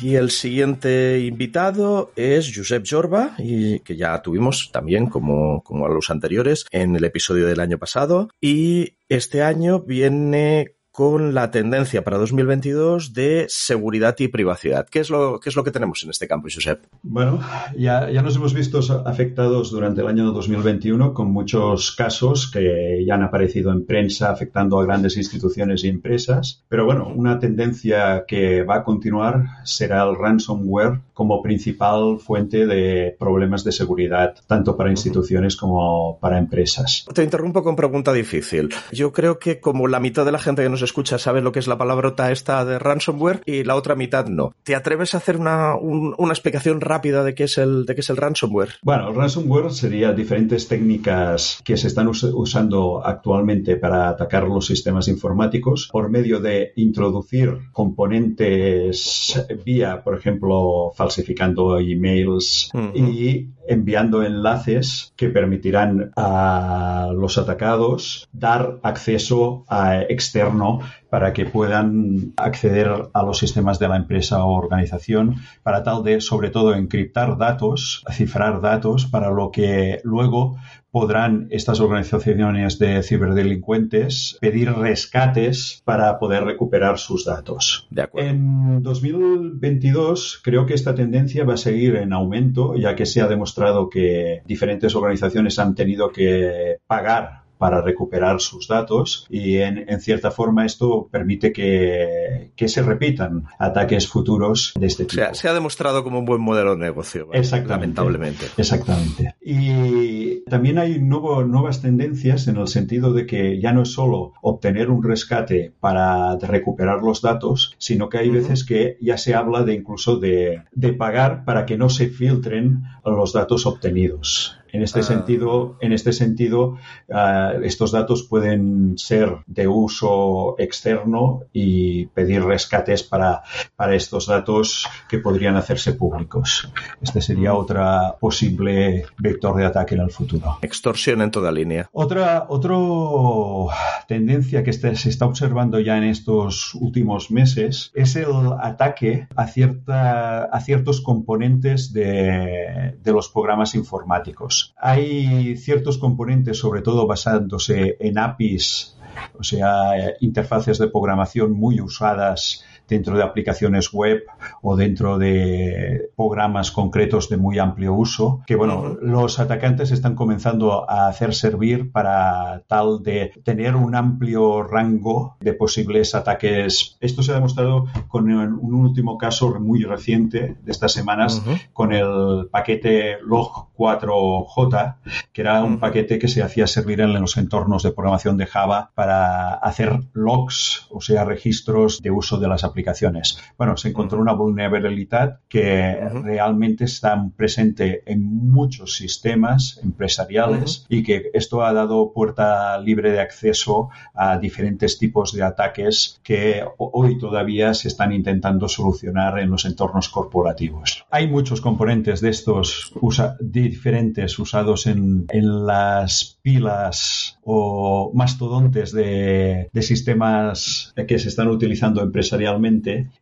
Y 0.00 0.16
el 0.16 0.30
siguiente 0.30 1.20
invitado 1.20 2.12
es 2.16 2.52
Josep 2.54 2.84
Jorba, 2.88 3.34
y 3.38 3.80
que 3.80 3.96
ya 3.96 4.20
tuvimos 4.20 4.70
también, 4.72 5.06
como, 5.06 5.62
como 5.62 5.86
a 5.86 5.88
los 5.88 6.10
anteriores, 6.10 6.66
en 6.70 6.96
el 6.96 7.04
episodio 7.04 7.46
del 7.46 7.60
año 7.60 7.78
pasado. 7.78 8.28
Y 8.40 8.96
este 9.08 9.42
año 9.42 9.80
viene 9.80 10.75
con 10.96 11.34
la 11.34 11.50
tendencia 11.50 12.02
para 12.04 12.16
2022 12.16 13.12
de 13.12 13.44
seguridad 13.50 14.16
y 14.18 14.28
privacidad. 14.28 14.88
¿Qué 14.88 15.00
es 15.00 15.10
lo, 15.10 15.38
qué 15.40 15.50
es 15.50 15.54
lo 15.54 15.62
que 15.62 15.70
tenemos 15.70 16.02
en 16.02 16.08
este 16.08 16.26
campo, 16.26 16.48
Josep? 16.50 16.86
Bueno, 17.02 17.38
ya, 17.76 18.10
ya 18.10 18.22
nos 18.22 18.36
hemos 18.36 18.54
visto 18.54 18.80
afectados 19.04 19.70
durante 19.70 20.00
el 20.00 20.06
año 20.06 20.32
2021 20.32 21.12
con 21.12 21.30
muchos 21.30 21.94
casos 21.94 22.50
que 22.50 23.04
ya 23.06 23.14
han 23.14 23.22
aparecido 23.22 23.72
en 23.72 23.84
prensa 23.84 24.30
afectando 24.30 24.80
a 24.80 24.86
grandes 24.86 25.18
instituciones 25.18 25.84
y 25.84 25.88
empresas. 25.88 26.64
Pero 26.66 26.86
bueno, 26.86 27.12
una 27.14 27.38
tendencia 27.38 28.24
que 28.26 28.62
va 28.62 28.76
a 28.76 28.82
continuar 28.82 29.44
será 29.64 30.02
el 30.02 30.16
ransomware 30.16 31.02
como 31.12 31.42
principal 31.42 32.20
fuente 32.20 32.66
de 32.66 33.14
problemas 33.18 33.64
de 33.64 33.72
seguridad, 33.72 34.34
tanto 34.46 34.78
para 34.78 34.90
instituciones 34.90 35.56
como 35.56 36.18
para 36.20 36.38
empresas. 36.38 37.04
Te 37.12 37.22
interrumpo 37.22 37.62
con 37.62 37.76
pregunta 37.76 38.14
difícil. 38.14 38.70
Yo 38.92 39.12
creo 39.12 39.38
que 39.38 39.60
como 39.60 39.88
la 39.88 40.00
mitad 40.00 40.24
de 40.24 40.32
la 40.32 40.38
gente 40.38 40.62
que 40.62 40.70
nos 40.70 40.85
escucha 40.86 41.18
sabe 41.18 41.42
lo 41.42 41.52
que 41.52 41.58
es 41.58 41.66
la 41.66 41.76
palabrota 41.76 42.32
esta 42.32 42.64
de 42.64 42.78
ransomware 42.78 43.42
y 43.44 43.64
la 43.64 43.76
otra 43.76 43.94
mitad 43.94 44.26
no. 44.26 44.54
¿Te 44.62 44.74
atreves 44.74 45.14
a 45.14 45.18
hacer 45.18 45.36
una, 45.36 45.76
un, 45.76 46.14
una 46.16 46.32
explicación 46.32 46.80
rápida 46.80 47.22
de 47.22 47.34
qué, 47.34 47.44
es 47.44 47.58
el, 47.58 47.84
de 47.84 47.94
qué 47.94 48.00
es 48.00 48.10
el 48.10 48.16
ransomware? 48.16 48.76
Bueno, 48.82 49.08
el 49.10 49.14
ransomware 49.14 49.70
sería 49.72 50.12
diferentes 50.12 50.66
técnicas 50.68 51.60
que 51.64 51.76
se 51.76 51.88
están 51.88 52.08
us 52.08 52.24
usando 52.24 53.04
actualmente 53.04 53.76
para 53.76 54.08
atacar 54.08 54.44
los 54.44 54.66
sistemas 54.66 55.08
informáticos 55.08 55.88
por 55.92 56.10
medio 56.10 56.40
de 56.40 56.72
introducir 56.76 57.58
componentes 57.72 59.44
vía, 59.64 60.02
por 60.02 60.16
ejemplo, 60.16 60.92
falsificando 60.94 61.78
emails 61.78 62.70
uh 62.72 62.78
-huh. 62.78 62.96
y 62.96 63.50
enviando 63.68 64.22
enlaces 64.22 65.12
que 65.16 65.28
permitirán 65.28 66.12
a 66.16 67.10
los 67.14 67.38
atacados 67.38 68.28
dar 68.32 68.78
acceso 68.82 69.64
a 69.68 70.02
externo 70.02 70.75
para 71.10 71.32
que 71.32 71.46
puedan 71.46 72.32
acceder 72.36 72.90
a 73.12 73.22
los 73.22 73.38
sistemas 73.38 73.78
de 73.78 73.88
la 73.88 73.96
empresa 73.96 74.44
o 74.44 74.54
organización 74.54 75.36
para 75.62 75.82
tal 75.82 76.02
de, 76.02 76.20
sobre 76.20 76.50
todo, 76.50 76.74
encriptar 76.74 77.38
datos, 77.38 78.04
cifrar 78.10 78.60
datos, 78.60 79.06
para 79.06 79.30
lo 79.30 79.50
que 79.50 80.00
luego 80.04 80.56
podrán 80.96 81.48
estas 81.50 81.80
organizaciones 81.80 82.78
de 82.78 83.02
ciberdelincuentes 83.02 84.38
pedir 84.40 84.72
rescates 84.72 85.82
para 85.84 86.18
poder 86.18 86.44
recuperar 86.44 86.98
sus 86.98 87.26
datos. 87.26 87.86
De 87.90 88.00
acuerdo. 88.00 88.30
En 88.30 88.82
2022 88.82 90.40
creo 90.42 90.64
que 90.64 90.72
esta 90.72 90.94
tendencia 90.94 91.44
va 91.44 91.52
a 91.52 91.58
seguir 91.58 91.96
en 91.96 92.14
aumento, 92.14 92.76
ya 92.76 92.96
que 92.96 93.04
se 93.04 93.20
ha 93.20 93.28
demostrado 93.28 93.90
que 93.90 94.40
diferentes 94.46 94.94
organizaciones 94.94 95.58
han 95.58 95.74
tenido 95.74 96.10
que 96.10 96.78
pagar 96.86 97.45
para 97.58 97.80
recuperar 97.80 98.40
sus 98.40 98.68
datos 98.68 99.26
y 99.30 99.58
en, 99.58 99.88
en 99.88 100.00
cierta 100.00 100.30
forma 100.30 100.66
esto 100.66 101.08
permite 101.10 101.52
que, 101.52 102.52
que, 102.56 102.68
se 102.68 102.82
repitan 102.82 103.44
ataques 103.58 104.08
futuros 104.08 104.72
de 104.78 104.86
este 104.86 105.04
tipo. 105.04 105.22
Se 105.22 105.22
ha, 105.22 105.34
se 105.34 105.48
ha 105.48 105.54
demostrado 105.54 106.04
como 106.04 106.18
un 106.18 106.24
buen 106.24 106.40
modelo 106.40 106.76
de 106.76 106.84
negocio, 106.84 107.26
¿vale? 107.26 107.40
Exactamente. 107.40 108.00
lamentablemente. 108.00 108.46
Exactamente. 108.56 109.34
Y 109.40 110.40
también 110.44 110.78
hay 110.78 110.98
nuevo, 111.00 111.44
nuevas 111.44 111.80
tendencias 111.80 112.48
en 112.48 112.56
el 112.56 112.68
sentido 112.68 113.12
de 113.12 113.26
que 113.26 113.60
ya 113.60 113.72
no 113.72 113.82
es 113.82 113.92
solo 113.92 114.32
obtener 114.42 114.90
un 114.90 115.02
rescate 115.02 115.72
para 115.80 116.36
recuperar 116.36 117.02
los 117.02 117.22
datos, 117.22 117.74
sino 117.78 118.08
que 118.08 118.18
hay 118.18 118.30
veces 118.30 118.64
que 118.64 118.98
ya 119.00 119.18
se 119.18 119.34
habla 119.34 119.62
de 119.62 119.74
incluso 119.74 120.16
de, 120.16 120.62
de 120.72 120.92
pagar 120.92 121.44
para 121.44 121.66
que 121.66 121.76
no 121.76 121.88
se 121.88 122.08
filtren 122.08 122.82
los 123.04 123.32
datos 123.32 123.66
obtenidos. 123.66 124.55
En 124.72 124.82
este 124.82 125.00
ah. 125.00 125.02
sentido, 125.02 125.76
en 125.80 125.92
este 125.92 126.12
sentido 126.12 126.78
uh, 127.08 127.62
estos 127.62 127.92
datos 127.92 128.24
pueden 128.24 128.98
ser 128.98 129.38
de 129.46 129.68
uso 129.68 130.56
externo 130.58 131.42
y 131.52 132.06
pedir 132.06 132.44
rescates 132.44 133.02
para, 133.02 133.42
para 133.76 133.94
estos 133.94 134.26
datos 134.26 134.86
que 135.08 135.18
podrían 135.18 135.56
hacerse 135.56 135.94
públicos. 135.94 136.70
Este 137.00 137.20
sería 137.20 137.52
mm. 137.52 137.56
otra 137.56 138.16
posible 138.18 139.06
vector 139.18 139.56
de 139.56 139.66
ataque 139.66 139.94
en 139.94 140.02
el 140.02 140.10
futuro. 140.10 140.58
Extorsión 140.62 141.22
en 141.22 141.30
toda 141.30 141.50
línea. 141.52 141.88
Otra 141.92 142.46
otro 142.48 143.68
tendencia 144.08 144.62
que 144.62 144.70
este, 144.70 144.94
se 144.96 145.08
está 145.08 145.26
observando 145.26 145.80
ya 145.80 145.96
en 145.96 146.04
estos 146.04 146.74
últimos 146.74 147.30
meses 147.30 147.90
es 147.94 148.16
el 148.16 148.52
ataque 148.60 149.28
a, 149.36 149.46
cierta, 149.46 150.44
a 150.44 150.60
ciertos 150.60 151.00
componentes 151.00 151.92
de, 151.92 152.96
de 153.02 153.12
los 153.12 153.28
programas 153.28 153.74
informáticos. 153.74 154.55
Hay 154.76 155.56
ciertos 155.56 155.98
componentes, 155.98 156.58
sobre 156.58 156.82
todo 156.82 157.06
basándose 157.06 157.96
en 158.00 158.18
APIs, 158.18 158.96
o 159.38 159.42
sea, 159.42 159.92
interfaces 160.20 160.78
de 160.78 160.88
programación 160.88 161.52
muy 161.52 161.80
usadas 161.80 162.64
dentro 162.88 163.16
de 163.16 163.22
aplicaciones 163.22 163.92
web 163.92 164.24
o 164.62 164.76
dentro 164.76 165.18
de 165.18 166.10
programas 166.16 166.70
concretos 166.70 167.28
de 167.28 167.36
muy 167.36 167.58
amplio 167.58 167.94
uso, 167.94 168.42
que 168.46 168.56
bueno, 168.56 168.96
los 169.00 169.38
atacantes 169.38 169.90
están 169.90 170.14
comenzando 170.14 170.88
a 170.88 171.08
hacer 171.08 171.34
servir 171.34 171.90
para 171.90 172.62
tal 172.66 173.02
de 173.02 173.32
tener 173.44 173.76
un 173.76 173.94
amplio 173.94 174.62
rango 174.62 175.36
de 175.40 175.52
posibles 175.52 176.14
ataques. 176.14 176.96
Esto 177.00 177.22
se 177.22 177.32
ha 177.32 177.36
demostrado 177.36 177.86
con 178.08 178.30
un 178.30 178.74
último 178.74 179.18
caso 179.18 179.58
muy 179.60 179.82
reciente 179.82 180.56
de 180.62 180.72
estas 180.72 180.92
semanas 180.92 181.42
uh 181.44 181.50
-huh. 181.50 181.60
con 181.72 181.92
el 181.92 182.48
paquete 182.50 183.18
log4j, 183.20 184.96
que 185.32 185.40
era 185.40 185.62
un 185.64 185.78
paquete 185.78 186.18
que 186.18 186.28
se 186.28 186.42
hacía 186.42 186.66
servir 186.66 187.00
en 187.00 187.12
los 187.20 187.36
entornos 187.36 187.82
de 187.82 187.92
programación 187.92 188.36
de 188.36 188.46
Java 188.46 188.90
para 188.94 189.54
hacer 189.54 190.00
logs, 190.12 190.86
o 190.90 191.00
sea, 191.00 191.24
registros 191.24 192.00
de 192.02 192.10
uso 192.10 192.38
de 192.38 192.48
las 192.48 192.64
aplicaciones 192.64 192.75
aplicaciones. 192.76 193.38
Bueno, 193.56 193.78
se 193.78 193.88
encontró 193.88 194.20
una 194.20 194.34
vulnerabilidad 194.34 195.40
que 195.48 195.96
uh 195.98 196.04
-huh. 196.04 196.22
realmente 196.22 196.84
está 196.84 197.16
presente 197.34 198.02
en 198.04 198.22
muchos 198.22 198.96
sistemas 198.96 199.80
empresariales 199.82 200.80
uh 200.80 200.82
-huh. 200.82 200.98
y 200.98 201.02
que 201.02 201.30
esto 201.32 201.64
ha 201.64 201.72
dado 201.72 202.12
puerta 202.12 202.78
libre 202.78 203.10
de 203.12 203.20
acceso 203.20 203.88
a 204.14 204.36
diferentes 204.38 204.98
tipos 204.98 205.32
de 205.32 205.42
ataques 205.42 206.20
que 206.22 206.62
hoy 206.76 207.18
todavía 207.18 207.72
se 207.72 207.88
están 207.88 208.12
intentando 208.12 208.68
solucionar 208.68 209.38
en 209.38 209.50
los 209.50 209.64
entornos 209.64 210.10
corporativos. 210.10 211.04
Hay 211.10 211.28
muchos 211.28 211.60
componentes 211.62 212.20
de 212.20 212.28
estos 212.28 212.92
usa 213.00 213.36
diferentes 213.40 214.38
usados 214.38 214.86
en, 214.86 215.24
en 215.30 215.66
las 215.66 216.38
pilas 216.42 217.38
o 217.42 218.10
mastodontes 218.14 218.92
de, 218.92 219.70
de 219.72 219.82
sistemas 219.82 220.92
que 221.08 221.18
se 221.18 221.28
están 221.28 221.48
utilizando 221.48 222.02
empresarialmente 222.02 222.65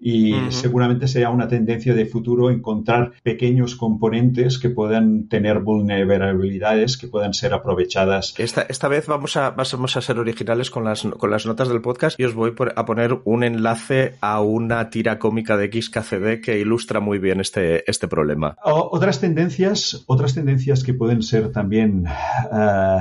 y 0.01 0.33
uh 0.33 0.37
-huh. 0.37 0.51
seguramente 0.51 1.09
será 1.09 1.31
una 1.31 1.49
tendencia 1.49 1.95
de 1.95 2.07
futuro 2.07 2.51
encontrar 2.51 3.13
pequeños 3.23 3.77
componentes 3.77 4.59
que 4.59 4.71
puedan 4.71 5.29
tener 5.29 5.61
vulnerabilidades 5.61 6.97
que 6.97 7.09
puedan 7.09 7.35
ser 7.35 7.55
aprovechadas. 7.55 8.35
Esta, 8.39 8.63
esta 8.63 8.89
vez 8.89 9.07
vamos 9.07 9.37
a, 9.37 9.51
vamos 9.51 9.97
a 9.97 10.01
ser 10.01 10.19
originales 10.19 10.71
con 10.71 10.85
las, 10.85 11.03
con 11.03 11.31
las 11.31 11.47
notas 11.47 11.69
del 11.69 11.81
podcast 11.81 12.19
y 12.19 12.25
os 12.25 12.35
voy 12.35 12.53
a 12.77 12.85
poner 12.85 13.19
un 13.25 13.45
enlace 13.45 14.15
a 14.21 14.41
una 14.41 14.91
tira 14.91 15.19
cómica 15.19 15.57
de 15.57 15.71
XKCD 15.71 16.41
que 16.43 16.59
ilustra 16.59 17.01
muy 17.01 17.19
bien 17.19 17.41
este, 17.41 17.89
este 17.91 18.09
problema. 18.09 18.57
O, 18.65 18.91
otras 18.93 19.21
tendencias, 19.21 20.05
otras 20.07 20.35
tendencias 20.35 20.83
que 20.85 20.95
pueden 20.95 21.23
ser 21.23 21.51
también, 21.53 22.05
uh, 22.07 23.01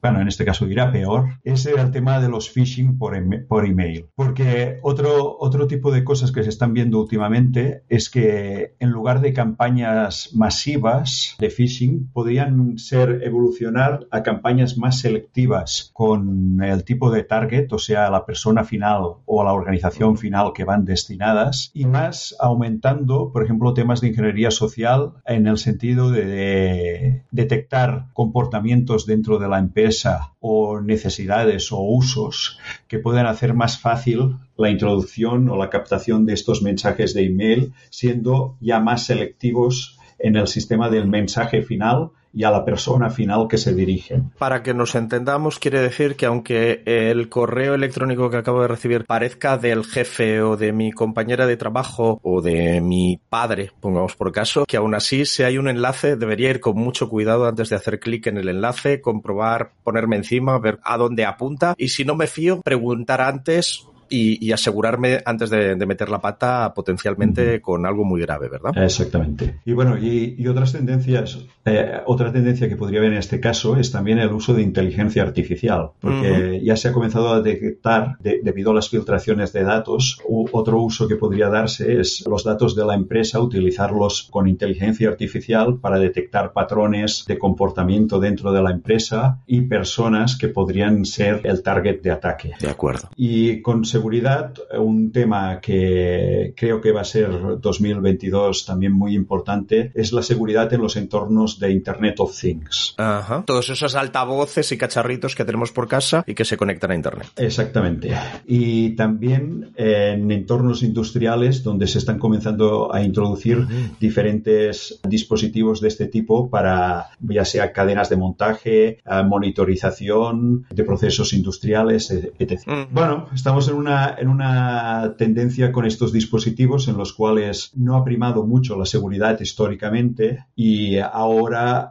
bueno, 0.00 0.20
en 0.20 0.28
este 0.28 0.44
caso 0.44 0.66
dirá 0.66 0.92
peor, 0.92 1.38
es 1.44 1.66
el 1.66 1.90
tema 1.90 2.20
de 2.20 2.28
los 2.28 2.50
phishing 2.50 2.98
por, 2.98 3.16
por 3.46 3.66
email. 3.66 4.06
Porque 4.14 4.78
otro, 4.82 5.36
otro 5.38 5.66
tipo 5.66 5.81
de 5.90 6.04
cosas 6.04 6.32
que 6.32 6.42
se 6.42 6.50
están 6.50 6.74
viendo 6.74 7.00
últimamente 7.00 7.82
es 7.88 8.10
que 8.10 8.74
en 8.78 8.90
lugar 8.90 9.20
de 9.20 9.32
campañas 9.32 10.30
masivas 10.34 11.36
de 11.38 11.50
phishing, 11.50 12.10
podrían 12.12 12.78
ser 12.78 13.20
evolucionar 13.22 14.06
a 14.10 14.22
campañas 14.22 14.78
más 14.78 15.00
selectivas 15.00 15.90
con 15.92 16.62
el 16.62 16.84
tipo 16.84 17.10
de 17.10 17.24
target, 17.24 17.72
o 17.72 17.78
sea, 17.78 18.10
la 18.10 18.24
persona 18.26 18.64
final 18.64 19.02
o 19.24 19.44
la 19.44 19.52
organización 19.52 20.16
final 20.16 20.52
que 20.54 20.64
van 20.64 20.84
destinadas, 20.84 21.70
y 21.74 21.86
más 21.86 22.36
aumentando, 22.38 23.30
por 23.32 23.44
ejemplo, 23.44 23.74
temas 23.74 24.00
de 24.00 24.08
ingeniería 24.08 24.50
social 24.50 25.14
en 25.26 25.46
el 25.46 25.58
sentido 25.58 26.10
de 26.10 27.22
detectar 27.30 28.06
comportamientos 28.12 29.06
dentro 29.06 29.38
de 29.38 29.48
la 29.48 29.58
empresa 29.58 30.32
o 30.40 30.80
necesidades 30.80 31.72
o 31.72 31.80
usos 31.80 32.58
que 32.88 32.98
pueden 32.98 33.26
hacer 33.26 33.54
más 33.54 33.78
fácil 33.78 34.36
la 34.62 34.70
introducción 34.70 35.48
o 35.48 35.56
la 35.56 35.70
captación 35.70 36.24
de 36.24 36.34
estos 36.34 36.62
mensajes 36.62 37.14
de 37.14 37.26
email, 37.26 37.72
siendo 37.90 38.56
ya 38.60 38.80
más 38.80 39.06
selectivos 39.06 39.98
en 40.18 40.36
el 40.36 40.46
sistema 40.46 40.88
del 40.88 41.08
mensaje 41.08 41.62
final 41.62 42.10
y 42.34 42.44
a 42.44 42.50
la 42.50 42.64
persona 42.64 43.10
final 43.10 43.46
que 43.48 43.58
se 43.58 43.74
dirigen. 43.74 44.30
Para 44.38 44.62
que 44.62 44.72
nos 44.72 44.94
entendamos, 44.94 45.58
quiere 45.58 45.80
decir 45.80 46.16
que 46.16 46.26
aunque 46.26 46.82
el 46.86 47.28
correo 47.28 47.74
electrónico 47.74 48.30
que 48.30 48.38
acabo 48.38 48.62
de 48.62 48.68
recibir 48.68 49.04
parezca 49.04 49.58
del 49.58 49.84
jefe 49.84 50.40
o 50.40 50.56
de 50.56 50.72
mi 50.72 50.92
compañera 50.92 51.46
de 51.46 51.56
trabajo 51.56 52.20
o 52.22 52.40
de 52.40 52.80
mi 52.80 53.20
padre, 53.28 53.72
pongamos 53.80 54.16
por 54.16 54.32
caso, 54.32 54.64
que 54.66 54.78
aún 54.78 54.94
así 54.94 55.26
si 55.26 55.42
hay 55.42 55.58
un 55.58 55.68
enlace 55.68 56.16
debería 56.16 56.50
ir 56.50 56.60
con 56.60 56.76
mucho 56.76 57.08
cuidado 57.08 57.46
antes 57.46 57.68
de 57.68 57.76
hacer 57.76 58.00
clic 58.00 58.26
en 58.28 58.38
el 58.38 58.48
enlace, 58.48 59.00
comprobar, 59.00 59.72
ponerme 59.82 60.16
encima, 60.16 60.58
ver 60.58 60.78
a 60.84 60.96
dónde 60.96 61.26
apunta 61.26 61.74
y 61.76 61.88
si 61.88 62.04
no 62.04 62.14
me 62.14 62.26
fío, 62.26 62.62
preguntar 62.62 63.20
antes 63.20 63.86
y, 64.12 64.46
y, 64.46 64.52
asegurarme 64.52 65.20
antes 65.24 65.48
de, 65.48 65.74
de, 65.74 65.86
meter 65.86 66.10
la 66.10 66.20
pata 66.20 66.74
potencialmente 66.74 67.62
con 67.62 67.86
algo 67.86 68.04
muy 68.04 68.20
grave, 68.20 68.50
¿verdad? 68.50 68.72
Exactamente. 68.76 69.60
Y 69.64 69.72
bueno, 69.72 69.96
y, 69.96 70.34
y 70.38 70.46
otras 70.48 70.72
tendencias, 70.72 71.38
eh, 71.64 71.92
otra 72.04 72.30
tendencia 72.30 72.68
que 72.68 72.76
podría 72.76 73.00
haber 73.00 73.12
en 73.12 73.18
este 73.18 73.40
caso 73.40 73.76
es 73.76 73.90
también 73.90 74.18
el 74.18 74.30
uso 74.32 74.52
de 74.52 74.60
inteligencia 74.60 75.22
artificial, 75.22 75.92
porque 75.98 76.30
uh 76.30 76.34
-huh. 76.34 76.62
ya 76.62 76.76
se 76.76 76.88
ha 76.88 76.92
comenzado 76.92 77.30
a 77.30 77.40
detectar, 77.40 78.18
de, 78.20 78.40
debido 78.42 78.72
a 78.72 78.74
las 78.74 78.90
filtraciones 78.90 79.54
de 79.54 79.62
datos, 79.64 80.18
u, 80.28 80.46
otro 80.52 80.78
uso 80.82 81.08
que 81.08 81.16
podría 81.16 81.48
darse 81.48 81.98
es 81.98 82.22
los 82.26 82.44
datos 82.44 82.76
de 82.76 82.84
la 82.84 82.94
empresa, 82.94 83.40
utilizarlos 83.40 84.28
con 84.30 84.46
inteligencia 84.46 85.08
artificial 85.08 85.78
para 85.80 85.98
detectar 85.98 86.52
patrones 86.52 87.24
de 87.26 87.38
comportamiento 87.38 88.20
dentro 88.20 88.52
de 88.52 88.62
la 88.62 88.72
empresa 88.72 89.40
y 89.46 89.62
personas 89.62 90.36
que 90.36 90.48
podrían 90.48 91.06
ser 91.06 91.40
el 91.44 91.62
target 91.62 92.02
de 92.02 92.10
ataque. 92.10 92.52
De 92.60 92.68
acuerdo. 92.68 93.08
Y 93.16 93.62
con 93.62 93.84
seguridad, 94.02 94.52
un 94.80 95.12
tema 95.12 95.60
que 95.60 96.54
creo 96.56 96.80
que 96.80 96.90
va 96.90 97.02
a 97.02 97.04
ser 97.04 97.30
2022 97.60 98.66
también 98.66 98.92
muy 98.92 99.14
importante 99.14 99.92
es 99.94 100.12
la 100.12 100.22
seguridad 100.22 100.72
en 100.72 100.80
los 100.80 100.96
entornos 100.96 101.60
de 101.60 101.70
Internet 101.70 102.16
of 102.18 102.36
Things. 102.36 102.94
Ajá. 102.96 103.44
Todos 103.46 103.70
esos 103.70 103.94
altavoces 103.94 104.72
y 104.72 104.76
cacharritos 104.76 105.36
que 105.36 105.44
tenemos 105.44 105.70
por 105.70 105.86
casa 105.86 106.24
y 106.26 106.34
que 106.34 106.44
se 106.44 106.56
conectan 106.56 106.90
a 106.90 106.96
Internet. 106.96 107.28
Exactamente. 107.36 108.12
Y 108.44 108.96
también 108.96 109.70
en 109.76 110.32
entornos 110.32 110.82
industriales 110.82 111.62
donde 111.62 111.86
se 111.86 111.98
están 111.98 112.18
comenzando 112.18 112.92
a 112.92 113.04
introducir 113.04 113.68
diferentes 114.00 114.98
dispositivos 115.08 115.80
de 115.80 115.86
este 115.88 116.08
tipo 116.08 116.50
para 116.50 117.06
ya 117.20 117.44
sea 117.44 117.72
cadenas 117.72 118.08
de 118.08 118.16
montaje, 118.16 118.98
monitorización 119.26 120.66
de 120.70 120.82
procesos 120.82 121.32
industriales, 121.34 122.10
etc. 122.10 122.62
Uh 122.66 122.70
-huh. 122.70 122.86
Bueno, 122.90 123.28
estamos 123.32 123.68
en 123.68 123.74
una 123.74 123.81
una, 123.82 124.16
en 124.18 124.28
una 124.28 125.14
tendencia 125.16 125.72
con 125.72 125.84
estos 125.84 126.12
dispositivos 126.12 126.88
en 126.88 126.96
los 126.96 127.12
cuales 127.12 127.72
no 127.74 127.96
ha 127.96 128.04
primado 128.04 128.46
mucho 128.46 128.78
la 128.78 128.86
seguridad 128.86 129.38
históricamente 129.40 130.46
y 130.56 130.98
ahora 130.98 131.90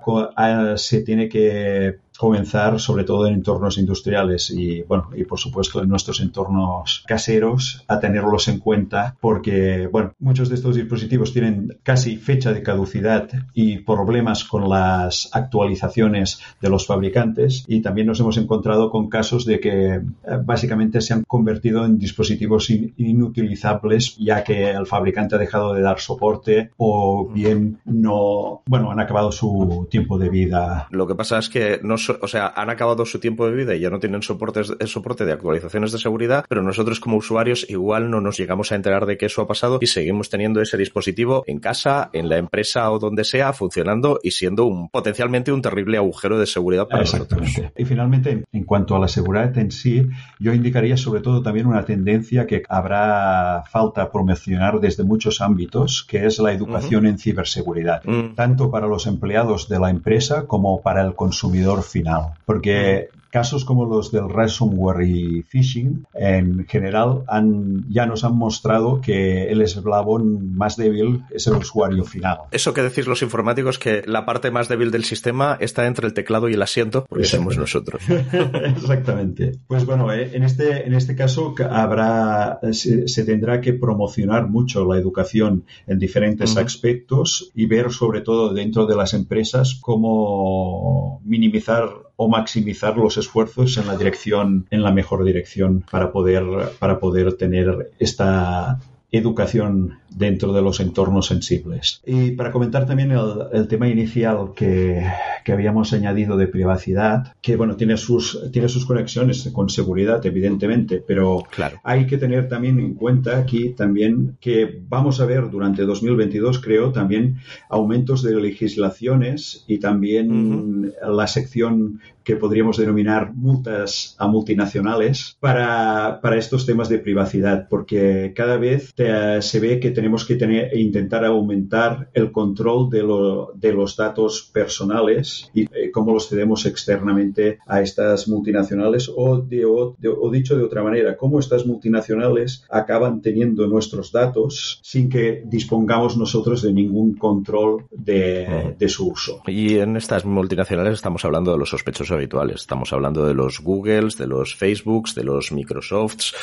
se 0.75 1.01
tiene 1.01 1.29
que 1.29 1.99
comenzar 2.17 2.79
sobre 2.79 3.03
todo 3.03 3.27
en 3.27 3.35
entornos 3.35 3.77
industriales 3.77 4.49
y 4.51 4.81
bueno 4.83 5.09
y 5.15 5.23
por 5.23 5.39
supuesto 5.39 5.81
en 5.81 5.89
nuestros 5.89 6.19
entornos 6.19 7.03
caseros 7.07 7.83
a 7.87 7.99
tenerlos 7.99 8.47
en 8.47 8.59
cuenta 8.59 9.15
porque 9.19 9.87
bueno 9.87 10.13
muchos 10.19 10.49
de 10.49 10.55
estos 10.55 10.75
dispositivos 10.75 11.33
tienen 11.33 11.77
casi 11.83 12.17
fecha 12.17 12.53
de 12.53 12.63
caducidad 12.63 13.29
y 13.53 13.79
problemas 13.79 14.43
con 14.43 14.69
las 14.69 15.29
actualizaciones 15.33 16.39
de 16.61 16.69
los 16.69 16.85
fabricantes 16.85 17.65
y 17.67 17.81
también 17.81 18.07
nos 18.07 18.19
hemos 18.19 18.37
encontrado 18.37 18.91
con 18.91 19.09
casos 19.09 19.45
de 19.45 19.59
que 19.59 19.95
eh, 19.95 20.01
básicamente 20.43 21.01
se 21.01 21.13
han 21.13 21.23
convertido 21.23 21.85
en 21.85 21.97
dispositivos 21.97 22.69
inutilizables 22.69 24.17
ya 24.17 24.43
que 24.43 24.69
el 24.69 24.85
fabricante 24.85 25.35
ha 25.35 25.39
dejado 25.39 25.73
de 25.73 25.81
dar 25.81 25.99
soporte 25.99 26.71
o 26.77 27.29
bien 27.33 27.79
no 27.85 28.61
bueno 28.65 28.91
han 28.91 28.99
acabado 28.99 29.31
su 29.31 29.87
tiempo 29.89 30.17
de 30.17 30.29
vida. 30.29 30.87
Lo 30.91 31.07
que 31.07 31.15
pasa 31.15 31.39
es 31.39 31.49
que 31.49 31.79
no 31.83 31.97
o 32.09 32.27
sea, 32.27 32.53
han 32.55 32.69
acabado 32.69 33.05
su 33.05 33.19
tiempo 33.19 33.47
de 33.47 33.55
vida 33.55 33.75
y 33.75 33.79
ya 33.79 33.89
no 33.89 33.99
tienen 33.99 34.21
soportes, 34.21 34.73
el 34.79 34.87
soporte 34.87 35.25
de 35.25 35.33
actualizaciones 35.33 35.91
de 35.91 35.99
seguridad, 35.99 36.45
pero 36.47 36.61
nosotros 36.61 36.99
como 36.99 37.17
usuarios 37.17 37.65
igual 37.69 38.09
no 38.09 38.21
nos 38.21 38.37
llegamos 38.37 38.71
a 38.71 38.75
enterar 38.75 39.05
de 39.05 39.17
que 39.17 39.27
eso 39.27 39.41
ha 39.41 39.47
pasado 39.47 39.79
y 39.81 39.87
seguimos 39.87 40.29
teniendo 40.29 40.61
ese 40.61 40.77
dispositivo 40.77 41.43
en 41.47 41.59
casa, 41.59 42.09
en 42.13 42.29
la 42.29 42.37
empresa 42.37 42.91
o 42.91 42.99
donde 42.99 43.23
sea, 43.23 43.53
funcionando 43.53 44.19
y 44.23 44.31
siendo 44.31 44.65
un 44.65 44.89
potencialmente 44.89 45.51
un 45.51 45.61
terrible 45.61 45.97
agujero 45.97 46.39
de 46.39 46.45
seguridad 46.45 46.87
para 46.87 47.01
nosotros. 47.01 47.61
Y 47.77 47.85
finalmente, 47.85 48.43
en 48.51 48.63
cuanto 48.63 48.95
a 48.95 48.99
la 48.99 49.07
seguridad 49.07 49.57
en 49.57 49.71
sí, 49.71 50.07
yo 50.39 50.53
indicaría 50.53 50.97
sobre 50.97 51.21
todo 51.21 51.41
también 51.41 51.67
una 51.67 51.85
tendencia 51.85 52.45
que 52.45 52.63
habrá 52.69 53.63
falta 53.69 54.11
promocionar 54.11 54.79
desde 54.79 55.03
muchos 55.03 55.41
ámbitos, 55.41 56.05
que 56.07 56.25
es 56.25 56.39
la 56.39 56.51
educación 56.53 57.05
en 57.05 57.17
ciberseguridad, 57.17 58.03
mm. 58.03 58.35
tanto 58.35 58.71
para 58.71 58.87
los 58.87 59.07
empleados 59.07 59.67
de 59.67 59.79
la 59.79 59.89
empresa 59.89 60.45
como 60.47 60.81
para 60.81 61.01
el 61.01 61.15
consumidor 61.15 61.83
final 61.91 62.33
porque 62.45 63.09
casos 63.31 63.65
como 63.65 63.85
los 63.85 64.11
del 64.11 64.29
ransomware 64.29 65.07
y 65.07 65.43
phishing 65.43 66.05
en 66.13 66.65
general 66.67 67.23
han, 67.27 67.89
ya 67.89 68.05
nos 68.05 68.23
han 68.23 68.35
mostrado 68.35 69.01
que 69.01 69.49
el 69.51 69.61
eslabón 69.61 70.55
más 70.55 70.77
débil 70.77 71.23
es 71.31 71.47
el 71.47 71.53
usuario 71.53 72.03
final. 72.03 72.39
Eso 72.51 72.73
que 72.73 72.83
decís 72.83 73.07
los 73.07 73.21
informáticos 73.21 73.79
que 73.79 74.03
la 74.05 74.25
parte 74.25 74.51
más 74.51 74.67
débil 74.67 74.91
del 74.91 75.05
sistema 75.05 75.57
está 75.59 75.87
entre 75.87 76.07
el 76.07 76.13
teclado 76.13 76.49
y 76.49 76.53
el 76.53 76.61
asiento, 76.61 77.05
porque 77.07 77.25
somos 77.25 77.57
nosotros. 77.57 78.03
Exactamente. 78.09 79.53
Pues 79.67 79.85
bueno, 79.85 80.11
eh, 80.11 80.31
en 80.33 80.43
este, 80.43 80.85
en 80.85 80.93
este 80.93 81.15
caso 81.15 81.55
habrá, 81.69 82.59
se, 82.71 83.23
tendrá 83.23 83.61
que 83.61 83.73
promocionar 83.73 84.47
mucho 84.49 84.85
la 84.85 84.99
educación 84.99 85.63
en 85.87 85.99
diferentes 85.99 86.57
aspectos 86.57 87.51
y 87.55 87.65
ver 87.65 87.91
sobre 87.91 88.21
todo 88.21 88.53
dentro 88.53 88.85
de 88.85 88.95
las 88.95 89.13
empresas 89.13 89.77
cómo 89.81 91.21
minimizar 91.23 92.10
o 92.23 92.27
maximizar 92.27 92.97
los 92.97 93.17
esfuerzos 93.17 93.77
en 93.77 93.87
la 93.87 93.97
dirección, 93.97 94.67
en 94.69 94.83
la 94.83 94.91
mejor 94.91 95.23
dirección 95.23 95.83
para 95.89 96.11
poder, 96.11 96.43
para 96.77 96.99
poder 96.99 97.33
tener 97.33 97.93
esta 97.97 98.79
educación 99.11 100.00
dentro 100.15 100.53
de 100.53 100.61
los 100.61 100.79
entornos 100.79 101.27
sensibles. 101.27 102.01
Y 102.05 102.31
para 102.31 102.51
comentar 102.51 102.85
también 102.85 103.11
el, 103.11 103.67
tema 103.67 103.87
inicial 103.87 104.51
que, 104.55 105.05
que, 105.45 105.51
habíamos 105.51 105.93
añadido 105.93 106.37
de 106.37 106.47
privacidad, 106.47 107.33
que 107.41 107.55
bueno, 107.55 107.75
tiene 107.75 107.97
sus, 107.97 108.51
tiene 108.51 108.67
sus 108.67 108.85
conexiones 108.85 109.49
con 109.53 109.69
seguridad, 109.69 110.25
evidentemente, 110.25 111.03
pero 111.05 111.43
claro. 111.49 111.79
hay 111.83 112.05
que 112.07 112.17
tener 112.17 112.49
también 112.49 112.79
en 112.79 112.93
cuenta 112.93 113.37
aquí 113.37 113.69
también 113.69 114.37
que 114.39 114.81
vamos 114.87 115.21
a 115.21 115.25
ver 115.25 115.49
durante 115.49 115.83
2022, 115.83 116.59
creo, 116.59 116.91
también 116.91 117.37
aumentos 117.69 118.23
de 118.23 118.35
legislaciones 118.35 119.63
y 119.67 119.79
también 119.79 120.93
la 121.01 121.27
sección 121.27 122.01
que 122.23 122.35
podríamos 122.35 122.77
denominar 122.77 123.33
multas 123.33 124.15
a 124.19 124.27
multinacionales 124.27 125.37
para, 125.39 126.19
para 126.21 126.37
estos 126.37 126.65
temas 126.65 126.89
de 126.89 126.99
privacidad, 126.99 127.67
porque 127.67 128.33
cada 128.35 128.57
vez 128.57 128.93
se 128.95 129.59
ve 129.59 129.79
que 129.79 129.91
tenemos 130.01 130.25
que 130.25 130.33
tener, 130.33 130.73
e 130.73 130.79
intentar 130.79 131.23
aumentar 131.23 132.09
el 132.15 132.31
control 132.31 132.89
de, 132.89 133.03
lo, 133.03 133.51
de 133.53 133.71
los 133.71 133.95
datos 133.95 134.49
personales 134.51 135.51
y 135.53 135.65
eh, 135.65 135.91
cómo 135.91 136.11
los 136.11 136.27
cedemos 136.27 136.65
externamente 136.65 137.59
a 137.67 137.81
estas 137.81 138.27
multinacionales 138.27 139.11
o, 139.15 139.37
de, 139.37 139.63
o, 139.63 139.95
dicho 140.31 140.57
de 140.57 140.63
otra 140.63 140.81
manera, 140.81 141.15
cómo 141.15 141.39
estas 141.39 141.67
multinacionales 141.67 142.65
acaban 142.71 143.21
teniendo 143.21 143.67
nuestros 143.67 144.11
datos 144.11 144.79
sin 144.81 145.07
que 145.07 145.43
dispongamos 145.45 146.17
nosotros 146.17 146.63
de 146.63 146.73
ningún 146.73 147.13
control 147.13 147.85
de, 147.91 148.73
de 148.79 148.89
su 148.89 149.09
uso. 149.09 149.43
Y 149.45 149.77
en 149.77 149.97
estas 149.97 150.25
multinacionales 150.25 150.95
estamos 150.95 151.23
hablando 151.25 151.51
de 151.51 151.59
los 151.59 151.69
sospechosos 151.69 152.15
habituales, 152.17 152.61
estamos 152.61 152.91
hablando 152.91 153.27
de 153.27 153.35
los 153.35 153.59
Googles, 153.59 154.17
de 154.17 154.25
los 154.25 154.55
Facebooks, 154.55 155.13
de 155.13 155.25
los 155.25 155.51
Microsofts, 155.51 156.33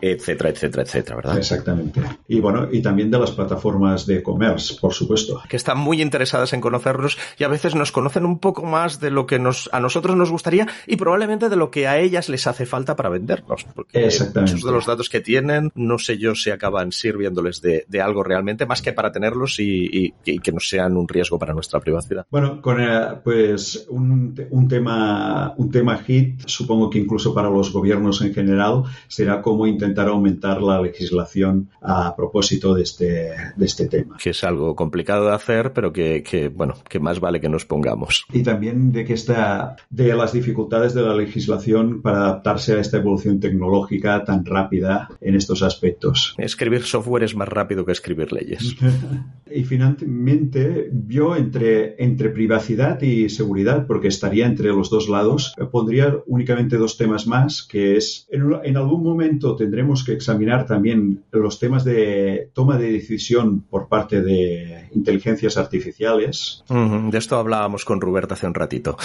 etcétera, 0.00 0.50
etcétera, 0.50 0.84
etcétera, 0.84 1.16
¿verdad? 1.16 1.38
Exactamente. 1.38 2.00
Y 2.28 2.38
bueno, 2.38 2.68
y 2.70 2.80
también 2.80 2.99
de 3.08 3.18
las 3.18 3.30
plataformas 3.30 4.06
de 4.06 4.18
e-commerce, 4.18 4.74
por 4.80 4.92
supuesto. 4.92 5.40
Que 5.48 5.56
están 5.56 5.78
muy 5.78 6.02
interesadas 6.02 6.52
en 6.52 6.60
conocernos 6.60 7.16
y 7.38 7.44
a 7.44 7.48
veces 7.48 7.74
nos 7.74 7.92
conocen 7.92 8.24
un 8.26 8.38
poco 8.38 8.64
más 8.64 9.00
de 9.00 9.10
lo 9.10 9.26
que 9.26 9.38
nos, 9.38 9.70
a 9.72 9.80
nosotros 9.80 10.16
nos 10.16 10.30
gustaría 10.30 10.66
y 10.86 10.96
probablemente 10.96 11.48
de 11.48 11.56
lo 11.56 11.70
que 11.70 11.86
a 11.86 11.98
ellas 11.98 12.28
les 12.28 12.46
hace 12.46 12.66
falta 12.66 12.96
para 12.96 13.08
vendernos. 13.08 13.66
Porque 13.74 14.04
Exactamente. 14.04 14.52
muchos 14.52 14.66
de 14.66 14.72
los 14.72 14.86
datos 14.86 15.08
que 15.08 15.20
tienen, 15.20 15.70
no 15.74 15.98
sé 15.98 16.18
yo 16.18 16.34
si 16.34 16.50
acaban 16.50 16.92
sirviéndoles 16.92 17.60
de, 17.60 17.84
de 17.88 18.00
algo 18.00 18.22
realmente, 18.22 18.66
más 18.66 18.82
que 18.82 18.92
para 18.92 19.12
tenerlos 19.12 19.60
y, 19.60 20.12
y, 20.24 20.38
que 20.40 20.52
no 20.52 20.60
sean 20.60 20.96
un 20.96 21.06
riesgo 21.06 21.38
para 21.38 21.54
nuestra 21.54 21.80
privacidad. 21.80 22.26
Bueno, 22.30 22.60
con 22.60 22.80
eh, 22.80 23.20
pues 23.22 23.86
un, 23.88 24.34
un, 24.50 24.68
tema, 24.68 25.54
un 25.56 25.70
tema 25.70 25.98
hit, 25.98 26.42
supongo 26.46 26.90
que 26.90 26.98
incluso 26.98 27.34
para 27.34 27.50
los 27.50 27.72
gobiernos 27.72 28.22
en 28.22 28.34
general, 28.34 28.84
será 29.08 29.42
cómo 29.42 29.66
intentar 29.66 30.08
aumentar 30.08 30.62
la 30.62 30.80
legislación 30.80 31.68
a 31.80 32.14
propósito 32.16 32.74
de 32.74 32.82
este, 32.90 33.30
de 33.56 33.64
este 33.64 33.86
tema. 33.86 34.16
Que 34.22 34.30
es 34.30 34.44
algo 34.44 34.74
complicado 34.74 35.26
de 35.26 35.34
hacer, 35.34 35.72
pero 35.72 35.92
que, 35.92 36.22
que, 36.22 36.48
bueno, 36.48 36.74
que 36.88 37.00
más 37.00 37.20
vale 37.20 37.40
que 37.40 37.48
nos 37.48 37.64
pongamos. 37.64 38.24
Y 38.32 38.42
también 38.42 38.92
de 38.92 39.04
que 39.04 39.14
está, 39.14 39.76
de 39.88 40.14
las 40.14 40.32
dificultades 40.32 40.94
de 40.94 41.02
la 41.02 41.14
legislación 41.14 42.02
para 42.02 42.18
adaptarse 42.18 42.74
a 42.74 42.80
esta 42.80 42.98
evolución 42.98 43.40
tecnológica 43.40 44.24
tan 44.24 44.44
rápida 44.44 45.08
en 45.20 45.34
estos 45.34 45.62
aspectos. 45.62 46.34
Escribir 46.38 46.82
software 46.82 47.24
es 47.24 47.34
más 47.34 47.48
rápido 47.48 47.84
que 47.84 47.92
escribir 47.92 48.32
leyes. 48.32 48.76
y 49.54 49.64
finalmente, 49.64 50.90
yo 51.08 51.36
entre, 51.36 52.02
entre 52.02 52.30
privacidad 52.30 53.00
y 53.02 53.28
seguridad, 53.28 53.86
porque 53.86 54.08
estaría 54.08 54.46
entre 54.46 54.68
los 54.68 54.90
dos 54.90 55.08
lados, 55.08 55.54
pondría 55.70 56.16
únicamente 56.26 56.76
dos 56.76 56.96
temas 56.96 57.26
más, 57.26 57.62
que 57.62 57.96
es, 57.96 58.26
en, 58.30 58.52
en 58.64 58.76
algún 58.76 59.02
momento 59.02 59.56
tendremos 59.56 60.04
que 60.04 60.12
examinar 60.12 60.66
también 60.66 61.22
los 61.32 61.58
temas 61.58 61.84
de 61.84 62.50
toma 62.52 62.78
de 62.78 62.79
decisión 62.80 63.60
por 63.60 63.88
parte 63.88 64.22
de 64.22 64.88
inteligencias 64.92 65.56
artificiales. 65.56 66.64
De 66.68 67.18
esto 67.18 67.36
hablábamos 67.36 67.84
con 67.84 68.00
Roberta 68.00 68.34
hace 68.34 68.46
un 68.46 68.54
ratito. 68.54 68.96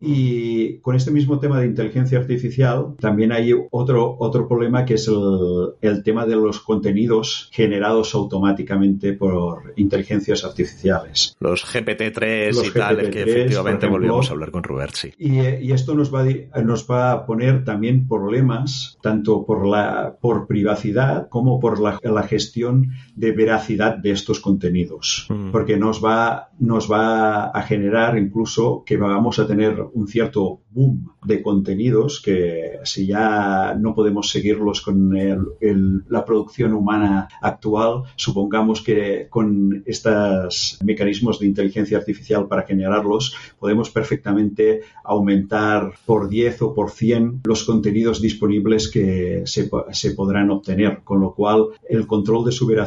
Y 0.00 0.78
con 0.78 0.96
este 0.96 1.10
mismo 1.10 1.38
tema 1.38 1.60
de 1.60 1.66
inteligencia 1.66 2.18
artificial, 2.18 2.94
también 3.00 3.32
hay 3.32 3.52
otro, 3.70 4.16
otro 4.18 4.48
problema 4.48 4.84
que 4.84 4.94
es 4.94 5.08
el, 5.80 6.02
tema 6.04 6.26
de 6.26 6.36
los 6.36 6.60
contenidos 6.60 7.48
generados 7.52 8.14
automáticamente 8.14 9.12
por 9.12 9.72
inteligencias 9.76 10.44
artificiales. 10.44 11.36
Los 11.40 11.64
GPT-3 11.64 12.68
y 12.68 12.70
tal, 12.72 13.10
que 13.10 13.22
efectivamente 13.22 13.86
volvemos 13.86 14.28
a 14.28 14.32
hablar 14.32 14.50
con 14.50 14.62
Robert, 14.62 14.94
sí. 14.94 15.12
Y, 15.18 15.40
y, 15.40 15.72
esto 15.72 15.94
nos 15.94 16.14
va, 16.14 16.24
a, 16.52 16.62
nos 16.62 16.88
va 16.90 17.12
a 17.12 17.26
poner 17.26 17.64
también 17.64 18.06
problemas, 18.06 18.98
tanto 19.00 19.44
por, 19.44 19.66
la, 19.66 20.16
por 20.20 20.46
privacidad 20.46 21.28
como 21.28 21.60
por 21.60 21.80
la, 21.80 21.98
la 22.02 22.22
gestión 22.24 22.92
de 23.14 23.32
veracidad 23.32 23.96
de 23.96 24.10
estos 24.10 24.40
contenidos, 24.40 25.26
mm. 25.28 25.50
porque 25.50 25.76
nos 25.76 26.04
va, 26.04 26.50
nos 26.58 26.90
va 26.90 27.46
a 27.46 27.62
generar 27.62 28.18
incluso 28.18 28.82
que 28.84 28.96
vamos 28.96 29.38
a 29.38 29.46
tener 29.46 29.80
un 29.92 30.06
cierto 30.08 30.60
boom 30.70 31.12
de 31.24 31.42
contenidos 31.42 32.20
que 32.20 32.78
si 32.84 33.06
ya 33.06 33.74
no 33.78 33.94
podemos 33.94 34.28
seguirlos 34.30 34.82
con 34.82 35.14
la 36.08 36.24
producción 36.24 36.74
humana 36.74 37.28
actual, 37.40 38.02
supongamos 38.16 38.82
que 38.82 39.28
con 39.30 39.82
estos 39.86 40.78
mecanismos 40.84 41.38
de 41.38 41.46
inteligencia 41.46 41.98
artificial 41.98 42.46
para 42.48 42.62
generarlos 42.62 43.34
podemos 43.58 43.90
perfectamente 43.90 44.82
aumentar 45.04 45.92
por 46.04 46.28
10 46.28 46.62
o 46.62 46.74
por 46.74 46.90
100 46.90 47.42
los 47.44 47.64
contenidos 47.64 48.20
disponibles 48.20 48.90
que 48.90 49.42
se, 49.46 49.70
se 49.92 50.10
podrán 50.12 50.50
obtener, 50.50 51.02
con 51.04 51.20
lo 51.20 51.34
cual 51.34 51.66
el 51.88 52.06
control 52.06 52.44
de 52.44 52.52
su 52.52 52.66
veracidad 52.66 52.83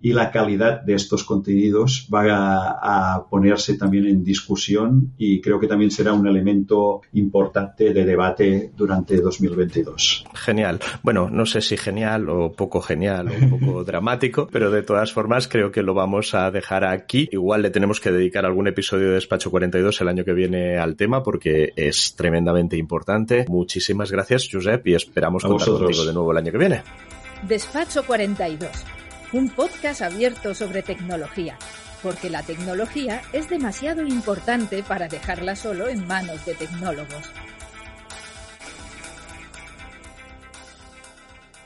y 0.00 0.12
la 0.12 0.30
calidad 0.30 0.82
de 0.82 0.94
estos 0.94 1.24
contenidos 1.24 2.08
va 2.12 2.22
a, 2.32 3.14
a 3.14 3.28
ponerse 3.28 3.76
también 3.76 4.06
en 4.06 4.22
discusión 4.22 5.12
y 5.18 5.40
creo 5.40 5.58
que 5.58 5.66
también 5.66 5.90
será 5.90 6.12
un 6.12 6.26
elemento 6.26 7.02
importante 7.14 7.92
de 7.92 8.04
debate 8.04 8.72
durante 8.76 9.20
2022. 9.20 10.24
Genial. 10.34 10.80
Bueno, 11.02 11.28
no 11.30 11.46
sé 11.46 11.60
si 11.60 11.76
genial 11.76 12.28
o 12.28 12.52
poco 12.52 12.80
genial 12.80 13.28
o 13.28 13.32
un 13.32 13.60
poco 13.60 13.84
dramático, 13.92 14.48
pero 14.50 14.70
de 14.70 14.82
todas 14.82 15.12
formas 15.12 15.48
creo 15.48 15.70
que 15.70 15.82
lo 15.82 15.94
vamos 15.94 16.34
a 16.34 16.50
dejar 16.50 16.84
aquí. 16.84 17.28
Igual 17.32 17.62
le 17.62 17.70
tenemos 17.70 18.00
que 18.00 18.10
dedicar 18.10 18.44
algún 18.44 18.68
episodio 18.68 19.08
de 19.08 19.14
Despacho 19.14 19.50
42 19.50 20.00
el 20.00 20.08
año 20.08 20.24
que 20.24 20.32
viene 20.32 20.78
al 20.78 20.96
tema 20.96 21.22
porque 21.22 21.72
es 21.76 22.14
tremendamente 22.14 22.76
importante. 22.76 23.44
Muchísimas 23.48 24.10
gracias, 24.10 24.48
Josep, 24.50 24.86
y 24.86 24.94
esperamos 24.94 25.42
contar 25.44 25.68
contigo 25.68 26.04
de 26.04 26.12
nuevo 26.12 26.32
el 26.32 26.38
año 26.38 26.52
que 26.52 26.58
viene. 26.58 26.82
Despacho 27.46 28.04
42, 28.04 28.70
un 29.32 29.48
podcast 29.48 30.02
abierto 30.02 30.54
sobre 30.54 30.82
tecnología, 30.82 31.56
porque 32.02 32.30
la 32.30 32.42
tecnología 32.42 33.22
es 33.32 33.48
demasiado 33.48 34.06
importante 34.06 34.82
para 34.82 35.08
dejarla 35.08 35.56
solo 35.56 35.88
en 35.88 36.06
manos 36.06 36.44
de 36.44 36.54
tecnólogos. 36.54 37.30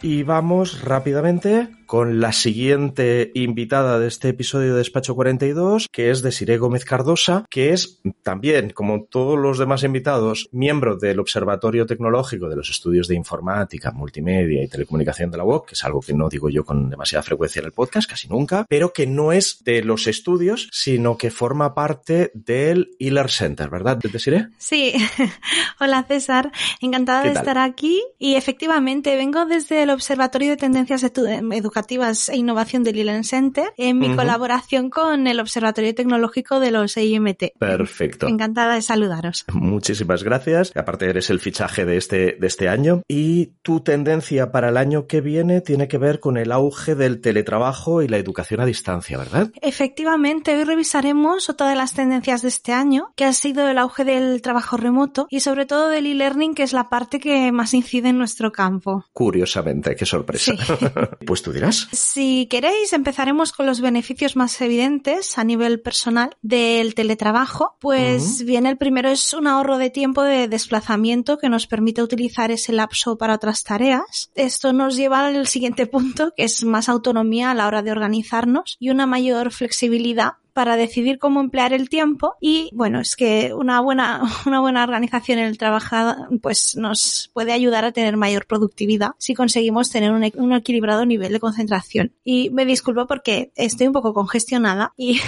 Y 0.03 0.23
vamos 0.23 0.83
rápidamente 0.83 1.76
con 1.87 2.21
la 2.21 2.33
siguiente 2.33 3.31
invitada 3.35 3.99
de 3.99 4.09
este 4.09 4.31
episodio 4.31 4.73
de 4.73 4.79
Despacho 4.79 5.15
42, 5.15 5.87
que 5.91 6.11
es 6.11 6.21
Desiree 6.21 6.59
Gómez 6.59 6.85
Cardosa, 6.85 7.47
que 7.49 7.73
es 7.73 8.01
también, 8.23 8.71
como 8.71 9.05
todos 9.05 9.39
los 9.39 9.59
demás 9.59 9.85
invitados, 9.85 10.49
miembro 10.53 10.97
del 10.97 11.21
Observatorio 11.21 11.87
Tecnológico 11.87 12.49
de 12.49 12.57
los 12.57 12.71
Estudios 12.71 13.09
de 13.09 13.15
Informática, 13.15 13.93
Multimedia 13.93 14.63
y 14.63 14.69
Telecomunicación 14.69 15.31
de 15.31 15.39
la 15.39 15.45
UOC, 15.45 15.69
que 15.69 15.75
es 15.75 15.85
algo 15.85 16.01
que 16.01 16.13
no 16.13 16.29
digo 16.29 16.51
yo 16.51 16.65
con 16.65 16.91
demasiada 16.91 17.23
frecuencia 17.23 17.61
en 17.61 17.67
el 17.67 17.73
podcast, 17.73 18.11
casi 18.11 18.29
nunca, 18.29 18.67
pero 18.69 18.93
que 18.93 19.07
no 19.07 19.33
es 19.33 19.63
de 19.65 19.83
los 19.83 20.07
estudios, 20.09 20.69
sino 20.73 21.17
que 21.17 21.31
forma 21.31 21.75
parte 21.75 22.33
del 22.35 22.91
ELER 22.99 23.31
Center, 23.31 23.71
¿verdad, 23.71 23.99
Desiree? 23.99 24.49
Sí. 24.59 24.95
Hola, 25.81 26.05
César. 26.05 26.51
Encantada 26.81 27.23
de 27.23 27.33
estar 27.33 27.59
aquí 27.59 28.03
y 28.19 28.35
efectivamente 28.35 29.17
vengo 29.17 29.47
desde 29.47 29.83
el 29.83 29.91
Observatorio 29.91 30.51
de 30.51 30.57
Tendencias 30.57 31.05
Educativas 31.05 31.76
Educativas 31.77 32.31
e 32.31 32.37
Innovación 32.39 32.85
del 32.85 32.97
Leland 32.97 33.25
Center 33.25 33.69
en 33.77 33.99
mi 33.99 34.09
uh 34.09 34.13
-huh. 34.13 34.17
colaboración 34.17 34.89
con 34.89 35.27
el 35.27 35.41
Observatorio 35.41 35.95
Tecnológico 35.95 36.59
de 36.59 36.71
los 36.71 36.97
EIMT. 36.97 37.53
Perfecto. 37.59 38.29
Encantada 38.29 38.77
de 38.77 38.81
saludaros. 38.81 39.45
Muchísimas 39.53 40.25
gracias. 40.25 40.73
Aparte 40.75 41.05
eres 41.11 41.29
el 41.29 41.39
fichaje 41.39 41.85
de 41.85 41.99
este, 41.99 42.39
de 42.41 42.47
este 42.47 42.71
año 42.71 43.03
y 43.09 43.53
tu 43.61 43.81
tendencia 43.81 44.51
para 44.53 44.71
el 44.71 44.79
año 44.79 45.07
que 45.07 45.21
viene 45.21 45.61
tiene 45.61 45.87
que 45.87 45.99
ver 45.99 46.19
con 46.19 46.39
el 46.39 46.51
auge 46.51 46.95
del 46.95 47.21
teletrabajo 47.21 48.01
y 48.01 48.09
la 48.09 48.17
educación 48.17 48.63
a 48.63 48.65
distancia, 48.65 49.19
¿verdad? 49.19 49.51
Efectivamente, 49.61 50.57
hoy 50.57 50.65
revisaremos 50.65 51.51
otra 51.51 51.69
de 51.69 51.77
las 51.77 51.93
tendencias 51.93 52.41
de 52.41 52.49
este 52.49 52.73
año, 52.73 53.13
que 53.17 53.27
ha 53.27 53.35
sido 53.35 53.69
el 53.69 53.77
auge 53.77 54.07
del 54.07 54.41
trabajo 54.41 54.79
remoto 54.79 55.27
y 55.29 55.41
sobre 55.41 55.67
todo 55.67 55.91
del 55.91 56.07
e-learning, 56.07 56.55
que 56.55 56.63
es 56.63 56.73
la 56.73 56.89
parte 56.89 57.21
que 57.21 57.53
más 57.53 57.75
incide 57.75 58.09
en 58.09 58.17
nuestro 58.17 58.51
campo. 58.51 59.05
Curiosamente, 59.13 59.95
qué 59.95 60.07
sorpresa. 60.07 60.53
Sí. 60.57 60.75
pues 61.27 61.43
tú 61.43 61.53
dirás. 61.53 61.66
Si 61.73 62.47
queréis, 62.51 62.93
empezaremos 62.93 63.53
con 63.53 63.67
los 63.67 63.81
beneficios 63.81 64.37
más 64.37 64.61
evidentes 64.61 65.39
a 65.39 65.45
nivel 65.45 65.81
personal 65.81 66.37
del 66.43 66.95
teletrabajo. 66.95 67.77
Pues 67.81 68.23
uh 68.23 68.27
-huh. 68.27 68.47
bien, 68.47 68.67
el 68.67 68.77
primero 68.77 69.09
es 69.09 69.33
un 69.33 69.47
ahorro 69.47 69.79
de 69.79 69.91
tiempo 69.91 70.23
de 70.23 70.49
desplazamiento 70.49 71.39
que 71.39 71.49
nos 71.49 71.67
permite 71.67 72.03
utilizar 72.03 72.51
ese 72.51 72.73
lapso 72.73 73.17
para 73.17 73.35
otras 73.35 73.65
tareas. 73.65 74.31
Esto 74.35 74.73
nos 74.73 74.97
lleva 74.97 75.27
al 75.27 75.47
siguiente 75.47 75.87
punto, 75.87 76.33
que 76.37 76.45
es 76.45 76.65
más 76.65 76.89
autonomía 76.89 77.51
a 77.51 77.55
la 77.55 77.67
hora 77.67 77.83
de 77.83 77.93
organizarnos 77.93 78.77
y 78.79 78.91
una 78.91 79.07
mayor 79.07 79.53
flexibilidad 79.53 80.35
para 80.57 80.77
decidir 80.77 81.19
cómo 81.19 81.41
emplear 81.41 81.75
el 81.75 81.91
tiempo 81.91 82.37
y 82.41 82.71
bueno, 82.73 82.99
es 82.99 83.15
que 83.15 83.53
una 83.53 83.79
buena, 83.83 84.23
una 84.47 84.61
buena 84.61 84.85
organización 84.85 85.39
en 85.39 85.45
el 85.45 85.59
trabajo 85.59 85.97
pues 86.41 86.77
nos 86.77 87.31
puede 87.35 87.53
ayudar 87.53 87.85
a 87.85 87.93
tener 87.93 88.17
mayor 88.17 88.47
productividad 88.47 89.11
si 89.19 89.35
conseguimos 89.35 89.91
tener 89.91 90.13
un, 90.13 90.25
un 90.35 90.53
equilibrado 90.55 91.05
nivel 91.05 91.35
de 91.35 91.41
concentración. 91.41 92.15
Y 92.25 92.49
me 92.49 92.65
disculpo 92.65 93.07
porque 93.07 93.53
estoy 93.55 93.89
un 93.89 93.93
poco 93.93 94.15
congestionada 94.15 94.95
y, 94.97 95.21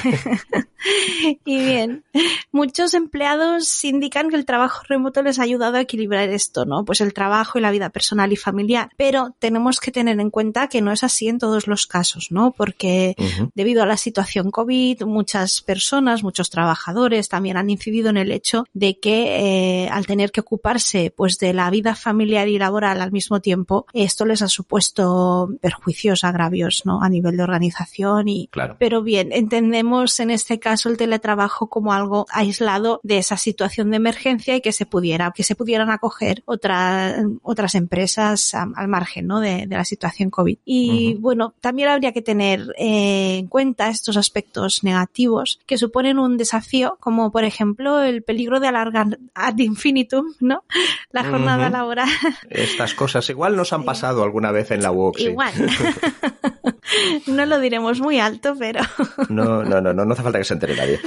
y 1.45 1.59
bien, 1.59 2.05
muchos 2.51 2.95
empleados 2.95 3.85
indican 3.85 4.31
que 4.31 4.37
el 4.37 4.47
trabajo 4.47 4.83
remoto 4.89 5.23
les 5.23 5.39
ha 5.39 5.43
ayudado 5.43 5.77
a 5.77 5.83
equilibrar 5.83 6.31
esto, 6.31 6.65
¿no? 6.65 6.87
Pues 6.87 7.03
el 7.03 7.13
trabajo 7.13 7.59
y 7.59 7.61
la 7.61 7.71
vida 7.71 7.91
personal 7.91 8.33
y 8.33 8.37
familiar. 8.37 8.93
Pero 8.97 9.35
tenemos 9.39 9.79
que 9.79 9.91
tener 9.91 10.19
en 10.21 10.31
cuenta 10.31 10.69
que 10.69 10.81
no 10.81 10.91
es 10.91 11.05
así 11.05 11.29
en 11.29 11.39
todos 11.39 11.67
los 11.67 11.87
casos, 11.87 12.29
¿no? 12.31 12.53
Porque 12.53 13.15
uh 13.19 13.23
-huh. 13.23 13.51
debido 13.55 13.83
a 13.83 13.87
la 13.87 13.99
situación 13.99 14.51
COVID, 14.51 15.03
muchas 15.19 15.63
personas, 15.63 16.23
muchos 16.23 16.49
trabajadores 16.49 17.29
también 17.29 17.57
han 17.57 17.71
incidido 17.71 18.09
en 18.11 18.19
el 18.19 18.31
hecho 18.31 18.67
de 18.73 19.01
que 19.01 19.17
eh, 19.85 19.89
al 19.89 20.07
tener 20.07 20.31
que 20.31 20.43
ocuparse 20.43 21.13
pues 21.15 21.39
de 21.41 21.53
la 21.53 21.69
vida 21.71 21.97
familiar 21.97 22.47
y 22.47 22.57
laboral 22.57 23.01
al 23.01 23.11
mismo 23.11 23.41
tiempo, 23.41 23.85
esto 23.93 24.25
les 24.25 24.43
ha 24.43 24.49
supuesto 24.49 25.49
perjuicios, 25.61 26.23
agravios, 26.23 26.83
¿no? 26.85 27.03
A 27.03 27.09
nivel 27.09 27.37
de 27.37 27.43
organización 27.43 28.29
y 28.29 28.47
claro. 28.47 28.77
pero 28.79 29.03
bien, 29.03 29.33
entendemos 29.33 30.21
en 30.21 30.31
este 30.31 30.61
caso 30.61 30.89
el 30.89 30.97
teletrabajo 30.97 31.69
como 31.69 31.93
algo 31.93 32.27
aislado 32.31 33.01
de 33.03 33.19
esa 33.19 33.37
situación 33.37 33.91
de 33.91 33.97
emergencia 33.97 34.55
y 34.55 34.61
que 34.61 34.73
se 34.73 34.87
pudiera, 34.87 35.33
que 35.35 35.43
se 35.43 35.57
pudieran 35.57 35.91
acoger 35.91 36.45
otra, 36.45 37.17
otras 37.43 37.75
empresas 37.75 38.55
a, 38.55 38.69
al 38.77 38.87
margen, 38.87 39.27
¿no? 39.27 39.41
De, 39.41 39.67
de, 39.67 39.77
la 39.77 39.85
situación 39.85 40.31
COVID. 40.31 40.59
Y 40.65 41.15
uh 41.15 41.19
-huh. 41.19 41.21
bueno, 41.21 41.55
también 41.61 41.89
habría 41.89 42.13
que 42.13 42.23
tener 42.23 42.61
eh, 42.79 43.39
en 43.39 43.49
cuenta 43.49 43.89
estos 43.89 44.17
aspectos 44.17 44.85
negativos 44.85 45.08
que 45.67 45.79
suponen 45.79 46.19
un 46.19 46.37
desafío, 46.37 46.97
como 47.01 47.33
por 47.33 47.45
ejemplo 47.45 48.01
el 48.03 48.23
peligro 48.23 48.61
de 48.61 48.69
alargar 48.69 49.19
ad 49.35 49.59
infinitum, 49.59 50.27
¿no? 50.41 50.65
La 51.11 51.25
jornada 51.25 51.67
uh 51.67 51.69
-huh. 51.69 51.73
laboral. 51.73 52.09
Estas 52.51 52.95
cosas 52.95 53.29
igual 53.31 53.57
nos 53.57 53.73
han 53.73 53.81
sí. 53.81 53.87
pasado 53.87 54.23
alguna 54.23 54.53
vez 54.53 54.71
en 54.71 54.83
la 54.83 54.93
UOC. 54.93 55.21
Igual. 55.21 55.53
no 57.27 57.47
lo 57.47 57.61
diremos 57.61 58.01
muy 58.01 58.21
alto, 58.21 58.55
pero. 58.59 58.81
no, 59.29 59.65
no, 59.65 59.81
no, 59.81 59.93
no, 59.93 60.05
no 60.05 60.13
hace 60.13 60.23
falta 60.23 60.39
que 60.39 60.45
se 60.45 60.55
entere 60.55 60.77
nadie. 60.77 61.01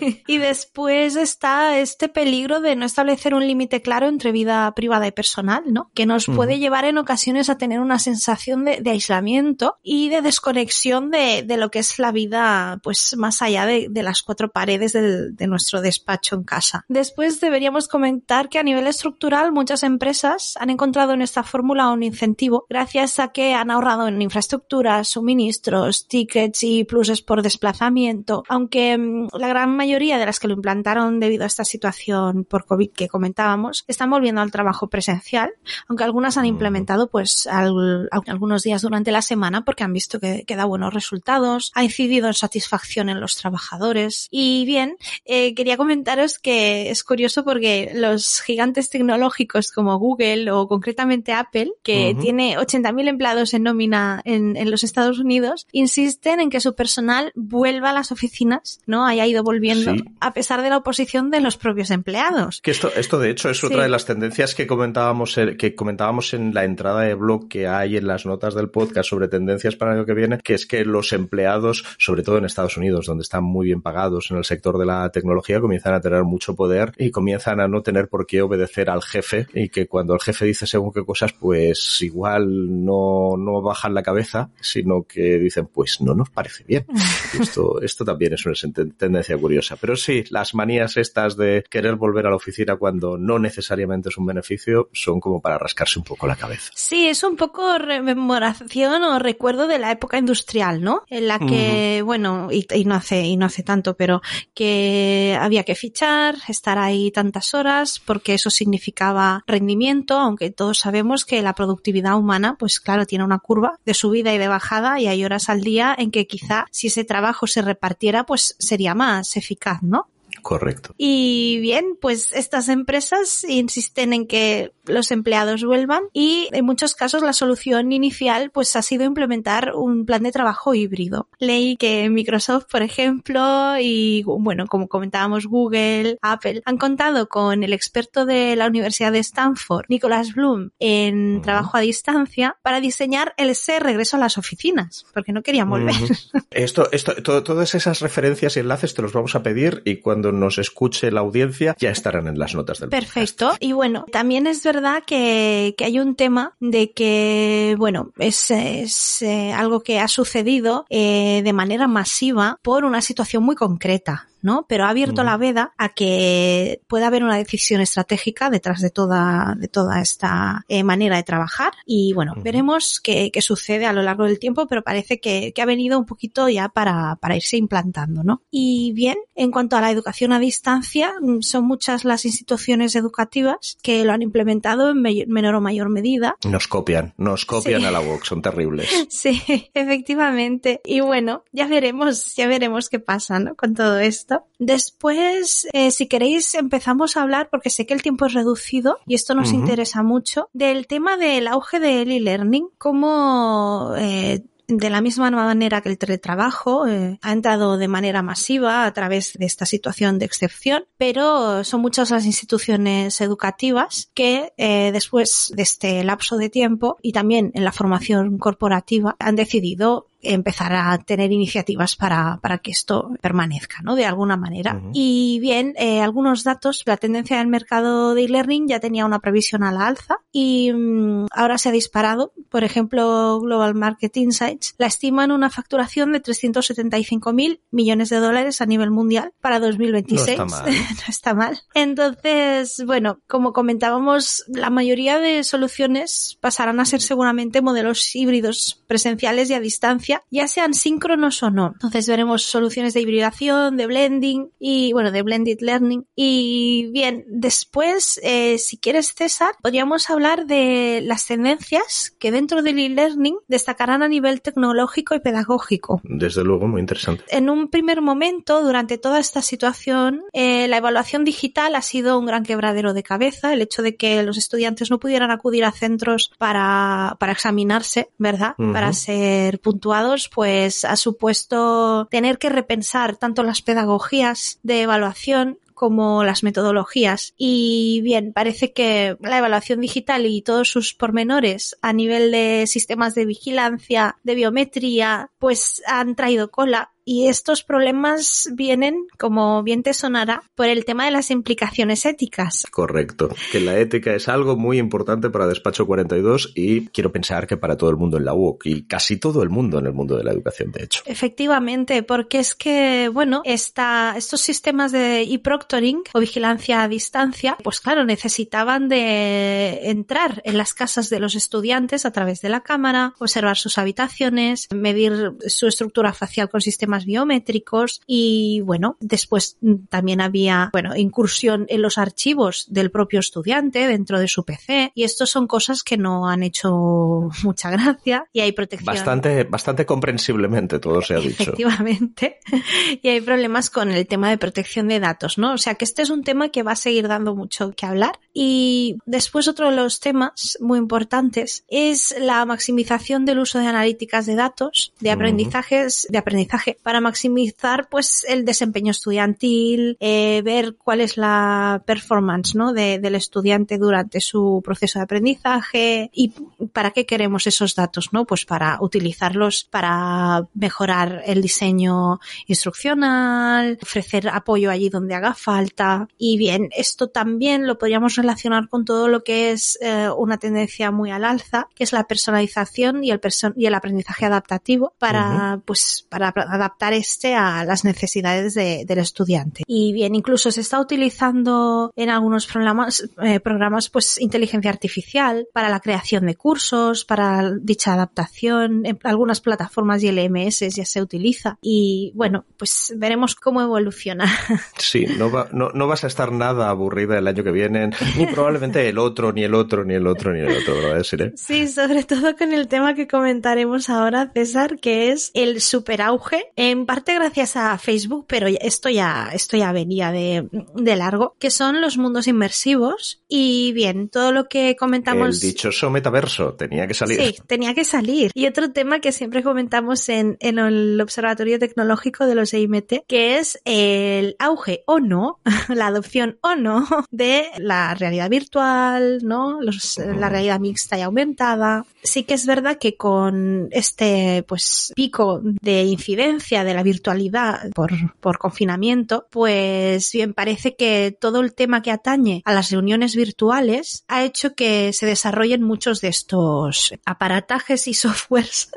y, 0.00 0.22
y 0.34 0.38
después 0.38 1.16
está 1.16 1.78
este 1.78 2.08
peligro 2.08 2.60
de 2.60 2.76
no 2.76 2.86
establecer 2.86 3.34
un 3.34 3.46
límite 3.46 3.82
claro 3.82 4.08
entre 4.08 4.32
vida 4.32 4.72
privada 4.74 5.06
y 5.06 5.12
personal, 5.12 5.62
¿no? 5.66 5.90
Que 5.94 6.06
nos 6.06 6.28
uh 6.28 6.32
-huh. 6.32 6.36
puede 6.36 6.58
llevar 6.58 6.84
en 6.84 6.98
ocasiones 6.98 7.50
a 7.50 7.58
tener 7.58 7.80
una 7.80 7.98
sensación 7.98 8.64
de, 8.64 8.80
de 8.80 8.90
aislamiento 8.90 9.76
y 9.82 10.08
de 10.08 10.22
desconexión 10.22 11.10
de, 11.10 11.42
de, 11.42 11.56
lo 11.56 11.70
que 11.70 11.80
es 11.80 11.98
la 11.98 12.12
vida, 12.12 12.80
pues 12.82 13.14
más 13.22 13.40
allá 13.40 13.66
de, 13.66 13.86
de 13.88 14.02
las 14.02 14.22
cuatro 14.22 14.50
paredes 14.50 14.92
del, 14.92 15.36
de 15.36 15.46
nuestro 15.46 15.80
despacho 15.80 16.34
en 16.34 16.42
casa. 16.42 16.84
Después 16.88 17.40
deberíamos 17.40 17.86
comentar 17.86 18.48
que 18.48 18.58
a 18.58 18.64
nivel 18.64 18.88
estructural 18.88 19.52
muchas 19.52 19.84
empresas 19.84 20.54
han 20.58 20.70
encontrado 20.70 21.12
en 21.12 21.22
esta 21.22 21.44
fórmula 21.44 21.90
un 21.90 22.02
incentivo 22.02 22.66
gracias 22.68 23.20
a 23.20 23.28
que 23.28 23.54
han 23.54 23.70
ahorrado 23.70 24.08
en 24.08 24.20
infraestructuras, 24.20 25.08
suministros, 25.08 26.08
tickets 26.08 26.64
y 26.64 26.84
pluses 26.84 27.22
por 27.22 27.42
desplazamiento, 27.42 28.42
aunque 28.48 28.98
mm, 28.98 29.28
la 29.38 29.48
gran 29.48 29.76
mayoría 29.76 30.18
de 30.18 30.26
las 30.26 30.40
que 30.40 30.48
lo 30.48 30.54
implantaron 30.54 31.20
debido 31.20 31.44
a 31.44 31.46
esta 31.46 31.64
situación 31.64 32.44
por 32.44 32.66
COVID 32.66 32.90
que 32.90 33.08
comentábamos 33.08 33.84
están 33.86 34.10
volviendo 34.10 34.40
al 34.40 34.50
trabajo 34.50 34.88
presencial, 34.88 35.52
aunque 35.88 36.04
algunas 36.04 36.36
han 36.36 36.46
implementado 36.46 37.08
pues 37.08 37.46
al, 37.46 38.08
algunos 38.26 38.62
días 38.64 38.82
durante 38.82 39.12
la 39.12 39.22
semana 39.22 39.64
porque 39.64 39.84
han 39.84 39.92
visto 39.92 40.18
que, 40.18 40.44
que, 40.46 40.56
da 40.56 40.64
buenos 40.64 40.92
resultados, 40.92 41.70
ha 41.74 41.84
incidido 41.84 42.26
en 42.26 42.34
satisfacción 42.34 43.08
los 43.20 43.36
trabajadores 43.36 44.28
y 44.30 44.64
bien, 44.66 44.96
eh, 45.24 45.54
quería 45.54 45.76
comentaros 45.76 46.38
que 46.38 46.90
es 46.90 47.04
curioso 47.04 47.44
porque 47.44 47.92
los 47.94 48.40
gigantes 48.40 48.90
tecnológicos 48.90 49.72
como 49.72 49.98
Google 49.98 50.50
o 50.50 50.68
concretamente 50.68 51.32
Apple, 51.32 51.72
que 51.82 52.12
uh 52.14 52.18
-huh. 52.18 52.20
tiene 52.20 52.56
80.000 52.56 53.08
empleados 53.08 53.54
en 53.54 53.64
nómina 53.64 54.20
en, 54.24 54.56
en 54.56 54.70
los 54.70 54.84
Estados 54.84 55.18
Unidos, 55.18 55.66
insisten 55.72 56.40
en 56.40 56.50
que 56.50 56.60
su 56.60 56.74
personal 56.74 57.32
vuelva 57.34 57.90
a 57.90 57.92
las 57.92 58.12
oficinas, 58.12 58.80
¿no? 58.86 59.06
Haya 59.06 59.26
ido 59.26 59.42
volviendo, 59.42 59.94
sí. 59.94 60.04
a 60.20 60.32
pesar 60.32 60.62
de 60.62 60.70
la 60.70 60.78
oposición 60.78 61.30
de 61.30 61.40
los 61.40 61.56
propios 61.56 61.90
empleados. 61.90 62.60
Que 62.62 62.70
esto, 62.70 62.90
esto 62.94 63.18
de 63.18 63.30
hecho 63.30 63.50
es 63.50 63.58
sí. 63.58 63.66
otra 63.66 63.82
de 63.82 63.88
las 63.88 64.04
tendencias 64.04 64.54
que 64.54 64.66
comentábamos, 64.66 65.36
que 65.58 65.74
comentábamos 65.74 66.34
en 66.34 66.54
la 66.54 66.64
entrada 66.64 67.02
de 67.02 67.14
blog 67.14 67.48
que 67.48 67.66
hay 67.66 67.96
en 67.96 68.06
las 68.06 68.26
notas 68.26 68.54
del 68.54 68.70
podcast 68.70 69.08
sobre 69.08 69.28
tendencias 69.28 69.76
para 69.76 69.92
el 69.92 69.98
año 69.98 70.06
que 70.06 70.14
viene, 70.14 70.38
que 70.38 70.54
es 70.54 70.66
que 70.66 70.84
los 70.84 71.12
empleados, 71.12 71.84
sobre 71.98 72.22
todo 72.22 72.38
en 72.38 72.44
Estados 72.44 72.76
Unidos, 72.76 73.01
donde 73.06 73.22
están 73.22 73.44
muy 73.44 73.66
bien 73.66 73.80
pagados 73.80 74.30
en 74.30 74.36
el 74.36 74.44
sector 74.44 74.78
de 74.78 74.86
la 74.86 75.08
tecnología, 75.10 75.60
comienzan 75.60 75.94
a 75.94 76.00
tener 76.00 76.24
mucho 76.24 76.54
poder 76.54 76.92
y 76.98 77.10
comienzan 77.10 77.60
a 77.60 77.68
no 77.68 77.82
tener 77.82 78.08
por 78.08 78.26
qué 78.26 78.42
obedecer 78.42 78.90
al 78.90 79.02
jefe 79.02 79.46
y 79.54 79.68
que 79.68 79.86
cuando 79.86 80.14
el 80.14 80.20
jefe 80.20 80.44
dice 80.44 80.66
según 80.66 80.92
qué 80.92 81.04
cosas, 81.04 81.32
pues 81.32 81.98
igual 82.02 82.84
no, 82.84 83.36
no 83.38 83.62
bajan 83.62 83.94
la 83.94 84.02
cabeza, 84.02 84.50
si 84.60 84.82
sino 84.82 85.04
que 85.04 85.38
dicen, 85.38 85.68
pues 85.72 86.00
no 86.00 86.14
nos 86.14 86.30
parece 86.30 86.64
bien. 86.64 86.84
Esto, 87.40 87.80
esto 87.80 88.04
también 88.04 88.34
es 88.34 88.44
una 88.44 88.54
tendencia 88.96 89.36
curiosa. 89.38 89.76
Pero 89.76 89.96
sí, 89.96 90.24
las 90.30 90.54
manías 90.54 90.96
estas 90.96 91.36
de 91.36 91.64
querer 91.70 91.96
volver 91.96 92.26
a 92.26 92.30
la 92.30 92.36
oficina 92.36 92.76
cuando 92.76 93.16
no 93.16 93.38
necesariamente 93.38 94.10
es 94.10 94.18
un 94.18 94.26
beneficio 94.26 94.90
son 94.92 95.18
como 95.18 95.40
para 95.40 95.56
rascarse 95.56 95.98
un 95.98 96.04
poco 96.04 96.26
la 96.26 96.36
cabeza. 96.36 96.70
Sí, 96.74 97.08
es 97.08 97.22
un 97.22 97.36
poco 97.36 97.78
rememoración 97.78 99.02
o 99.02 99.18
recuerdo 99.18 99.66
de 99.66 99.78
la 99.78 99.92
época 99.92 100.18
industrial, 100.18 100.82
¿no? 100.82 101.04
En 101.08 101.26
la 101.26 101.38
que, 101.38 102.02
bueno, 102.04 102.48
y, 102.50 102.66
y, 102.74 102.84
no 102.84 102.91
hace, 102.94 103.22
y 103.24 103.36
no 103.36 103.46
hace 103.46 103.62
tanto, 103.62 103.96
pero 103.96 104.22
que 104.54 105.36
había 105.40 105.64
que 105.64 105.74
fichar, 105.74 106.36
estar 106.48 106.78
ahí 106.78 107.10
tantas 107.10 107.54
horas, 107.54 108.00
porque 108.04 108.34
eso 108.34 108.50
significaba 108.50 109.42
rendimiento, 109.46 110.18
aunque 110.18 110.50
todos 110.50 110.78
sabemos 110.78 111.24
que 111.24 111.42
la 111.42 111.54
productividad 111.54 112.16
humana, 112.16 112.56
pues 112.58 112.80
claro, 112.80 113.06
tiene 113.06 113.24
una 113.24 113.38
curva 113.38 113.78
de 113.84 113.94
subida 113.94 114.34
y 114.34 114.38
de 114.38 114.48
bajada 114.48 115.00
y 115.00 115.06
hay 115.06 115.24
horas 115.24 115.48
al 115.48 115.62
día 115.62 115.94
en 115.96 116.10
que 116.10 116.26
quizá 116.26 116.66
si 116.70 116.88
ese 116.88 117.04
trabajo 117.04 117.46
se 117.46 117.62
repartiera, 117.62 118.24
pues 118.24 118.56
sería 118.58 118.94
más 118.94 119.36
eficaz, 119.36 119.82
¿no? 119.82 120.11
Correcto. 120.42 120.94
Y 120.98 121.58
bien, 121.60 121.96
pues 122.00 122.32
estas 122.32 122.68
empresas 122.68 123.44
insisten 123.48 124.12
en 124.12 124.26
que 124.26 124.72
los 124.84 125.10
empleados 125.12 125.64
vuelvan 125.64 126.02
y 126.12 126.48
en 126.52 126.64
muchos 126.64 126.94
casos 126.94 127.22
la 127.22 127.32
solución 127.32 127.92
inicial 127.92 128.50
pues 128.50 128.74
ha 128.74 128.82
sido 128.82 129.04
implementar 129.04 129.72
un 129.74 130.04
plan 130.04 130.24
de 130.24 130.32
trabajo 130.32 130.74
híbrido. 130.74 131.28
Leí 131.38 131.76
que 131.76 132.10
Microsoft, 132.10 132.66
por 132.70 132.82
ejemplo, 132.82 133.78
y 133.80 134.24
bueno, 134.24 134.66
como 134.66 134.88
comentábamos 134.88 135.46
Google, 135.46 136.18
Apple, 136.20 136.62
han 136.64 136.78
contado 136.78 137.28
con 137.28 137.62
el 137.62 137.72
experto 137.72 138.26
de 138.26 138.56
la 138.56 138.66
Universidad 138.66 139.12
de 139.12 139.20
Stanford, 139.20 139.86
Nicholas 139.88 140.34
Bloom, 140.34 140.70
en 140.80 141.40
trabajo 141.42 141.76
a 141.76 141.80
distancia 141.80 142.56
para 142.62 142.80
diseñar 142.80 143.34
el 143.36 143.52
ese 143.52 143.78
regreso 143.78 144.16
a 144.16 144.20
las 144.20 144.38
oficinas, 144.38 145.06
porque 145.14 145.32
no 145.32 145.42
querían 145.42 145.70
volver. 145.70 145.94
Esto, 146.50 146.90
esto, 146.92 147.42
todas 147.42 147.74
esas 147.74 148.00
referencias 148.00 148.56
y 148.56 148.60
enlaces 148.60 148.92
te 148.92 149.00
los 149.00 149.12
vamos 149.12 149.34
a 149.34 149.42
pedir 149.42 149.80
y 149.86 149.96
cuando 149.96 150.31
nos 150.32 150.58
escuche 150.58 151.10
la 151.10 151.20
audiencia 151.20 151.76
ya 151.78 151.90
estarán 151.90 152.26
en 152.26 152.38
las 152.38 152.54
notas 152.54 152.80
del 152.80 152.90
Perfecto. 152.90 153.52
Y 153.60 153.72
bueno, 153.72 154.04
también 154.10 154.46
es 154.46 154.62
verdad 154.64 155.02
que, 155.06 155.74
que, 155.76 155.84
hay 155.84 155.98
un 155.98 156.16
tema 156.16 156.54
de 156.60 156.92
que, 156.92 157.74
bueno, 157.78 158.12
es, 158.18 158.50
es 158.50 159.22
eh, 159.22 159.52
algo 159.52 159.82
que 159.82 160.00
ha 160.00 160.08
sucedido 160.08 160.86
eh, 160.90 161.42
de 161.44 161.52
manera 161.52 161.86
masiva 161.88 162.58
por 162.62 162.84
una 162.84 163.00
situación 163.00 163.42
muy 163.42 163.56
concreta. 163.56 164.28
¿No? 164.42 164.66
Pero 164.68 164.84
ha 164.84 164.90
abierto 164.90 165.24
la 165.24 165.36
veda 165.36 165.72
a 165.78 165.90
que 165.90 166.82
pueda 166.88 167.06
haber 167.06 167.24
una 167.24 167.36
decisión 167.36 167.80
estratégica 167.80 168.50
detrás 168.50 168.80
de 168.80 168.90
toda, 168.90 169.54
de 169.56 169.68
toda 169.68 170.00
esta 170.00 170.64
eh, 170.68 170.84
manera 170.84 171.16
de 171.16 171.22
trabajar. 171.22 171.72
Y 171.86 172.12
bueno, 172.12 172.34
veremos 172.36 173.00
qué, 173.02 173.30
qué, 173.32 173.42
sucede 173.42 173.86
a 173.86 173.92
lo 173.92 174.02
largo 174.02 174.24
del 174.24 174.38
tiempo, 174.38 174.66
pero 174.66 174.82
parece 174.82 175.20
que, 175.20 175.52
que 175.52 175.62
ha 175.62 175.66
venido 175.66 175.98
un 175.98 176.06
poquito 176.06 176.48
ya 176.48 176.68
para, 176.68 177.16
para, 177.16 177.36
irse 177.36 177.56
implantando, 177.56 178.22
¿no? 178.22 178.42
Y 178.50 178.92
bien, 178.92 179.16
en 179.34 179.50
cuanto 179.50 179.76
a 179.76 179.80
la 179.80 179.90
educación 179.90 180.32
a 180.32 180.38
distancia, 180.38 181.12
mm, 181.20 181.40
son 181.40 181.64
muchas 181.64 182.04
las 182.04 182.24
instituciones 182.24 182.94
educativas 182.94 183.78
que 183.82 184.04
lo 184.04 184.12
han 184.12 184.22
implementado 184.22 184.90
en 184.90 185.02
menor 185.28 185.54
o 185.54 185.60
mayor 185.60 185.88
medida. 185.88 186.36
Nos 186.44 186.68
copian, 186.68 187.14
nos 187.16 187.44
copian 187.46 187.80
sí. 187.80 187.86
a 187.86 187.90
la 187.90 188.00
UOC, 188.00 188.24
son 188.24 188.42
terribles. 188.42 188.88
Sí, 189.08 189.42
efectivamente. 189.74 190.80
Y 190.84 191.00
bueno, 191.00 191.44
ya 191.52 191.66
veremos, 191.66 192.34
ya 192.34 192.48
veremos 192.48 192.88
qué 192.88 192.98
pasa, 192.98 193.38
¿no? 193.38 193.54
Con 193.54 193.74
todo 193.74 193.98
esto. 193.98 194.31
Después, 194.58 195.66
eh, 195.72 195.90
si 195.90 196.06
queréis, 196.06 196.54
empezamos 196.54 197.16
a 197.16 197.22
hablar, 197.22 197.48
porque 197.50 197.70
sé 197.70 197.86
que 197.86 197.94
el 197.94 198.02
tiempo 198.02 198.26
es 198.26 198.34
reducido 198.34 198.98
y 199.06 199.14
esto 199.14 199.34
nos 199.34 199.50
uh 199.50 199.54
-huh. 199.54 199.60
interesa 199.60 200.02
mucho, 200.02 200.48
del 200.52 200.86
tema 200.86 201.16
del 201.16 201.48
auge 201.48 201.80
del 201.80 202.10
e-learning, 202.10 202.68
cómo 202.78 203.94
eh, 203.96 204.42
de 204.78 204.90
la 204.90 205.00
misma 205.00 205.30
manera 205.30 205.80
que 205.80 205.88
el 205.88 205.98
teletrabajo 205.98 206.86
eh, 206.86 207.18
ha 207.20 207.32
entrado 207.32 207.76
de 207.76 207.88
manera 207.88 208.22
masiva 208.22 208.86
a 208.86 208.92
través 208.92 209.34
de 209.34 209.46
esta 209.46 209.66
situación 209.66 210.18
de 210.18 210.26
excepción, 210.26 210.84
pero 210.98 211.64
son 211.64 211.80
muchas 211.80 212.10
las 212.10 212.24
instituciones 212.24 213.20
educativas 213.20 214.10
que 214.14 214.52
eh, 214.56 214.90
después 214.92 215.52
de 215.54 215.62
este 215.62 216.04
lapso 216.04 216.36
de 216.36 216.48
tiempo 216.48 216.96
y 217.02 217.12
también 217.12 217.50
en 217.54 217.64
la 217.64 217.72
formación 217.72 218.38
corporativa 218.38 219.16
han 219.18 219.36
decidido 219.36 220.06
empezar 220.22 220.72
a 220.74 220.98
tener 220.98 221.32
iniciativas 221.32 221.96
para, 221.96 222.38
para 222.40 222.58
que 222.58 222.70
esto 222.70 223.10
permanezca, 223.20 223.82
¿no? 223.82 223.94
De 223.96 224.04
alguna 224.04 224.36
manera. 224.36 224.74
Uh 224.74 224.88
-huh. 224.88 224.90
Y 224.94 225.38
bien, 225.40 225.74
eh, 225.76 226.00
algunos 226.00 226.44
datos, 226.44 226.82
la 226.86 226.96
tendencia 226.96 227.38
del 227.38 227.48
mercado 227.48 228.14
de 228.14 228.24
e-learning 228.24 228.68
ya 228.68 228.80
tenía 228.80 229.04
una 229.04 229.18
previsión 229.18 229.62
a 229.64 229.72
la 229.72 229.86
alza 229.86 230.18
y 230.32 230.72
mmm, 230.72 231.26
ahora 231.32 231.58
se 231.58 231.68
ha 231.68 231.72
disparado. 231.72 232.32
Por 232.48 232.64
ejemplo, 232.64 233.40
Global 233.40 233.74
Market 233.74 234.16
Insights 234.16 234.74
la 234.78 234.86
estiman 234.86 235.32
una 235.32 235.50
facturación 235.50 236.12
de 236.12 236.20
375 236.20 237.32
mil 237.32 237.60
millones 237.70 238.08
de 238.10 238.16
dólares 238.18 238.60
a 238.60 238.66
nivel 238.66 238.90
mundial 238.90 239.32
para 239.40 239.58
2026. 239.60 240.38
No 240.38 240.44
está 240.46 240.62
mal. 240.62 240.72
no 240.72 241.08
está 241.08 241.34
mal. 241.34 241.58
Entonces, 241.74 242.82
bueno, 242.86 243.20
como 243.26 243.52
comentábamos, 243.52 244.44
la 244.48 244.70
mayoría 244.70 245.18
de 245.18 245.44
soluciones 245.44 246.38
pasarán 246.40 246.80
a 246.80 246.84
ser 246.84 247.00
seguramente 247.00 247.62
modelos 247.62 248.14
híbridos 248.14 248.82
presenciales 248.86 249.50
y 249.50 249.54
a 249.54 249.60
distancia 249.60 250.11
ya 250.30 250.48
sean 250.48 250.74
síncronos 250.74 251.42
o 251.42 251.50
no. 251.50 251.70
Entonces 251.72 252.08
veremos 252.08 252.42
soluciones 252.42 252.94
de 252.94 253.00
hibridación, 253.00 253.76
de 253.76 253.86
blending 253.86 254.50
y 254.58 254.92
bueno, 254.92 255.10
de 255.10 255.22
blended 255.22 255.58
learning. 255.60 256.06
Y 256.14 256.90
bien, 256.92 257.24
después, 257.28 258.20
eh, 258.22 258.58
si 258.58 258.78
quieres 258.78 259.14
César, 259.14 259.54
podríamos 259.62 260.10
hablar 260.10 260.46
de 260.46 261.00
las 261.04 261.26
tendencias 261.26 262.14
que 262.18 262.30
dentro 262.30 262.62
del 262.62 262.78
e-learning 262.78 263.36
destacarán 263.48 264.02
a 264.02 264.08
nivel 264.08 264.42
tecnológico 264.42 265.14
y 265.14 265.20
pedagógico. 265.20 266.00
Desde 266.04 266.44
luego, 266.44 266.68
muy 266.68 266.80
interesante. 266.80 267.24
En 267.28 267.50
un 267.50 267.68
primer 267.68 268.00
momento, 268.00 268.62
durante 268.62 268.98
toda 268.98 269.18
esta 269.18 269.42
situación, 269.42 270.22
eh, 270.32 270.68
la 270.68 270.78
evaluación 270.78 271.24
digital 271.24 271.74
ha 271.74 271.82
sido 271.82 272.18
un 272.18 272.26
gran 272.26 272.44
quebradero 272.44 272.94
de 272.94 273.02
cabeza. 273.02 273.52
El 273.52 273.62
hecho 273.62 273.82
de 273.82 273.96
que 273.96 274.22
los 274.22 274.38
estudiantes 274.38 274.90
no 274.90 274.98
pudieran 274.98 275.30
acudir 275.30 275.64
a 275.64 275.72
centros 275.72 276.32
para, 276.38 277.16
para 277.18 277.32
examinarse, 277.32 278.10
¿verdad? 278.18 278.54
Uh 278.58 278.64
-huh. 278.64 278.72
Para 278.72 278.92
ser 278.92 279.60
puntuados 279.60 280.01
pues 280.32 280.84
ha 280.84 280.96
supuesto 280.96 282.06
tener 282.10 282.38
que 282.38 282.48
repensar 282.48 283.16
tanto 283.16 283.42
las 283.42 283.62
pedagogías 283.62 284.58
de 284.62 284.82
evaluación 284.82 285.58
como 285.82 286.22
las 286.22 286.44
metodologías. 286.44 287.34
Y 287.36 288.02
bien, 288.04 288.32
parece 288.32 288.72
que 288.72 289.16
la 289.20 289.38
evaluación 289.38 289.80
digital 289.80 290.26
y 290.26 290.40
todos 290.40 290.68
sus 290.68 290.94
pormenores 290.94 291.76
a 291.82 291.92
nivel 291.92 292.30
de 292.30 292.68
sistemas 292.68 293.16
de 293.16 293.26
vigilancia, 293.26 294.16
de 294.22 294.36
biometría, 294.36 295.30
pues 295.40 295.82
han 295.88 296.14
traído 296.14 296.52
cola 296.52 296.91
y 297.04 297.28
estos 297.28 297.62
problemas 297.62 298.48
vienen, 298.54 299.06
como 299.18 299.62
bien 299.62 299.82
te 299.82 299.94
sonará, 299.94 300.42
por 300.54 300.66
el 300.66 300.84
tema 300.84 301.04
de 301.04 301.10
las 301.10 301.30
implicaciones 301.30 302.06
éticas. 302.06 302.64
Correcto. 302.70 303.30
Que 303.50 303.60
la 303.60 303.78
ética 303.78 304.14
es 304.14 304.28
algo 304.28 304.56
muy 304.56 304.78
importante 304.78 305.30
para 305.30 305.46
Despacho 305.46 305.86
42 305.86 306.52
y 306.54 306.86
quiero 306.88 307.12
pensar 307.12 307.46
que 307.46 307.56
para 307.56 307.76
todo 307.76 307.90
el 307.90 307.96
mundo 307.96 308.18
en 308.18 308.24
la 308.24 308.34
UOC 308.34 308.66
y 308.66 308.86
casi 308.86 309.16
todo 309.16 309.42
el 309.42 309.50
mundo 309.50 309.78
en 309.78 309.86
el 309.86 309.92
mundo 309.92 310.16
de 310.16 310.24
la 310.24 310.32
educación, 310.32 310.70
de 310.72 310.84
hecho. 310.84 311.02
Efectivamente, 311.06 312.02
porque 312.02 312.38
es 312.38 312.54
que, 312.54 313.10
bueno, 313.12 313.42
esta, 313.44 314.14
estos 314.16 314.40
sistemas 314.40 314.92
de 314.92 315.22
e-proctoring 315.22 316.02
o 316.12 316.20
vigilancia 316.20 316.82
a 316.82 316.88
distancia, 316.88 317.56
pues 317.62 317.80
claro, 317.80 318.04
necesitaban 318.04 318.88
de 318.88 319.90
entrar 319.90 320.42
en 320.44 320.56
las 320.56 320.74
casas 320.74 321.10
de 321.10 321.18
los 321.18 321.34
estudiantes 321.34 322.06
a 322.06 322.12
través 322.12 322.40
de 322.40 322.48
la 322.48 322.60
cámara, 322.60 323.14
observar 323.18 323.56
sus 323.56 323.78
habitaciones, 323.78 324.68
medir 324.72 325.32
su 325.46 325.66
estructura 325.66 326.12
facial 326.12 326.48
con 326.48 326.60
sistemas 326.60 326.91
biométricos 327.04 328.00
y 328.06 328.60
bueno, 328.64 328.96
después 329.00 329.56
también 329.88 330.20
había, 330.20 330.70
bueno, 330.72 330.96
incursión 330.96 331.66
en 331.68 331.82
los 331.82 331.98
archivos 331.98 332.66
del 332.68 332.90
propio 332.90 333.20
estudiante 333.20 333.86
dentro 333.86 334.20
de 334.20 334.28
su 334.28 334.44
PC 334.44 334.92
y 334.94 335.04
esto 335.04 335.26
son 335.26 335.46
cosas 335.46 335.82
que 335.82 335.96
no 335.96 336.28
han 336.28 336.42
hecho 336.42 337.30
mucha 337.42 337.70
gracia 337.70 338.26
y 338.32 338.40
hay 338.40 338.52
protección. 338.52 338.94
Bastante, 338.94 339.44
bastante 339.44 339.86
comprensiblemente 339.86 340.78
todo 340.78 341.02
se 341.02 341.14
ha 341.14 341.18
dicho. 341.18 341.42
Efectivamente. 341.42 342.38
y 343.02 343.08
hay 343.08 343.20
problemas 343.20 343.70
con 343.70 343.90
el 343.90 344.06
tema 344.06 344.30
de 344.30 344.38
protección 344.38 344.88
de 344.88 345.00
datos, 345.00 345.38
¿no? 345.38 345.54
O 345.54 345.58
sea 345.58 345.74
que 345.74 345.84
este 345.84 346.02
es 346.02 346.10
un 346.10 346.22
tema 346.22 346.50
que 346.50 346.62
va 346.62 346.72
a 346.72 346.76
seguir 346.76 347.08
dando 347.08 347.34
mucho 347.34 347.72
que 347.72 347.86
hablar 347.86 348.18
y 348.32 348.98
después 349.06 349.48
otro 349.48 349.70
de 349.70 349.76
los 349.76 350.00
temas 350.00 350.58
muy 350.60 350.78
importantes 350.78 351.64
es 351.68 352.14
la 352.18 352.44
maximización 352.44 353.24
del 353.24 353.38
uso 353.38 353.58
de 353.58 353.66
analíticas 353.66 354.26
de 354.26 354.34
datos, 354.34 354.92
de 355.00 355.10
aprendizajes, 355.10 356.06
de 356.10 356.18
aprendizaje 356.18 356.78
para 356.82 357.00
maximizar 357.00 357.88
pues 357.88 358.24
el 358.28 358.44
desempeño 358.44 358.90
estudiantil, 358.90 359.96
eh, 360.00 360.42
ver 360.44 360.76
cuál 360.76 361.00
es 361.00 361.16
la 361.16 361.82
performance 361.86 362.54
¿no? 362.54 362.72
del 362.72 363.14
estudiante 363.14 363.78
durante 363.78 364.20
su 364.20 364.60
proceso 364.64 364.98
de 364.98 365.04
aprendizaje 365.04 366.10
y 366.12 366.32
para 366.72 366.90
qué 366.90 367.06
queremos 367.06 367.46
esos 367.46 367.74
datos, 367.74 368.12
¿no? 368.12 368.24
Pues 368.24 368.44
para 368.44 368.78
utilizarlos 368.80 369.64
para 369.70 370.48
mejorar 370.54 371.22
el 371.26 371.40
diseño 371.42 372.20
instruccional, 372.46 373.78
ofrecer 373.82 374.28
apoyo 374.28 374.70
allí 374.70 374.88
donde 374.88 375.14
haga 375.14 375.34
falta. 375.34 376.08
Y 376.18 376.36
bien, 376.36 376.68
esto 376.76 377.08
también 377.08 377.66
lo 377.66 377.78
podríamos 377.78 378.16
relacionar 378.16 378.68
con 378.68 378.84
todo 378.84 379.08
lo 379.08 379.22
que 379.24 379.52
es 379.52 379.78
eh, 379.80 380.08
una 380.16 380.38
tendencia 380.38 380.90
muy 380.90 381.10
al 381.10 381.24
alza, 381.24 381.68
que 381.74 381.84
es 381.84 381.92
la 381.92 382.04
personalización 382.04 383.04
y 383.04 383.10
el, 383.10 383.20
y 383.56 383.66
el 383.66 383.74
aprendizaje 383.74 384.26
adaptativo 384.26 384.94
para, 384.98 385.60
pues, 385.64 386.06
para 386.08 386.28
adaptar 386.28 386.71
este 386.92 387.34
a 387.34 387.64
las 387.64 387.84
necesidades 387.84 388.54
del 388.54 388.98
estudiante. 388.98 389.62
Y 389.66 389.92
bien, 389.92 390.14
incluso 390.14 390.50
se 390.50 390.60
está 390.60 390.80
utilizando 390.80 391.92
en 391.96 392.10
algunos 392.10 392.46
programas, 392.46 393.08
eh, 393.22 393.40
programas 393.40 393.88
pues 393.88 394.20
inteligencia 394.20 394.70
artificial 394.70 395.46
para 395.52 395.68
la 395.68 395.80
creación 395.80 396.26
de 396.26 396.34
cursos, 396.34 397.04
para 397.04 397.52
dicha 397.60 397.94
adaptación. 397.94 398.84
En 398.84 398.98
algunas 399.04 399.40
plataformas 399.40 400.02
y 400.02 400.10
LMS 400.10 400.74
ya 400.74 400.84
se 400.84 401.00
utiliza. 401.00 401.58
Y 401.62 402.12
bueno, 402.14 402.44
pues 402.56 402.92
veremos 402.96 403.34
cómo 403.34 403.62
evoluciona. 403.62 404.24
Sí, 404.78 405.06
no, 405.16 405.30
no, 405.52 405.70
no 405.70 405.86
vas 405.86 406.04
a 406.04 406.06
estar 406.06 406.32
nada 406.32 406.68
aburrida 406.68 407.16
el 407.18 407.26
año 407.28 407.44
que 407.44 407.50
viene, 407.50 407.90
ni 408.16 408.26
probablemente 408.26 408.88
el 408.88 408.98
otro, 408.98 409.32
ni 409.32 409.44
el 409.44 409.54
otro, 409.54 409.84
ni 409.84 409.94
el 409.94 410.06
otro, 410.06 410.32
ni 410.32 410.40
el 410.40 410.56
otro, 410.56 410.74
¿verdad, 410.74 411.02
Sí, 411.36 411.68
sobre 411.68 412.04
todo 412.04 412.36
con 412.36 412.52
el 412.52 412.68
tema 412.68 412.94
que 412.94 413.06
comentaremos 413.06 413.88
ahora, 413.88 414.30
César, 414.34 414.78
que 414.78 415.10
es 415.10 415.30
el 415.34 415.60
super 415.60 416.02
auge, 416.02 416.52
en 416.70 416.86
parte 416.86 417.14
gracias 417.14 417.56
a 417.56 417.76
Facebook, 417.76 418.26
pero 418.28 418.46
esto 418.46 418.88
ya, 418.88 419.30
esto 419.32 419.56
ya 419.56 419.72
venía 419.72 420.12
de, 420.12 420.48
de 420.74 420.96
largo, 420.96 421.34
que 421.40 421.50
son 421.50 421.80
los 421.80 421.98
mundos 421.98 422.28
inmersivos. 422.28 423.20
Y 423.28 423.72
bien, 423.72 424.08
todo 424.08 424.30
lo 424.30 424.48
que 424.48 424.76
comentamos. 424.76 425.42
El 425.42 425.50
dichoso 425.50 425.90
metaverso 425.90 426.54
tenía 426.54 426.86
que 426.86 426.94
salir. 426.94 427.20
Sí, 427.20 427.36
tenía 427.48 427.74
que 427.74 427.84
salir. 427.84 428.30
Y 428.34 428.46
otro 428.46 428.70
tema 428.70 429.00
que 429.00 429.10
siempre 429.10 429.42
comentamos 429.42 430.08
en, 430.08 430.36
en 430.38 430.60
el 430.60 431.00
Observatorio 431.00 431.58
Tecnológico 431.58 432.26
de 432.26 432.36
los 432.36 432.54
EIMT, 432.54 433.06
que 433.08 433.38
es 433.38 433.60
el 433.64 434.36
auge 434.38 434.84
o 434.86 435.00
no, 435.00 435.40
la 435.68 435.88
adopción 435.88 436.38
o 436.42 436.54
no 436.54 436.86
de 437.10 437.46
la 437.58 437.94
realidad 437.94 438.30
virtual, 438.30 439.18
¿no? 439.22 439.60
Los, 439.60 439.98
la 439.98 440.28
realidad 440.28 440.60
mixta 440.60 440.96
y 440.96 441.02
aumentada. 441.02 441.84
Sí 442.04 442.22
que 442.22 442.34
es 442.34 442.46
verdad 442.46 442.78
que 442.78 442.96
con 442.96 443.68
este, 443.72 444.44
pues, 444.46 444.92
pico 444.94 445.40
de 445.42 445.82
incidencia 445.84 446.51
de 446.52 446.74
la 446.74 446.82
virtualidad 446.82 447.70
por, 447.74 447.90
por 448.20 448.38
confinamiento, 448.38 449.26
pues 449.30 450.12
bien, 450.12 450.34
parece 450.34 450.76
que 450.76 451.16
todo 451.18 451.40
el 451.40 451.54
tema 451.54 451.82
que 451.82 451.90
atañe 451.90 452.42
a 452.44 452.52
las 452.52 452.70
reuniones 452.70 453.16
virtuales 453.16 454.04
ha 454.08 454.22
hecho 454.22 454.54
que 454.54 454.92
se 454.92 455.06
desarrollen 455.06 455.62
muchos 455.62 456.00
de 456.00 456.08
estos 456.08 456.94
aparatajes 457.06 457.88
y 457.88 457.94
softwares, 458.02 458.70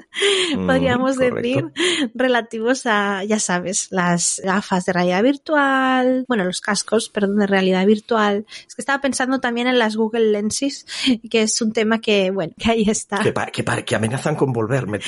mm, 0.55 0.65
podríamos 0.65 1.17
decir, 1.17 1.65
relativos 2.13 2.85
a, 2.85 3.23
ya 3.25 3.39
sabes, 3.39 3.87
las 3.91 4.41
gafas 4.43 4.85
de 4.85 4.93
realidad 4.93 5.23
virtual, 5.23 6.25
bueno, 6.27 6.45
los 6.45 6.61
cascos, 6.61 7.09
perdón, 7.09 7.37
de 7.37 7.47
realidad 7.47 7.85
virtual. 7.85 8.45
Es 8.67 8.75
que 8.75 8.81
estaba 8.81 9.01
pensando 9.01 9.39
también 9.39 9.67
en 9.67 9.77
las 9.77 9.95
Google 9.95 10.31
Lenses, 10.31 10.85
que 11.29 11.41
es 11.41 11.61
un 11.61 11.73
tema 11.73 11.99
que, 11.99 12.31
bueno, 12.31 12.53
que 12.57 12.71
ahí 12.71 12.85
está. 12.87 13.19
Que, 13.19 13.33
que, 13.83 13.95
amenazan 13.95 14.35
con 14.35 14.53
volver, 14.53 14.87
me, 14.87 14.99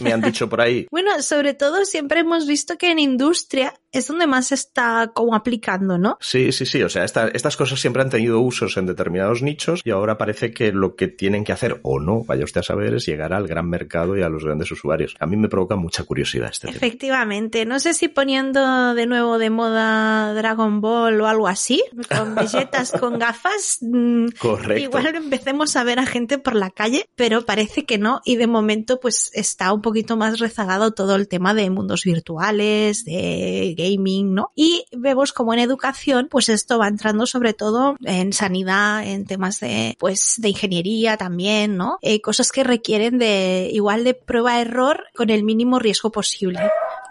me, 0.00 0.12
han 0.12 0.20
dicho 0.20 0.48
por 0.48 0.60
ahí. 0.60 0.86
Bueno, 1.00 1.22
sobre 1.22 1.54
todo 1.54 1.84
siempre 1.90 2.20
hemos 2.20 2.46
visto 2.46 2.78
que 2.78 2.90
en 2.90 2.98
industria 2.98 3.74
es 3.92 4.06
donde 4.06 4.26
más 4.26 4.52
está 4.52 5.10
como 5.14 5.34
aplicando, 5.34 5.98
¿no? 5.98 6.16
Sí, 6.20 6.52
sí, 6.52 6.64
sí. 6.64 6.82
O 6.82 6.88
sea, 6.88 7.04
estas 7.04 7.56
cosas 7.56 7.80
siempre 7.80 8.02
han 8.02 8.10
tenido 8.10 8.40
usos 8.40 8.76
en 8.76 8.86
determinados 8.86 9.42
nichos 9.42 9.80
y 9.84 9.90
ahora 9.90 10.16
parece 10.16 10.52
que 10.52 10.72
lo 10.72 10.94
que 10.94 11.08
tienen 11.08 11.44
que 11.44 11.52
hacer 11.52 11.80
o 11.82 11.98
no, 11.98 12.22
vaya 12.24 12.44
usted 12.44 12.60
a 12.60 12.64
saber, 12.64 12.94
es 12.94 13.06
llegar 13.06 13.32
al 13.32 13.48
gran 13.48 13.68
mercado 13.68 14.16
y 14.16 14.22
a 14.22 14.28
los 14.28 14.44
grandes 14.44 14.70
usuarios. 14.70 15.16
A 15.18 15.26
mí 15.26 15.36
me 15.36 15.48
provoca 15.48 15.76
mucha 15.76 16.04
curiosidad 16.04 16.50
este 16.50 16.68
Efectivamente. 16.70 17.66
No 17.66 17.80
sé 17.80 17.94
si 17.94 18.08
poniendo 18.08 18.94
de 18.94 19.06
nuevo 19.06 19.38
de 19.38 19.50
moda 19.50 20.34
Dragon 20.34 20.80
Ball 20.80 21.20
o 21.20 21.26
algo 21.26 21.48
así, 21.48 21.82
con 22.08 22.34
belletas 22.36 22.92
con 22.92 23.18
gafas. 23.18 23.78
Mm, 23.80 24.28
Correcto. 24.38 24.82
Igual 24.82 25.06
empecemos 25.16 25.74
a 25.76 25.84
ver 25.84 25.98
a 25.98 26.06
gente 26.06 26.38
por 26.38 26.54
la 26.54 26.70
calle, 26.70 27.06
pero 27.16 27.44
parece 27.44 27.84
que 27.84 27.98
no. 27.98 28.20
Y 28.24 28.36
de 28.36 28.46
momento, 28.46 29.00
pues 29.00 29.30
está 29.34 29.72
un 29.72 29.82
poquito 29.82 30.16
más 30.16 30.38
rezagado 30.38 30.92
todo 30.92 31.16
el 31.16 31.28
tema 31.28 31.54
de 31.54 31.64
mundos 31.80 32.04
virtuales, 32.04 33.04
de 33.04 33.74
gaming, 33.76 34.34
¿no? 34.34 34.52
Y 34.54 34.84
vemos 34.92 35.32
como 35.32 35.54
en 35.54 35.60
educación, 35.60 36.28
pues 36.30 36.48
esto 36.48 36.78
va 36.78 36.88
entrando 36.88 37.26
sobre 37.26 37.54
todo 37.54 37.96
en 38.04 38.32
sanidad, 38.32 39.06
en 39.06 39.24
temas 39.24 39.60
de, 39.60 39.96
pues, 39.98 40.34
de 40.38 40.50
ingeniería 40.50 41.16
también, 41.16 41.76
¿no? 41.76 41.98
Eh, 42.02 42.20
cosas 42.20 42.52
que 42.52 42.64
requieren 42.64 43.18
de 43.18 43.70
igual 43.72 44.04
de 44.04 44.14
prueba-error 44.14 45.04
con 45.14 45.30
el 45.30 45.42
mínimo 45.42 45.78
riesgo 45.78 46.10
posible. 46.10 46.60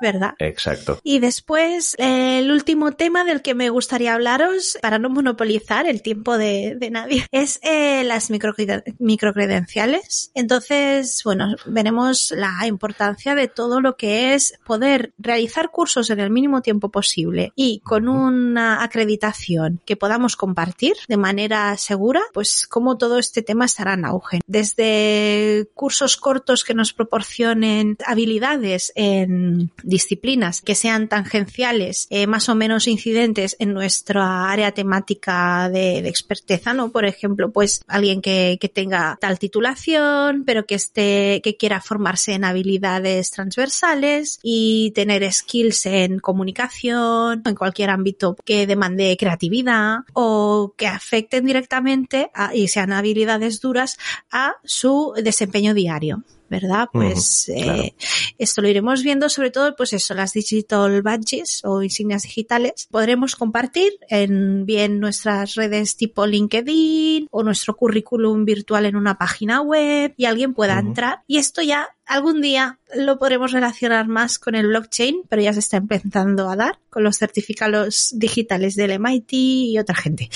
¿Verdad? 0.02 0.34
Exacto. 0.40 1.00
Y 1.04 1.20
después, 1.20 1.96
eh, 1.98 2.40
el 2.40 2.52
último 2.52 2.94
tema 2.94 3.24
del 3.24 3.42
que 3.42 3.56
me 3.56 3.70
gustaría 3.70 4.14
hablaros, 4.14 4.78
para 4.82 5.00
no 5.00 5.10
monopolizar 5.10 5.88
el 5.88 6.02
tiempo 6.02 6.38
de, 6.38 6.78
nadie, 6.92 7.26
es 7.32 7.60
eh, 7.64 8.04
las 8.04 8.30
microcredenciales. 8.30 10.32
Entonces, 10.34 11.22
bueno, 11.24 11.56
veremos 11.66 12.34
la 12.36 12.66
importancia 12.68 13.36
de 13.36 13.48
todo 13.48 13.82
lo 13.82 13.96
que 13.96 14.34
es 14.34 14.60
poder 14.66 15.14
realizar 15.18 15.72
cursos 15.72 16.10
en 16.10 16.20
el 16.20 16.30
mínimo 16.30 16.62
tiempo 16.62 16.90
posible 16.90 17.52
y 17.56 17.80
con 17.80 18.08
una 18.08 18.84
acreditación 18.84 19.82
que 19.86 19.96
podamos 19.96 20.36
compartir 20.36 20.94
de 21.08 21.18
manera 21.18 21.76
segura, 21.78 22.22
pues 22.34 22.68
como 22.68 22.98
todo 22.98 23.18
este 23.18 23.42
tema 23.42 23.66
estará 23.66 23.94
en 23.94 24.06
auge. 24.06 24.40
Desde 24.48 25.68
cursos 25.74 26.18
cortos 26.18 26.64
que 26.64 26.74
nos 26.74 26.94
proporcionen 26.94 27.98
habilidades 28.06 28.92
en 28.96 29.72
disciplinas 29.90 30.62
que 30.62 30.76
sean 30.76 31.08
tangenciales, 31.08 32.08
eh, 32.10 32.28
más 32.28 32.48
o 32.50 32.56
menos 32.56 32.88
incidentes 32.88 33.56
en 33.60 33.74
nuestra 33.74 34.50
área 34.50 34.72
temática 34.72 35.70
de, 35.70 36.00
experteza, 36.10 36.74
¿no? 36.74 36.92
Por 36.92 37.06
ejemplo, 37.06 37.52
pues 37.52 37.82
alguien 37.88 38.22
que, 38.22 38.58
que, 38.60 38.70
tenga 38.70 39.18
tal 39.20 39.40
titulación, 39.40 40.44
pero 40.46 40.66
que 40.66 40.76
esté, 40.76 41.42
que 41.44 41.58
quiera 41.58 41.82
formarse 41.82 42.34
en 42.34 42.46
habilidades 42.46 43.32
transversales 43.32 44.40
y 44.44 44.92
tener 44.92 45.30
skills 45.32 45.86
en 45.88 46.20
comunicación, 46.20 47.42
en 47.46 47.56
cualquier 47.56 47.90
ámbito 47.90 48.36
que 48.46 48.68
demande 48.68 49.18
creatividad 49.20 50.00
o 50.14 50.74
que 50.78 50.88
afecten 50.88 51.46
directamente 51.46 52.32
y 52.54 52.68
sean 52.68 52.94
habilidades 52.94 53.60
duras 53.60 53.98
a 54.32 54.56
su 54.64 55.14
desempeño 55.22 55.74
diario. 55.74 56.24
¿Verdad? 56.50 56.88
Pues 56.92 57.50
eh, 57.50 57.94
esto 58.38 58.62
lo 58.62 58.68
iremos 58.68 59.04
viendo, 59.04 59.30
sobre 59.30 59.52
todo, 59.52 59.76
pues 59.76 59.94
eso, 59.94 60.14
las 60.14 60.34
digital 60.34 61.02
badges 61.02 61.62
o 61.64 61.84
insignias 61.84 62.24
digitales. 62.24 62.88
Podremos 62.92 63.36
compartir 63.36 63.94
en 64.10 64.66
bien 64.66 65.00
nuestras 65.00 65.56
redes 65.56 65.96
tipo 65.96 66.26
LinkedIn 66.26 67.28
o 67.32 67.44
nuestro 67.44 67.76
currículum 67.76 68.46
virtual 68.46 68.86
en 68.86 68.96
una 68.96 69.18
página 69.18 69.62
web 69.62 70.14
y 70.18 70.26
alguien 70.26 70.54
pueda 70.54 70.80
entrar. 70.80 71.24
Y 71.28 71.38
esto 71.38 71.62
ya 71.62 71.90
algún 72.10 72.42
día 72.42 72.80
lo 72.96 73.20
podremos 73.20 73.52
relacionar 73.52 74.08
más 74.08 74.40
con 74.40 74.56
el 74.56 74.68
blockchain, 74.68 75.22
pero 75.30 75.42
ya 75.42 75.54
se 75.54 75.60
está 75.60 75.78
empezando 75.78 76.50
a 76.50 76.56
dar 76.56 76.80
con 76.90 77.04
los 77.04 77.18
certificados 77.18 78.14
digitales 78.16 78.76
del 78.76 79.00
MIT 79.00 79.34
y 79.34 79.80
otra 79.80 79.96
gente. 79.96 80.30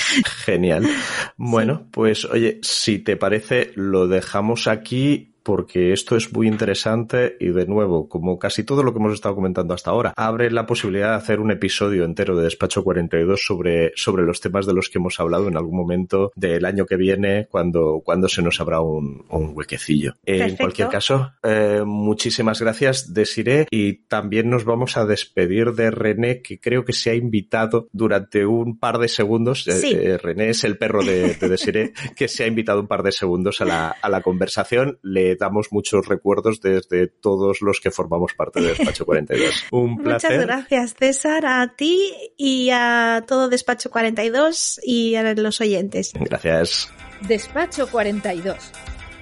Genial. 0.45 0.88
Bueno, 1.36 1.88
pues 1.91 2.26
oye, 2.26 2.59
si 2.61 2.99
te 2.99 3.18
parece, 3.18 3.72
lo 3.76 4.07
dejamos 4.07 4.68
aquí 4.68 5.33
porque 5.44 5.94
esto 5.94 6.16
es 6.16 6.32
muy 6.34 6.48
interesante 6.48 7.38
y 7.39 7.50
de 7.50 7.66
nuevo, 7.66 8.08
como 8.08 8.39
casi 8.39 8.64
todo 8.64 8.84
lo 8.84 8.94
que 8.94 9.00
hemos 9.00 9.14
estado 9.14 9.36
comentando 9.36 9.74
hasta 9.74 9.91
ahora, 9.91 10.14
abre 10.16 10.50
la 10.52 10.66
posibilidad 10.66 11.10
de 11.10 11.16
hacer 11.16 11.39
un 11.39 11.52
episodio 11.52 12.06
entero 12.06 12.36
de 12.36 12.44
Despacho 12.44 12.84
42 12.84 13.44
sobre, 13.44 13.91
sobre 13.96 14.24
los 14.24 14.39
temas 14.39 14.66
de 14.66 14.74
los 14.74 14.89
que 14.89 15.00
hemos 15.00 15.20
hablado 15.20 15.48
en 15.48 15.58
algún 15.58 15.78
momento 15.78 16.32
del 16.36 16.66
año 16.66 16.86
que 16.86 16.96
viene 16.96 17.48
cuando, 17.50 18.02
cuando 18.04 18.30
se 18.30 18.41
nos 18.41 18.60
abra 18.60 18.82
un, 18.82 19.26
un 19.30 19.52
huequecillo. 19.54 20.16
En 20.26 20.56
cualquier 20.56 20.89
caso, 20.89 21.34
eh, 21.44 21.84
muchísimas 21.86 22.62
gracias, 22.62 23.14
Desiree, 23.14 23.68
y 23.70 24.06
también 24.06 24.50
nos 24.50 24.66
vamos 24.66 24.98
a 24.98 25.06
despedir 25.06 25.74
de 25.74 25.91
René, 25.91 26.41
que 26.41 26.60
creo 26.60 26.86
que 26.86 26.94
se 26.94 27.12
ha 27.12 27.16
invitado 27.16 27.89
durante 27.91 28.46
un 28.46 28.80
par 28.80 28.98
de 28.98 29.08
segundos. 29.08 29.68
Eh, 29.68 29.82
eh, 29.91 30.18
René 30.18 30.50
es 30.50 30.64
el 30.64 30.78
perro 30.78 31.04
de, 31.04 31.36
de 31.36 31.50
Desiree, 31.50 31.94
que 32.16 32.28
se 32.28 32.44
ha 32.44 32.48
invitado 32.48 32.80
un 32.80 32.88
par 32.88 33.04
de 33.04 33.12
segundos 33.12 33.62
a 33.62 33.66
la, 33.66 33.96
a 34.02 34.10
la 34.10 34.22
conversación. 34.22 35.00
Le 35.02 35.33
damos 35.36 35.72
muchos 35.72 36.08
recuerdos 36.08 36.62
desde 36.62 37.08
todos 37.08 37.62
los 37.62 37.80
que 37.80 37.92
formamos 37.92 38.34
parte 38.34 38.62
de 38.62 38.70
Despacho 38.70 39.06
42. 39.06 39.66
Un 39.72 39.98
placer. 39.98 40.32
Muchas 40.32 40.46
gracias, 40.46 40.96
César, 40.98 41.46
a 41.46 41.76
ti 41.76 42.14
y 42.38 42.70
a 42.72 43.24
todo 43.28 43.50
Despacho 43.50 43.90
42 43.90 44.80
y 44.84 45.16
a 45.16 45.34
los 45.34 45.62
oyentes. 45.62 46.14
Gracias. 46.14 46.92
Despacho 47.28 47.88
42, 47.90 48.58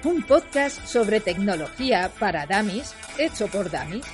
un 0.04 0.22
podcast 0.22 0.84
sobre 0.86 1.20
tecnología 1.20 2.10
para 2.18 2.46
Damis, 2.46 2.94
hecho 3.18 3.46
por 3.46 3.70
Damis. 3.70 4.04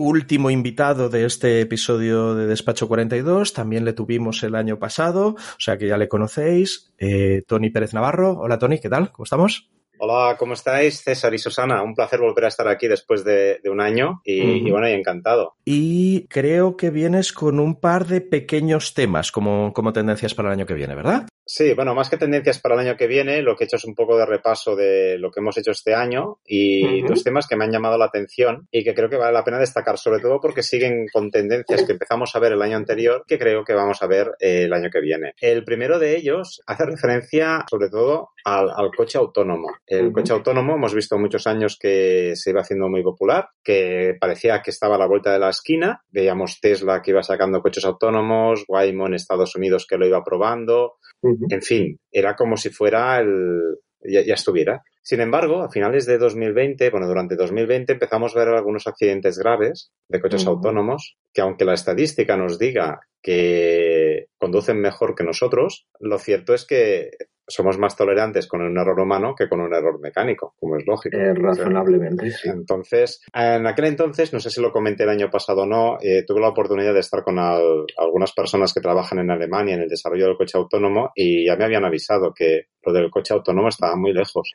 Último 0.00 0.50
invitado 0.50 1.10
de 1.10 1.26
este 1.26 1.60
episodio 1.60 2.34
de 2.34 2.46
Despacho 2.46 2.88
42. 2.88 3.52
También 3.52 3.84
le 3.84 3.92
tuvimos 3.92 4.42
el 4.42 4.54
año 4.54 4.78
pasado, 4.78 5.34
o 5.36 5.60
sea 5.60 5.76
que 5.76 5.86
ya 5.86 5.98
le 5.98 6.08
conocéis. 6.08 6.92
Eh, 6.98 7.42
Tony 7.46 7.68
Pérez 7.68 7.92
Navarro. 7.92 8.38
Hola 8.38 8.58
Tony, 8.58 8.78
¿qué 8.78 8.88
tal? 8.88 9.12
¿Cómo 9.12 9.24
estamos? 9.24 9.68
Hola, 9.98 10.36
¿cómo 10.38 10.54
estáis? 10.54 11.02
César 11.02 11.34
y 11.34 11.38
Susana, 11.38 11.82
un 11.82 11.94
placer 11.94 12.20
volver 12.20 12.46
a 12.46 12.48
estar 12.48 12.66
aquí 12.66 12.88
después 12.88 13.22
de, 13.22 13.60
un 13.70 13.82
año 13.82 14.22
y, 14.24 14.40
y, 14.66 14.70
bueno, 14.70 14.88
y 14.88 14.92
encantado. 14.92 15.56
Y 15.66 16.26
creo 16.28 16.78
que 16.78 16.88
vienes 16.88 17.34
con 17.34 17.60
un 17.60 17.78
par 17.78 18.06
de 18.06 18.22
pequeños 18.22 18.94
temas 18.94 19.30
como, 19.30 19.74
como 19.74 19.92
tendencias 19.92 20.34
para 20.34 20.48
el 20.48 20.54
año 20.54 20.64
que 20.64 20.72
viene, 20.72 20.94
¿verdad? 20.94 21.26
Sí, 21.52 21.74
bueno, 21.74 21.96
más 21.96 22.08
que 22.08 22.16
tendencias 22.16 22.60
para 22.60 22.76
el 22.76 22.86
año 22.86 22.96
que 22.96 23.08
viene, 23.08 23.42
lo 23.42 23.56
que 23.56 23.64
he 23.64 23.66
hecho 23.66 23.74
es 23.74 23.84
un 23.84 23.96
poco 23.96 24.16
de 24.16 24.24
repaso 24.24 24.76
de 24.76 25.18
lo 25.18 25.32
que 25.32 25.40
hemos 25.40 25.58
hecho 25.58 25.72
este 25.72 25.96
año 25.96 26.38
y 26.46 27.02
dos 27.02 27.24
temas 27.24 27.48
que 27.48 27.56
me 27.56 27.64
han 27.64 27.72
llamado 27.72 27.98
la 27.98 28.04
atención 28.04 28.68
y 28.70 28.84
que 28.84 28.94
creo 28.94 29.10
que 29.10 29.16
vale 29.16 29.32
la 29.32 29.42
pena 29.42 29.58
destacar, 29.58 29.98
sobre 29.98 30.20
todo 30.20 30.38
porque 30.40 30.62
siguen 30.62 31.08
con 31.12 31.28
tendencias 31.32 31.82
que 31.82 31.94
empezamos 31.94 32.36
a 32.36 32.38
ver 32.38 32.52
el 32.52 32.62
año 32.62 32.76
anterior 32.76 33.24
que 33.26 33.36
creo 33.36 33.64
que 33.64 33.74
vamos 33.74 34.00
a 34.00 34.06
ver 34.06 34.30
eh, 34.38 34.66
el 34.66 34.72
año 34.72 34.90
que 34.90 35.00
viene. 35.00 35.34
El 35.40 35.64
primero 35.64 35.98
de 35.98 36.16
ellos 36.16 36.62
hace 36.68 36.86
referencia 36.86 37.64
sobre 37.68 37.88
todo 37.88 38.28
al, 38.44 38.90
coche 38.96 39.18
autónomo. 39.18 39.72
El 39.88 40.12
coche 40.12 40.32
autónomo 40.32 40.76
hemos 40.76 40.94
visto 40.94 41.18
muchos 41.18 41.48
años 41.48 41.76
que 41.80 42.36
se 42.36 42.50
iba 42.50 42.60
haciendo 42.60 42.88
muy 42.88 43.02
popular, 43.02 43.48
que 43.64 44.14
parecía 44.20 44.62
que 44.62 44.70
estaba 44.70 44.94
a 44.94 44.98
la 44.98 45.08
vuelta 45.08 45.32
de 45.32 45.40
la 45.40 45.50
esquina. 45.50 46.00
Veíamos 46.10 46.60
Tesla 46.60 47.02
que 47.02 47.10
iba 47.10 47.24
sacando 47.24 47.60
coches 47.60 47.84
autónomos, 47.84 48.64
Waymo 48.68 49.08
en 49.08 49.14
Estados 49.14 49.56
Unidos 49.56 49.84
que 49.84 49.98
lo 49.98 50.06
iba 50.06 50.22
probando. 50.22 50.99
En 51.22 51.62
fin, 51.62 51.98
era 52.10 52.34
como 52.34 52.56
si 52.56 52.70
fuera 52.70 53.20
el, 53.20 53.76
ya, 54.02 54.34
estuviera. 54.34 54.82
Sin 55.02 55.20
embargo, 55.20 55.62
a 55.62 55.70
finales 55.70 56.06
de 56.06 56.18
2020, 56.18 56.90
bueno, 56.90 57.06
durante 57.06 57.36
2020 57.36 57.92
empezamos 57.92 58.34
a 58.34 58.38
ver 58.40 58.48
algunos 58.48 58.86
accidentes 58.86 59.38
graves 59.38 59.90
de 60.08 60.20
coches 60.20 60.46
autónomos 60.46 61.16
que 61.32 61.40
aunque 61.40 61.64
la 61.64 61.74
estadística 61.74 62.36
nos 62.36 62.58
diga 62.58 63.00
que 63.22 64.26
conducen 64.38 64.80
mejor 64.80 65.14
que 65.14 65.24
nosotros, 65.24 65.86
lo 65.98 66.18
cierto 66.18 66.54
es 66.54 66.66
que 66.66 67.10
somos 67.50 67.78
más 67.78 67.96
tolerantes 67.96 68.46
con 68.46 68.62
un 68.62 68.78
error 68.78 68.98
humano 68.98 69.34
que 69.36 69.48
con 69.48 69.60
un 69.60 69.74
error 69.74 70.00
mecánico, 70.00 70.54
como 70.58 70.76
es 70.76 70.86
lógico. 70.86 71.16
Eh, 71.16 71.34
razonablemente, 71.34 72.30
sí. 72.30 72.48
Entonces, 72.48 73.20
en 73.34 73.66
aquel 73.66 73.86
entonces, 73.86 74.32
no 74.32 74.40
sé 74.40 74.50
si 74.50 74.60
lo 74.60 74.72
comenté 74.72 75.02
el 75.02 75.10
año 75.10 75.30
pasado 75.30 75.62
o 75.62 75.66
no, 75.66 75.98
eh, 76.00 76.24
tuve 76.26 76.40
la 76.40 76.48
oportunidad 76.48 76.94
de 76.94 77.00
estar 77.00 77.22
con 77.22 77.38
algunas 77.38 78.32
personas 78.32 78.72
que 78.72 78.80
trabajan 78.80 79.18
en 79.18 79.30
Alemania 79.30 79.74
en 79.74 79.82
el 79.82 79.88
desarrollo 79.88 80.26
del 80.26 80.36
coche 80.36 80.56
autónomo 80.56 81.10
y 81.14 81.46
ya 81.46 81.56
me 81.56 81.64
habían 81.64 81.84
avisado 81.84 82.32
que 82.32 82.66
lo 82.82 82.92
del 82.92 83.10
coche 83.10 83.34
autónomo 83.34 83.68
estaba 83.68 83.96
muy 83.96 84.12
lejos, 84.12 84.54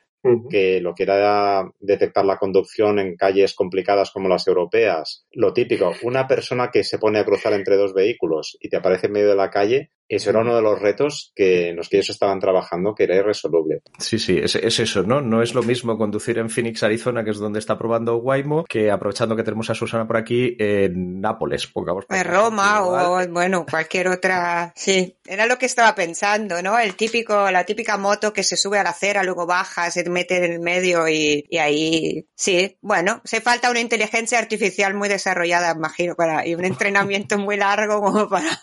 que 0.50 0.80
lo 0.80 0.94
que 0.94 1.04
era 1.04 1.70
detectar 1.78 2.24
la 2.24 2.38
conducción 2.38 2.98
en 2.98 3.16
calles 3.16 3.54
complicadas 3.54 4.10
como 4.10 4.28
las 4.28 4.46
europeas, 4.48 5.26
lo 5.32 5.52
típico, 5.52 5.92
una 6.02 6.26
persona 6.26 6.70
que 6.70 6.82
se 6.82 6.98
pone 6.98 7.18
a 7.18 7.24
cruzar 7.24 7.52
entre 7.52 7.76
dos 7.76 7.94
vehículos 7.94 8.56
y 8.60 8.68
te 8.68 8.76
aparece 8.76 9.06
en 9.06 9.12
medio 9.12 9.28
de 9.28 9.36
la 9.36 9.50
calle, 9.50 9.90
eso 10.08 10.30
era 10.30 10.40
uno 10.40 10.54
de 10.54 10.62
los 10.62 10.78
retos 10.78 11.32
que 11.34 11.72
los 11.74 11.88
que 11.88 11.96
ellos 11.96 12.10
estaban 12.10 12.38
trabajando 12.38 12.94
que 12.94 13.04
era 13.04 13.16
irresoluble. 13.16 13.82
Sí, 13.98 14.18
sí, 14.18 14.38
es, 14.40 14.54
eso, 14.54 15.02
¿no? 15.02 15.20
No 15.20 15.42
es 15.42 15.54
lo 15.54 15.62
mismo 15.64 15.98
conducir 15.98 16.38
en 16.38 16.48
Phoenix, 16.48 16.82
Arizona, 16.84 17.24
que 17.24 17.30
es 17.30 17.38
donde 17.38 17.58
está 17.58 17.76
probando 17.76 18.16
Waymo, 18.18 18.64
que 18.68 18.90
aprovechando 18.90 19.34
que 19.34 19.42
tenemos 19.42 19.68
a 19.70 19.74
Susana 19.74 20.06
por 20.06 20.16
aquí, 20.16 20.56
en 20.60 21.20
Nápoles, 21.20 21.66
pongamos. 21.66 22.04
En 22.08 22.24
Roma 22.24 22.84
o, 22.84 23.26
bueno, 23.28 23.66
cualquier 23.68 24.08
otra. 24.08 24.72
Sí, 24.76 25.16
era 25.26 25.46
lo 25.46 25.58
que 25.58 25.66
estaba 25.66 25.94
pensando, 25.94 26.62
¿no? 26.62 26.78
El 26.78 26.94
típico, 26.94 27.50
la 27.50 27.64
típica 27.64 27.98
moto 27.98 28.15
que 28.32 28.42
se 28.42 28.56
sube 28.56 28.78
a 28.78 28.82
la 28.82 28.90
acera, 28.90 29.22
luego 29.22 29.46
baja, 29.46 29.90
se 29.90 30.08
mete 30.08 30.36
en 30.36 30.52
el 30.52 30.60
medio 30.60 31.08
y, 31.08 31.44
y 31.48 31.58
ahí. 31.58 32.26
Sí, 32.34 32.78
bueno, 32.80 33.20
se 33.24 33.40
falta 33.40 33.70
una 33.70 33.80
inteligencia 33.80 34.38
artificial 34.38 34.94
muy 34.94 35.08
desarrollada, 35.08 35.72
imagino, 35.76 36.14
para, 36.14 36.46
y 36.46 36.54
un 36.54 36.64
entrenamiento 36.64 37.38
muy 37.38 37.56
largo 37.56 38.00
como 38.00 38.28
para 38.28 38.58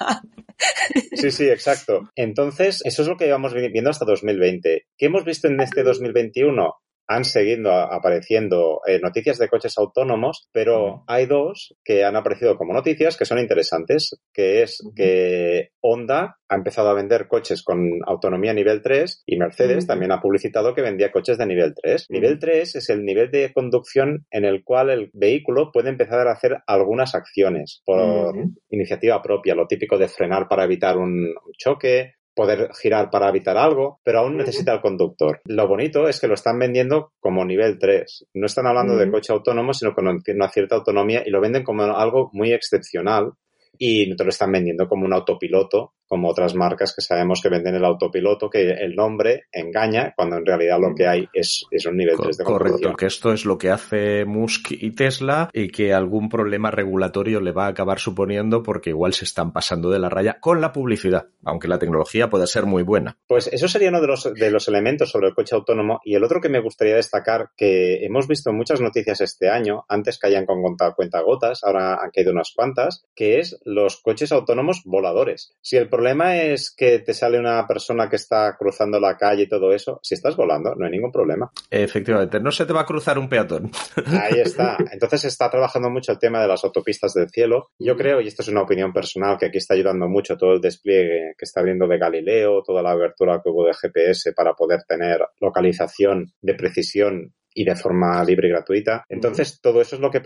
Sí, 1.14 1.32
sí, 1.32 1.50
exacto. 1.50 2.10
Entonces, 2.16 2.82
eso 2.86 3.02
es 3.02 3.08
lo 3.08 3.18
que 3.18 3.26
llevamos 3.26 3.54
viendo 3.54 3.90
hasta 3.90 4.06
2020. 4.06 4.86
¿Qué 4.98 5.06
hemos 5.06 5.26
visto 5.26 5.48
en 5.48 5.60
este 5.62 5.84
2021? 5.84 6.74
Han 7.08 7.26
seguido 7.26 7.72
apareciendo 7.72 8.82
eh, 8.88 9.00
noticias 9.02 9.38
de 9.38 9.50
coches 9.50 9.78
autónomos, 9.78 10.48
pero 10.52 11.04
hay 11.08 11.26
dos 11.26 11.76
que 11.84 12.04
han 12.04 12.16
aparecido 12.16 12.58
como 12.58 12.74
noticias 12.74 13.18
que 13.18 13.26
son 13.26 13.40
interesantes, 13.40 14.20
que 14.34 14.64
es 14.64 14.82
que 14.96 15.70
Honda 15.82 16.38
ha 16.48 16.56
empezado 16.56 16.90
a 16.90 16.94
vender 16.94 17.28
coches 17.28 17.64
con 17.64 18.00
autonomía 18.06 18.54
nivel 18.54 18.82
3 18.82 19.24
y 19.26 19.38
Mercedes 19.38 19.88
también 19.88 20.12
ha 20.12 20.22
publicitado 20.22 20.74
que 20.74 20.82
vendía 20.82 21.12
coches 21.12 21.38
de 21.38 21.46
nivel 21.46 21.74
3. 21.74 22.08
Nivel 22.10 22.40
3 22.40 22.76
es 22.76 22.90
el 22.90 23.04
nivel 23.04 23.32
de 23.32 23.52
conducción 23.54 24.26
en 24.32 24.46
el 24.46 24.64
cual 24.64 24.90
el 24.90 25.10
vehículo 25.14 25.72
puede 25.72 25.90
empezar 25.90 26.28
a 26.28 26.34
hacer 26.34 26.58
algunas 26.68 27.16
acciones 27.16 27.82
por 27.86 28.36
iniciativa 28.70 29.22
propia, 29.22 29.56
lo 29.56 29.68
típico 29.68 29.98
de 29.98 30.08
frenar 30.08 30.48
para 30.48 30.66
evitar 30.66 30.98
un 30.98 31.34
choque, 31.58 32.14
poder 32.34 32.70
girar 32.74 33.10
para 33.10 33.30
evitar 33.30 33.58
algo, 33.58 34.00
pero 34.04 34.20
aún 34.20 34.38
necesita 34.38 34.74
el 34.74 34.82
conductor. 34.82 35.42
Lo 35.46 35.68
bonito 35.68 36.08
es 36.08 36.20
que 36.20 36.28
lo 36.28 36.34
están 36.34 36.60
vendiendo 36.60 37.14
como 37.20 37.46
nivel 37.46 37.78
3. 37.78 38.28
No 38.34 38.46
están 38.46 38.68
hablando 38.68 38.96
de 38.96 39.10
coche 39.10 39.34
autónomo, 39.34 39.74
sino 39.74 39.94
con 39.94 40.08
una 40.08 40.50
cierta 40.50 40.76
autonomía 40.76 41.24
y 41.26 41.30
lo 41.30 41.42
venden 41.42 41.64
como 41.64 41.84
algo 41.84 42.30
muy 42.34 42.54
excepcional 42.54 43.34
y 43.78 44.08
no 44.08 44.16
te 44.16 44.24
lo 44.24 44.30
están 44.30 44.52
vendiendo 44.52 44.88
como 44.88 45.06
un 45.06 45.14
autopiloto 45.14 45.94
como 46.08 46.30
otras 46.30 46.56
marcas 46.56 46.94
que 46.96 47.02
sabemos 47.02 47.42
que 47.42 47.50
venden 47.50 47.76
el 47.76 47.86
autopiloto, 47.86 48.50
que 48.50 48.72
el 48.72 48.96
nombre 48.96 49.44
engaña 49.52 50.14
cuando 50.16 50.38
en 50.38 50.46
realidad 50.46 50.80
lo 50.80 50.94
que 50.96 51.08
hay 51.08 51.28
es, 51.34 51.66
es 51.72 51.86
un 51.86 51.98
nivel 51.98 52.16
3 52.18 52.38
de 52.38 52.44
Correcto, 52.44 52.94
que 52.96 53.06
esto 53.06 53.34
es 53.34 53.46
lo 53.46 53.58
que 53.58 53.70
hace 53.70 54.26
Musk 54.26 54.72
y 54.72 54.92
Tesla 54.92 55.50
y 55.54 55.70
que 55.70 55.94
algún 55.94 56.30
problema 56.30 56.72
regulatorio 56.72 57.40
le 57.40 57.52
va 57.52 57.66
a 57.66 57.70
acabar 57.70 58.00
suponiendo 58.00 58.64
porque 58.64 58.92
igual 58.92 59.14
se 59.14 59.26
están 59.26 59.52
pasando 59.54 59.90
de 59.90 60.00
la 60.00 60.10
raya 60.10 60.38
con 60.40 60.62
la 60.62 60.72
publicidad, 60.72 61.28
aunque 61.44 61.68
la 61.68 61.80
tecnología 61.80 62.30
pueda 62.30 62.48
ser 62.48 62.66
muy 62.66 62.84
buena. 62.84 63.18
Pues 63.28 63.48
eso 63.48 63.68
sería 63.68 63.90
uno 63.90 64.02
de 64.02 64.08
los, 64.08 64.34
de 64.34 64.52
los 64.52 64.68
elementos 64.68 65.10
sobre 65.10 65.28
el 65.28 65.34
coche 65.34 65.56
autónomo 65.56 66.00
y 66.04 66.16
el 66.16 66.24
otro 66.24 66.42
que 66.42 66.50
me 66.50 66.62
gustaría 66.62 66.96
destacar 66.96 67.50
que 67.58 68.06
hemos 68.06 68.28
visto 68.28 68.52
muchas 68.54 68.82
noticias 68.82 69.22
este 69.22 69.50
año, 69.50 69.86
antes 69.88 70.20
que 70.20 70.28
hayan 70.28 70.46
con 70.46 70.62
cuenta 70.96 71.22
gotas, 71.22 71.64
ahora 71.64 72.00
han 72.02 72.12
caído 72.12 72.32
unas 72.32 72.52
cuantas, 72.56 73.06
que 73.16 73.40
es 73.40 73.60
los 73.64 74.02
coches 74.02 74.32
autónomos 74.32 74.82
voladores. 74.86 75.56
Si 75.62 75.78
el 75.78 75.90
problema 75.94 76.42
es 76.42 76.74
que 76.76 77.00
te 77.00 77.14
sale 77.14 77.38
una 77.38 77.68
persona 77.68 78.10
que 78.10 78.16
está 78.16 78.56
cruzando 78.58 79.00
la 79.00 79.16
calle 79.16 79.44
y 79.44 79.48
todo 79.48 79.72
eso. 79.72 80.00
Si 80.02 80.16
estás 80.16 80.36
volando, 80.36 80.74
no 80.74 80.86
hay 80.86 80.92
ningún 80.92 81.12
problema. 81.12 81.52
Efectivamente, 81.70 82.40
no 82.40 82.52
se 82.52 82.66
te 82.66 82.74
va 82.74 82.82
a 82.82 82.86
cruzar 82.86 83.20
un 83.20 83.30
peatón. 83.30 83.70
Ahí 84.08 84.40
está. 84.44 84.76
Entonces 84.92 85.26
está 85.26 85.52
trabajando 85.52 85.92
mucho 85.92 86.12
el 86.12 86.18
tema 86.18 86.42
de 86.42 86.48
las 86.48 86.64
autopistas 86.64 87.14
del 87.14 87.30
cielo. 87.30 87.70
Yo 87.78 87.96
creo, 87.96 88.22
y 88.22 88.28
esto 88.28 88.42
es 88.42 88.48
una 88.48 88.64
opinión 88.64 88.92
personal, 88.92 89.38
que 89.38 89.46
aquí 89.46 89.60
está 89.60 89.76
ayudando 89.76 90.08
mucho 90.08 90.36
todo 90.36 90.54
el 90.54 90.62
despliegue 90.62 91.36
que 91.38 91.46
está 91.46 91.60
abriendo 91.60 91.88
de 91.88 92.00
Galileo, 92.00 92.64
toda 92.64 92.82
la 92.82 92.92
abertura 92.92 93.40
que 93.44 93.52
hubo 93.52 93.68
de 93.68 93.74
GPS 93.76 94.34
para 94.34 94.54
poder 94.54 94.82
tener 94.88 95.22
localización 95.40 96.34
de 96.42 96.56
precisión 96.56 97.34
y 97.54 97.64
de 97.64 97.76
forma 97.76 98.24
libre 98.24 98.48
y 98.48 98.52
gratuita. 98.52 99.06
Entonces, 99.10 99.60
todo 99.62 99.82
eso 99.82 99.96
es 99.96 100.02
lo 100.02 100.10
que, 100.10 100.20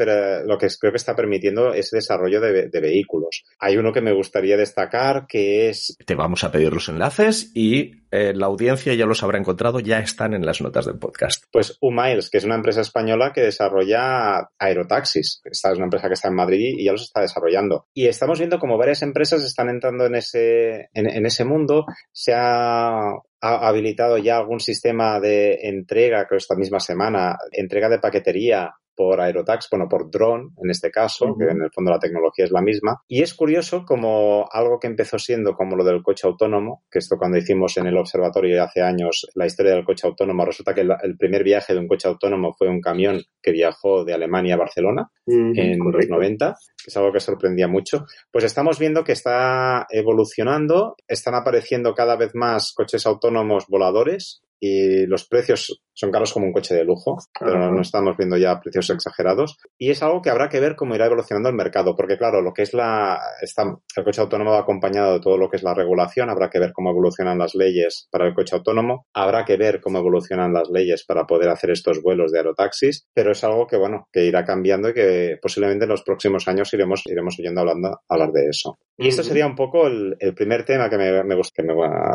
lo 0.46 0.58
que 0.58 0.68
creo 0.80 0.92
que 0.92 0.98
está 0.98 1.16
permitiendo 1.16 1.74
ese 1.74 1.98
desarrollo 1.98 2.42
de, 2.42 2.70
vehículos. 2.80 3.44
Hay 3.60 3.78
uno 3.78 3.92
que 3.92 4.02
me 4.02 4.14
gustaría 4.14 4.56
destacar 4.56 5.26
que 5.28 5.70
es... 5.70 5.96
Te 6.06 6.16
vamos 6.16 6.44
a 6.44 6.52
pedir 6.52 6.72
los 6.72 6.90
enlaces 6.90 7.52
y 7.56 8.04
eh, 8.12 8.34
la 8.36 8.46
audiencia 8.46 8.94
ya 8.94 9.06
los 9.06 9.24
habrá 9.24 9.40
encontrado, 9.40 9.80
ya 9.80 10.00
están 10.00 10.34
en 10.34 10.46
las 10.46 10.62
notas 10.62 10.86
del 10.86 11.00
podcast. 11.00 11.44
Pues 11.52 11.78
Umiles, 11.82 12.30
que 12.30 12.38
es 12.38 12.44
una 12.44 12.56
empresa 12.56 12.82
española 12.82 13.32
que 13.34 13.42
desarrolla 13.42 14.50
aerotaxis. 14.60 15.42
Esta 15.44 15.72
es 15.72 15.78
una 15.78 15.86
empresa 15.86 16.08
que 16.08 16.14
está 16.14 16.28
en 16.28 16.36
Madrid 16.36 16.76
y 16.78 16.86
ya 16.86 16.92
los 16.92 17.04
está 17.04 17.22
desarrollando. 17.22 17.88
Y 17.94 18.08
estamos 18.08 18.40
viendo 18.40 18.60
como 18.60 18.78
varias 18.78 19.02
empresas 19.02 19.44
están 19.44 19.70
entrando 19.70 20.06
en 20.06 20.16
ese, 20.16 20.90
en 20.94 21.26
ese 21.26 21.44
mundo. 21.44 21.86
Se 22.12 22.34
ha 22.36 23.12
ha 23.42 23.68
habilitado 23.68 24.18
ya 24.18 24.38
algún 24.38 24.60
sistema 24.60 25.20
de 25.20 25.60
entrega, 25.64 26.26
creo 26.26 26.38
esta 26.38 26.56
misma 26.56 26.80
semana, 26.80 27.38
entrega 27.52 27.90
de 27.90 28.00
paquetería 28.00 28.74
por 28.98 29.22
Aerotax, 29.22 29.68
bueno, 29.70 29.88
por 29.88 30.10
drone 30.10 30.50
en 30.62 30.72
este 30.72 30.90
caso, 30.90 31.36
que 31.38 31.46
en 31.46 31.62
el 31.62 31.72
fondo 31.72 31.92
la 31.92 32.00
tecnología 32.00 32.46
es 32.46 32.52
la 32.52 32.64
misma. 32.64 33.00
Y 33.08 33.22
es 33.22 33.36
curioso 33.36 33.86
como 33.86 34.50
algo 34.52 34.80
que 34.80 34.88
empezó 34.88 35.20
siendo 35.20 35.54
como 35.54 35.76
lo 35.76 35.84
del 35.84 36.02
coche 36.02 36.28
autónomo, 36.28 36.84
que 36.90 36.98
esto 36.98 37.16
cuando 37.18 37.38
hicimos 37.38 37.78
en 37.78 37.86
el 37.86 37.98
observatorio 37.98 38.64
hace 38.64 38.82
años 38.82 39.28
la 39.36 39.46
historia 39.46 39.74
del 39.74 39.86
coche 39.86 40.08
autónomo, 40.08 40.44
resulta 40.44 40.74
que 40.74 40.82
el, 40.82 41.18
primer 41.18 41.44
viaje 41.44 41.74
de 41.74 41.80
un 41.80 41.88
coche 41.88 42.08
autónomo 42.08 42.54
fue 42.58 42.70
un 42.70 42.82
camión 42.82 43.22
que 43.42 43.52
viajó 43.52 44.04
de 44.04 44.16
Alemania 44.16 44.56
a 44.56 44.58
Barcelona 44.58 45.12
en 45.28 45.78
los 45.78 46.10
90, 46.10 46.56
que 46.84 46.90
es 46.90 46.98
algo 46.98 47.12
que 47.12 47.20
sorprendía 47.20 47.68
mucho. 47.68 48.06
Pues 48.32 48.46
estamos 48.46 48.80
viendo 48.80 49.04
que 49.04 49.12
está 49.12 49.86
evolucionando, 49.92 50.96
están 51.08 51.36
apareciendo 51.36 51.94
cada 51.94 52.16
vez 52.16 52.32
más 52.34 52.74
coches 52.76 53.06
autónomos 53.06 53.68
voladores 53.68 54.42
y 54.60 55.06
los 55.06 55.28
precios 55.28 55.82
son 55.94 56.12
caros 56.12 56.32
como 56.32 56.46
un 56.46 56.54
coche 56.54 56.76
de 56.76 56.84
lujo, 56.84 57.18
pero 57.40 57.72
no 57.72 57.82
estamos 57.82 58.16
viendo 58.16 58.38
ya 58.38 58.60
precios 58.60 58.92
exagerados. 58.92 59.58
Y 59.80 59.90
es 59.90 60.04
algo 60.04 60.22
que 60.22 60.30
habrá 60.30 60.48
que 60.48 60.60
ver 60.60 60.76
cómo 60.76 60.94
irá 60.94 61.08
evolucionando 61.08 61.50
el 61.50 61.56
mercado, 61.56 61.96
porque 61.96 62.18
claro, 62.18 62.42
lo 62.42 62.54
que 62.54 62.62
es 62.62 62.74
la, 62.76 63.20
está, 63.42 63.64
el 63.96 64.04
coche 64.04 64.22
autónomo 64.22 64.52
va 64.52 64.60
acompañado 64.60 65.14
de 65.14 65.20
todo 65.20 65.38
lo 65.38 65.50
que 65.50 65.58
es 65.58 65.64
la 65.64 65.74
regulación, 65.74 66.30
habrá 66.30 66.52
que 66.52 66.60
ver 66.60 66.72
cómo 66.72 66.92
evolucionan 66.92 67.40
las 67.40 67.56
leyes 67.56 68.08
para 68.12 68.28
el 68.28 68.36
coche 68.36 68.56
autónomo, 68.56 69.08
habrá 69.14 69.44
que 69.44 69.58
ver 69.58 69.82
cómo 69.82 69.98
evolucionan 69.98 70.54
las 70.54 70.70
leyes 70.70 71.04
para 71.04 71.26
poder 71.26 71.50
hacer 71.50 71.72
estos 71.72 72.02
vuelos 72.04 72.32
de 72.32 72.40
aerotaxis, 72.40 73.08
pero 73.12 73.32
es 73.32 73.44
algo 73.44 73.66
que 73.66 73.78
bueno, 73.78 74.08
que 74.12 74.26
irá 74.26 74.46
cambiando 74.46 74.90
y 74.90 74.94
que 74.94 75.40
posiblemente 75.42 75.86
en 75.86 75.90
los 75.90 76.04
próximos 76.04 76.48
años 76.48 76.72
iremos, 76.74 77.02
iremos 77.08 77.40
oyendo 77.40 77.62
hablando, 77.62 78.02
hablar 78.08 78.32
de 78.32 78.50
eso. 78.50 78.78
Y 79.00 79.10
esto 79.10 79.24
sería 79.24 79.46
un 79.46 79.56
poco 79.56 79.86
el, 79.88 80.18
primer 80.36 80.66
tema 80.66 80.90
que 80.90 80.98
me, 80.98 81.24
me, 81.24 81.36
que, 81.54 81.64
me, 81.64 81.74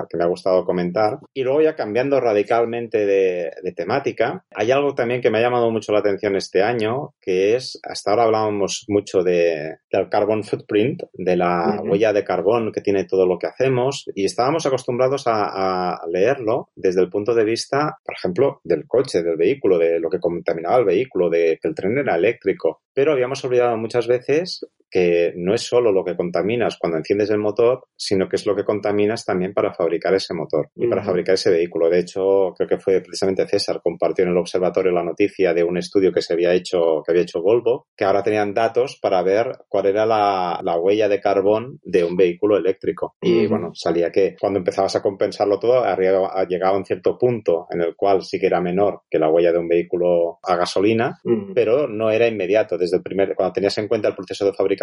que 0.08 0.16
me 0.16 0.24
ha 0.24 0.26
gustado 0.26 0.64
comentar. 0.64 1.18
Y 1.32 1.44
luego 1.44 1.62
ya 1.62 1.76
cambiando 1.76 2.18
radicalmente 2.32 3.06
de 3.06 3.72
temática. 3.76 4.44
Hay 4.54 4.70
algo 4.70 4.94
también 4.94 5.20
que 5.20 5.30
me 5.30 5.38
ha 5.38 5.42
llamado 5.42 5.70
mucho 5.70 5.92
la 5.92 6.00
atención 6.00 6.36
este 6.36 6.62
año, 6.62 7.14
que 7.20 7.56
es, 7.56 7.78
hasta 7.82 8.10
ahora 8.10 8.24
hablábamos 8.24 8.84
mucho 8.88 9.22
de, 9.22 9.78
del 9.90 10.08
carbon 10.08 10.44
footprint, 10.44 11.02
de 11.12 11.36
la 11.36 11.80
huella 11.82 12.12
de 12.12 12.24
carbón 12.24 12.72
que 12.72 12.80
tiene 12.80 13.04
todo 13.04 13.26
lo 13.26 13.38
que 13.38 13.46
hacemos, 13.46 14.04
y 14.14 14.24
estábamos 14.24 14.66
acostumbrados 14.66 15.24
a, 15.26 16.00
leerlo 16.10 16.68
desde 16.74 17.00
el 17.00 17.08
punto 17.08 17.34
de 17.34 17.44
vista, 17.44 17.98
por 18.04 18.14
ejemplo, 18.14 18.60
del 18.64 18.86
coche, 18.86 19.22
del 19.22 19.36
vehículo, 19.36 19.78
de 19.78 20.00
lo 20.00 20.10
que 20.10 20.18
contaminaba 20.18 20.78
el 20.78 20.84
vehículo, 20.84 21.30
de 21.30 21.58
que 21.60 21.68
el 21.68 21.74
tren 21.74 21.96
era 21.98 22.16
eléctrico. 22.16 22.82
Pero 22.92 23.12
habíamos 23.12 23.44
olvidado 23.44 23.76
muchas 23.76 24.06
veces 24.06 24.66
que 24.92 25.32
no 25.36 25.54
es 25.54 25.62
solo 25.62 25.90
lo 25.90 26.04
que 26.04 26.14
contaminas 26.14 26.76
cuando 26.78 26.98
enciendes 26.98 27.30
el 27.30 27.38
motor, 27.38 27.84
sino 27.96 28.28
que 28.28 28.36
es 28.36 28.46
lo 28.46 28.54
que 28.54 28.62
contaminas 28.62 29.24
también 29.24 29.54
para 29.54 29.72
fabricar 29.72 30.14
ese 30.14 30.34
motor 30.34 30.68
y 30.76 30.86
para 30.86 31.02
fabricar 31.02 31.34
ese 31.34 31.50
vehículo. 31.50 31.88
De 31.88 32.00
hecho, 32.00 32.52
creo 32.54 32.68
que 32.68 32.78
fue 32.78 33.00
precisamente 33.00 33.48
César 33.48 33.80
compartió 33.82 34.24
en 34.24 34.32
el 34.32 34.36
observatorio 34.36 34.92
la 34.92 35.02
noticia 35.02 35.54
de 35.54 35.64
un 35.64 35.78
estudio 35.78 36.12
que 36.12 36.20
se 36.20 36.34
había 36.34 36.52
hecho, 36.52 37.02
que 37.04 37.12
había 37.12 37.22
hecho 37.22 37.40
Volvo, 37.40 37.86
que 37.96 38.04
ahora 38.04 38.22
tenían 38.22 38.52
datos 38.52 38.98
para 39.00 39.22
ver 39.22 39.60
cuál 39.66 39.86
era 39.86 40.04
la, 40.04 40.60
huella 40.78 41.08
de 41.08 41.20
carbón 41.20 41.78
de 41.82 42.04
un 42.04 42.14
vehículo 42.14 42.58
eléctrico. 42.58 43.16
Y 43.22 43.46
bueno, 43.46 43.70
salía 43.74 44.10
que 44.10 44.36
cuando 44.38 44.58
empezabas 44.58 44.96
a 44.96 45.02
compensarlo 45.02 45.58
todo, 45.58 45.84
llegaba 45.96 46.74
a 46.74 46.76
un 46.76 46.84
cierto 46.84 47.16
punto 47.16 47.66
en 47.70 47.80
el 47.80 47.96
cual 47.96 48.22
sí 48.22 48.38
que 48.38 48.46
era 48.46 48.60
menor 48.60 49.02
que 49.08 49.18
la 49.18 49.30
huella 49.30 49.52
de 49.52 49.58
un 49.58 49.68
vehículo 49.68 50.38
a 50.42 50.56
gasolina, 50.56 51.18
pero 51.54 51.88
no 51.88 52.10
era 52.10 52.26
inmediato. 52.26 52.76
Desde 52.76 52.98
el 52.98 53.02
primer, 53.02 53.34
cuando 53.34 53.54
tenías 53.54 53.78
en 53.78 53.88
cuenta 53.88 54.08
el 54.08 54.14
proceso 54.14 54.44
de 54.44 54.52
fabricación 54.52 54.81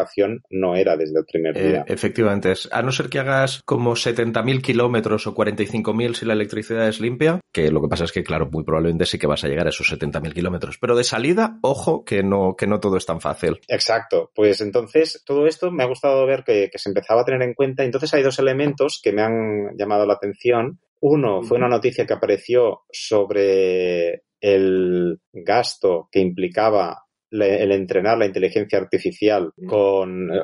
no 0.49 0.75
era 0.75 0.97
desde 0.97 1.19
el 1.19 1.25
primer 1.25 1.57
eh, 1.57 1.67
día. 1.67 1.85
efectivamente, 1.87 2.53
a 2.71 2.81
no 2.81 2.91
ser 2.91 3.09
que 3.09 3.19
hagas 3.19 3.61
como 3.65 3.91
70.000 3.91 4.61
kilómetros 4.61 5.27
o 5.27 5.35
45.000 5.35 6.13
si 6.13 6.25
la 6.25 6.33
electricidad 6.33 6.87
es 6.87 6.99
limpia, 6.99 7.39
que 7.53 7.71
lo 7.71 7.81
que 7.81 7.87
pasa 7.87 8.03
es 8.03 8.11
que, 8.11 8.23
claro, 8.23 8.49
muy 8.51 8.63
probablemente 8.63 9.05
sí 9.05 9.17
que 9.17 9.27
vas 9.27 9.43
a 9.43 9.47
llegar 9.47 9.67
a 9.67 9.69
esos 9.69 9.91
70.000 9.91 10.33
kilómetros. 10.33 10.77
Pero 10.79 10.95
de 10.95 11.03
salida, 11.03 11.57
ojo, 11.61 12.03
que 12.03 12.23
no, 12.23 12.55
que 12.57 12.67
no 12.67 12.79
todo 12.79 12.97
es 12.97 13.05
tan 13.05 13.21
fácil. 13.21 13.59
Exacto. 13.67 14.31
Pues 14.33 14.61
entonces, 14.61 15.23
todo 15.25 15.47
esto 15.47 15.71
me 15.71 15.83
ha 15.83 15.87
gustado 15.87 16.25
ver 16.25 16.43
que, 16.43 16.69
que 16.71 16.79
se 16.79 16.89
empezaba 16.89 17.21
a 17.21 17.25
tener 17.25 17.41
en 17.41 17.53
cuenta. 17.53 17.83
Entonces 17.83 18.13
hay 18.13 18.23
dos 18.23 18.39
elementos 18.39 18.99
que 19.03 19.11
me 19.11 19.21
han 19.21 19.77
llamado 19.77 20.05
la 20.05 20.13
atención. 20.13 20.79
Uno 21.01 21.41
fue 21.43 21.57
una 21.57 21.69
noticia 21.69 22.05
que 22.05 22.13
apareció 22.13 22.81
sobre 22.91 24.23
el 24.41 25.19
gasto 25.33 26.07
que 26.11 26.19
implicaba 26.19 27.05
el 27.31 27.71
entrenar 27.71 28.17
la 28.17 28.25
inteligencia 28.25 28.79
artificial 28.79 29.51
con 29.67 30.31
eh, 30.31 30.41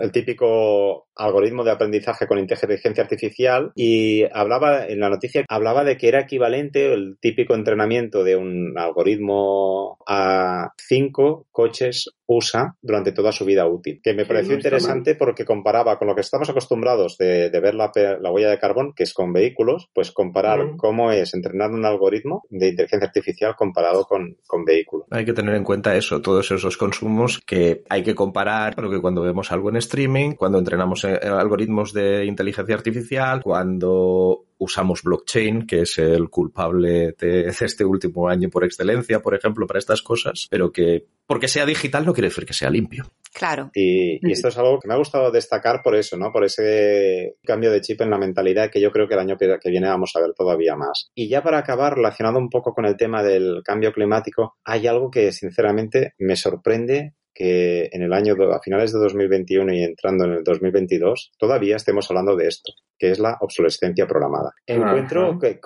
el 0.00 0.12
típico 0.12 1.08
algoritmo 1.16 1.64
de 1.64 1.72
aprendizaje 1.72 2.26
con 2.26 2.38
inteligencia 2.38 3.02
artificial 3.02 3.72
y 3.74 4.24
hablaba 4.32 4.86
en 4.86 5.00
la 5.00 5.10
noticia 5.10 5.44
hablaba 5.48 5.84
de 5.84 5.96
que 5.96 6.08
era 6.08 6.20
equivalente 6.20 6.92
el 6.92 7.18
típico 7.20 7.54
entrenamiento 7.54 8.22
de 8.22 8.36
un 8.36 8.78
algoritmo 8.78 9.98
a 10.06 10.72
cinco 10.76 11.46
coches 11.50 12.10
USA 12.28 12.76
durante 12.80 13.12
toda 13.12 13.32
su 13.32 13.44
vida 13.44 13.66
útil 13.66 14.00
que 14.02 14.14
me 14.14 14.26
pareció 14.26 14.54
interesante 14.54 15.14
porque 15.14 15.44
comparaba 15.44 15.98
con 15.98 16.08
lo 16.08 16.14
que 16.14 16.20
estamos 16.20 16.48
acostumbrados 16.48 17.16
de, 17.16 17.48
ver 17.50 17.74
la, 17.74 17.90
huella 18.30 18.50
de 18.50 18.58
carbón 18.58 18.92
que 18.94 19.04
es 19.04 19.14
con 19.14 19.32
vehículos 19.32 19.88
pues 19.94 20.12
comparar 20.12 20.76
cómo 20.76 21.10
es 21.10 21.34
entrenar 21.34 21.70
un 21.70 21.84
algoritmo 21.84 22.42
de 22.50 22.68
inteligencia 22.68 23.06
artificial 23.06 23.56
comparado 23.56 24.04
con, 24.04 24.36
con 24.46 24.64
vehículos. 24.64 25.06
Hay 25.10 25.24
que 25.24 25.32
tener 25.32 25.54
en 25.54 25.64
cuenta 25.64 25.96
eso 25.96 26.20
todos 26.20 26.50
esos 26.50 26.76
consumos 26.76 27.40
que 27.46 27.82
hay 27.88 28.02
que 28.02 28.14
comparar 28.14 28.74
porque 28.74 29.00
cuando 29.00 29.22
vemos 29.22 29.50
algo 29.50 29.70
en 29.70 29.76
streaming 29.76 30.32
cuando 30.32 30.58
entrenamos 30.58 31.04
eh, 31.04 31.18
algoritmos 31.22 31.92
de 31.94 32.26
inteligencia 32.26 32.74
artificial, 32.74 33.42
cuando 33.42 34.47
usamos 34.58 35.02
blockchain, 35.02 35.66
que 35.66 35.82
es 35.82 35.98
el 35.98 36.28
culpable 36.28 37.14
de 37.18 37.48
este 37.48 37.84
último 37.84 38.28
año 38.28 38.48
por 38.50 38.64
excelencia, 38.64 39.20
por 39.20 39.34
ejemplo, 39.34 39.66
para 39.66 39.78
estas 39.78 40.02
cosas, 40.02 40.46
pero 40.50 40.72
que 40.72 41.06
porque 41.26 41.46
sea 41.48 41.66
digital 41.66 42.06
no 42.06 42.14
quiere 42.14 42.28
decir 42.28 42.46
que 42.46 42.54
sea 42.54 42.70
limpio. 42.70 43.04
Claro. 43.34 43.70
Y, 43.74 44.18
esto 44.32 44.48
es 44.48 44.56
algo 44.56 44.78
que 44.80 44.88
me 44.88 44.94
ha 44.94 44.98
gustado 44.98 45.30
destacar 45.30 45.82
por 45.82 45.94
eso, 45.94 46.16
¿no? 46.16 46.32
Por 46.32 46.44
ese 46.44 47.36
cambio 47.44 47.70
de 47.70 47.82
chip 47.82 48.00
en 48.00 48.10
la 48.10 48.18
mentalidad 48.18 48.70
que 48.70 48.80
yo 48.80 48.90
creo 48.90 49.06
que 49.06 49.14
el 49.14 49.20
año 49.20 49.36
que 49.36 49.70
viene 49.70 49.88
vamos 49.88 50.12
a 50.14 50.20
ver 50.20 50.32
todavía 50.34 50.74
más. 50.74 51.10
Y 51.14 51.28
ya 51.28 51.42
para 51.42 51.58
acabar, 51.58 51.96
relacionado 51.96 52.38
un 52.38 52.48
poco 52.48 52.72
con 52.72 52.86
el 52.86 52.96
tema 52.96 53.22
del 53.22 53.62
cambio 53.62 53.92
climático, 53.92 54.56
hay 54.64 54.86
algo 54.86 55.10
que 55.10 55.30
sinceramente 55.32 56.14
me 56.18 56.34
sorprende 56.36 57.14
que 57.34 57.88
en 57.92 58.02
el 58.02 58.12
año, 58.12 58.34
a 58.52 58.60
finales 58.60 58.92
de 58.92 58.98
2021 58.98 59.72
y 59.74 59.82
entrando 59.82 60.24
en 60.24 60.32
el 60.32 60.44
2022, 60.44 61.32
todavía 61.38 61.76
estemos 61.76 62.10
hablando 62.10 62.34
de 62.34 62.48
esto 62.48 62.72
que 62.98 63.10
es 63.10 63.18
la 63.18 63.36
obsolescencia 63.40 64.06
programada. 64.06 64.52
Encuentro 64.66 65.38
que, 65.38 65.60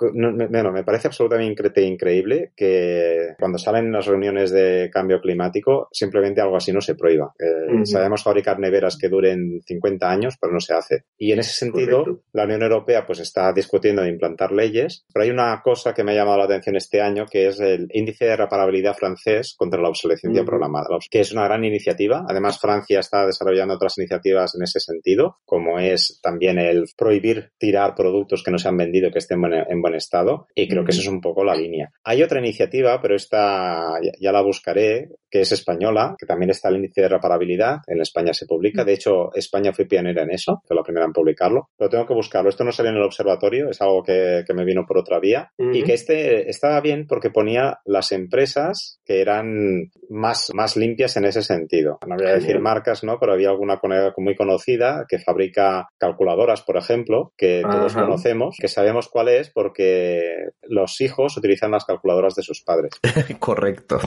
bueno, 0.49 0.71
me 0.71 0.83
parece 0.83 1.07
absolutamente 1.07 1.81
increíble 1.81 2.53
que 2.55 3.35
cuando 3.39 3.57
salen 3.57 3.91
las 3.91 4.05
reuniones 4.05 4.51
de 4.51 4.89
cambio 4.91 5.19
climático, 5.19 5.87
simplemente 5.91 6.41
algo 6.41 6.57
así 6.57 6.71
no 6.71 6.81
se 6.81 6.95
prohíba. 6.95 7.33
Eh, 7.39 7.85
sabemos 7.85 8.23
fabricar 8.23 8.59
neveras 8.59 8.97
que 8.97 9.09
duren 9.09 9.61
50 9.65 10.09
años, 10.09 10.37
pero 10.39 10.53
no 10.53 10.59
se 10.59 10.73
hace. 10.73 11.05
Y 11.17 11.31
en 11.31 11.39
ese 11.39 11.53
sentido, 11.53 12.21
la 12.31 12.45
Unión 12.45 12.61
Europea 12.61 13.05
pues 13.05 13.19
está 13.19 13.51
discutiendo 13.51 14.01
de 14.01 14.09
implantar 14.09 14.51
leyes, 14.51 15.05
pero 15.13 15.23
hay 15.23 15.31
una 15.31 15.61
cosa 15.63 15.93
que 15.93 16.03
me 16.03 16.11
ha 16.11 16.15
llamado 16.15 16.37
la 16.37 16.45
atención 16.45 16.75
este 16.75 17.01
año, 17.01 17.25
que 17.29 17.47
es 17.47 17.59
el 17.59 17.87
índice 17.91 18.25
de 18.25 18.35
reparabilidad 18.35 18.95
francés 18.95 19.55
contra 19.57 19.81
la 19.81 19.89
obsolescencia 19.89 20.43
programada, 20.43 20.87
que 21.09 21.21
es 21.21 21.31
una 21.31 21.45
gran 21.45 21.63
iniciativa. 21.63 22.25
Además, 22.27 22.59
Francia 22.59 22.99
está 22.99 23.25
desarrollando 23.25 23.75
otras 23.75 23.97
iniciativas 23.97 24.55
en 24.55 24.63
ese 24.63 24.79
sentido, 24.79 25.37
como 25.45 25.79
es 25.79 26.19
también 26.21 26.59
el 26.59 26.85
prohibir 26.97 27.22
tirar 27.57 27.95
productos 27.95 28.43
que 28.43 28.51
no 28.51 28.57
se 28.57 28.67
han 28.67 28.77
vendido 28.77 29.11
que 29.11 29.19
estén 29.19 29.41
en 29.43 29.81
buen 29.81 29.95
estado 29.95 30.47
y 30.55 30.67
creo 30.67 30.83
que 30.83 30.91
eso 30.91 31.01
es 31.01 31.07
un 31.07 31.21
poco 31.21 31.43
la 31.43 31.55
línea. 31.55 31.91
Hay 32.03 32.23
otra 32.23 32.39
iniciativa, 32.39 33.01
pero 33.01 33.15
esta 33.15 33.99
ya 34.19 34.31
la 34.31 34.41
buscaré, 34.41 35.09
que 35.29 35.41
es 35.41 35.51
española, 35.51 36.15
que 36.17 36.25
también 36.25 36.51
está 36.51 36.69
el 36.69 36.77
índice 36.77 37.01
de 37.01 37.09
reparabilidad, 37.09 37.77
en 37.87 38.01
España 38.01 38.33
se 38.33 38.45
publica, 38.45 38.83
de 38.83 38.93
hecho 38.93 39.33
España 39.33 39.73
fue 39.73 39.85
pionera 39.85 40.23
en 40.23 40.31
eso, 40.31 40.61
fue 40.65 40.75
la 40.75 40.83
primera 40.83 41.05
en 41.05 41.13
publicarlo, 41.13 41.69
pero 41.77 41.89
tengo 41.89 42.05
que 42.05 42.13
buscarlo, 42.13 42.49
esto 42.49 42.63
no 42.63 42.71
sale 42.71 42.89
en 42.89 42.95
el 42.95 43.03
observatorio, 43.03 43.69
es 43.69 43.81
algo 43.81 44.03
que, 44.03 44.43
me 44.53 44.65
vino 44.65 44.85
por 44.85 44.99
otra 44.99 45.19
vía. 45.19 45.49
Y 45.57 45.81
que 45.81 45.93
este 45.93 46.47
estaba 46.47 46.79
bien 46.79 47.07
porque 47.07 47.31
ponía 47.31 47.79
las 47.85 48.11
empresas 48.11 48.99
que 49.03 49.19
eran 49.19 49.89
más, 50.09 50.51
más 50.53 50.77
limpias 50.77 51.17
en 51.17 51.25
ese 51.25 51.41
sentido. 51.41 51.97
No 52.07 52.15
voy 52.15 52.27
a 52.27 52.35
decir 52.35 52.59
marcas, 52.59 53.03
¿no? 53.03 53.17
Pero 53.19 53.33
había 53.33 53.49
alguna 53.49 53.79
muy 54.17 54.35
conocida 54.35 55.05
que 55.07 55.19
fabrica 55.19 55.87
calculadoras, 55.97 56.61
por 56.61 56.77
ejemplo, 56.77 57.12
que 57.37 57.61
todos 57.63 57.93
conocemos, 57.93 58.57
que 58.59 58.67
sabemos 58.67 59.09
cuál 59.09 59.29
es 59.29 59.49
porque 59.49 60.49
los 60.63 61.01
hijos 61.01 61.37
utilizan 61.37 61.71
las 61.71 61.85
calculadoras 61.85 62.35
de 62.35 62.43
sus 62.43 62.61
padres. 62.61 62.91
Correcto. 63.39 63.99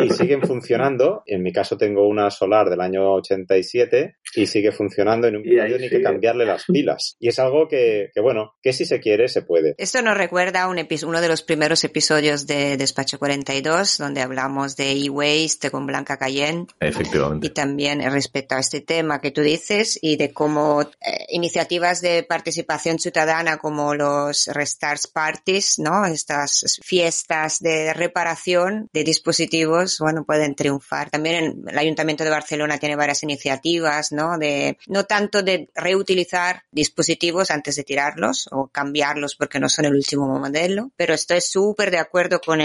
y 0.00 0.10
siguen 0.10 0.42
funcionando. 0.42 1.22
En 1.26 1.42
mi 1.42 1.52
caso 1.52 1.76
tengo 1.76 2.08
una 2.08 2.30
solar 2.30 2.70
del 2.70 2.80
año 2.80 3.12
87 3.14 4.16
y 4.34 4.46
sigue 4.46 4.72
funcionando 4.72 5.26
en 5.26 5.36
un 5.36 5.42
periodo 5.42 5.78
ni 5.78 5.88
que 5.88 6.02
cambiarle 6.02 6.46
las 6.46 6.64
pilas. 6.72 7.16
Y 7.18 7.28
es 7.28 7.38
algo 7.38 7.68
que, 7.68 8.10
bueno, 8.22 8.54
que 8.62 8.72
si 8.72 8.84
se 8.84 9.00
quiere, 9.00 9.28
se 9.28 9.42
puede. 9.42 9.74
Esto 9.78 10.02
nos 10.02 10.16
recuerda 10.16 10.68
un 10.68 10.76
uno 11.06 11.20
de 11.20 11.28
los 11.28 11.42
primeros 11.42 11.84
episodios 11.84 12.46
de 12.46 12.76
Despacho 12.76 13.18
42, 13.18 13.98
donde 13.98 14.22
hablamos 14.22 14.76
de 14.76 14.92
e-waste 14.92 15.70
con 15.70 15.86
Blanca 15.86 16.16
Cayenne. 16.16 16.66
Efectivamente. 16.80 17.46
Y 17.46 17.50
también 17.50 18.00
respecto 18.10 18.54
a 18.54 18.60
este 18.60 18.80
tema 18.80 19.20
que 19.20 19.30
tú 19.30 19.40
dices 19.40 19.98
y 20.00 20.16
de 20.16 20.32
cómo 20.32 20.82
eh, 20.82 21.26
iniciativas 21.30 22.00
de 22.00 22.22
participación 22.26 22.98
ciudadana 22.98 23.56
como 23.56 23.94
los 23.94 24.46
Restarts 24.46 25.06
Parties, 25.06 25.78
¿no? 25.78 26.04
Estas 26.06 26.78
fiestas 26.82 27.60
de 27.60 27.92
reparación 27.94 28.88
de 28.92 29.04
dispositivos, 29.04 29.98
bueno, 29.98 30.24
pueden 30.24 30.54
triunfar. 30.54 31.10
También 31.10 31.64
el 31.66 31.78
Ayuntamiento 31.78 32.24
de 32.24 32.30
Barcelona 32.30 32.78
tiene 32.78 32.96
varias 32.96 33.22
iniciativas, 33.22 34.12
¿no? 34.12 34.38
De, 34.38 34.78
no 34.86 35.04
tanto 35.04 35.42
de 35.42 35.70
reutilizar 35.74 36.62
dispositivos 36.70 37.50
antes 37.50 37.76
de 37.76 37.84
tirarlos 37.84 38.48
o 38.50 38.68
cambiarlos 38.68 39.36
porque 39.36 39.60
no 39.60 39.68
son 39.68 39.86
el 39.86 39.94
último 39.94 40.26
modelo, 40.26 40.90
pero 40.96 41.14
estoy 41.14 41.40
súper 41.40 41.90
de 41.90 41.98
acuerdo 41.98 42.40
con 42.40 42.56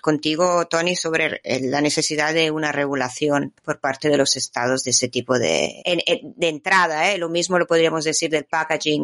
contigo, 0.00 0.66
Tony, 0.66 0.96
sobre 0.96 1.40
la 1.44 1.80
necesidad 1.80 2.32
de 2.32 2.50
una 2.50 2.72
regulación 2.72 3.54
por 3.64 3.80
parte 3.80 4.08
de 4.08 4.16
los 4.16 4.36
estados 4.36 4.84
de 4.84 4.92
ese 4.92 5.08
tipo 5.08 5.38
de, 5.38 5.82
de 5.84 6.48
entrada, 6.48 7.12
¿eh? 7.12 7.18
Lo 7.18 7.28
mismo 7.28 7.58
lo 7.58 7.66
podríamos 7.66 8.04
decir 8.04 8.30
del 8.30 8.44
packaging 8.44 9.01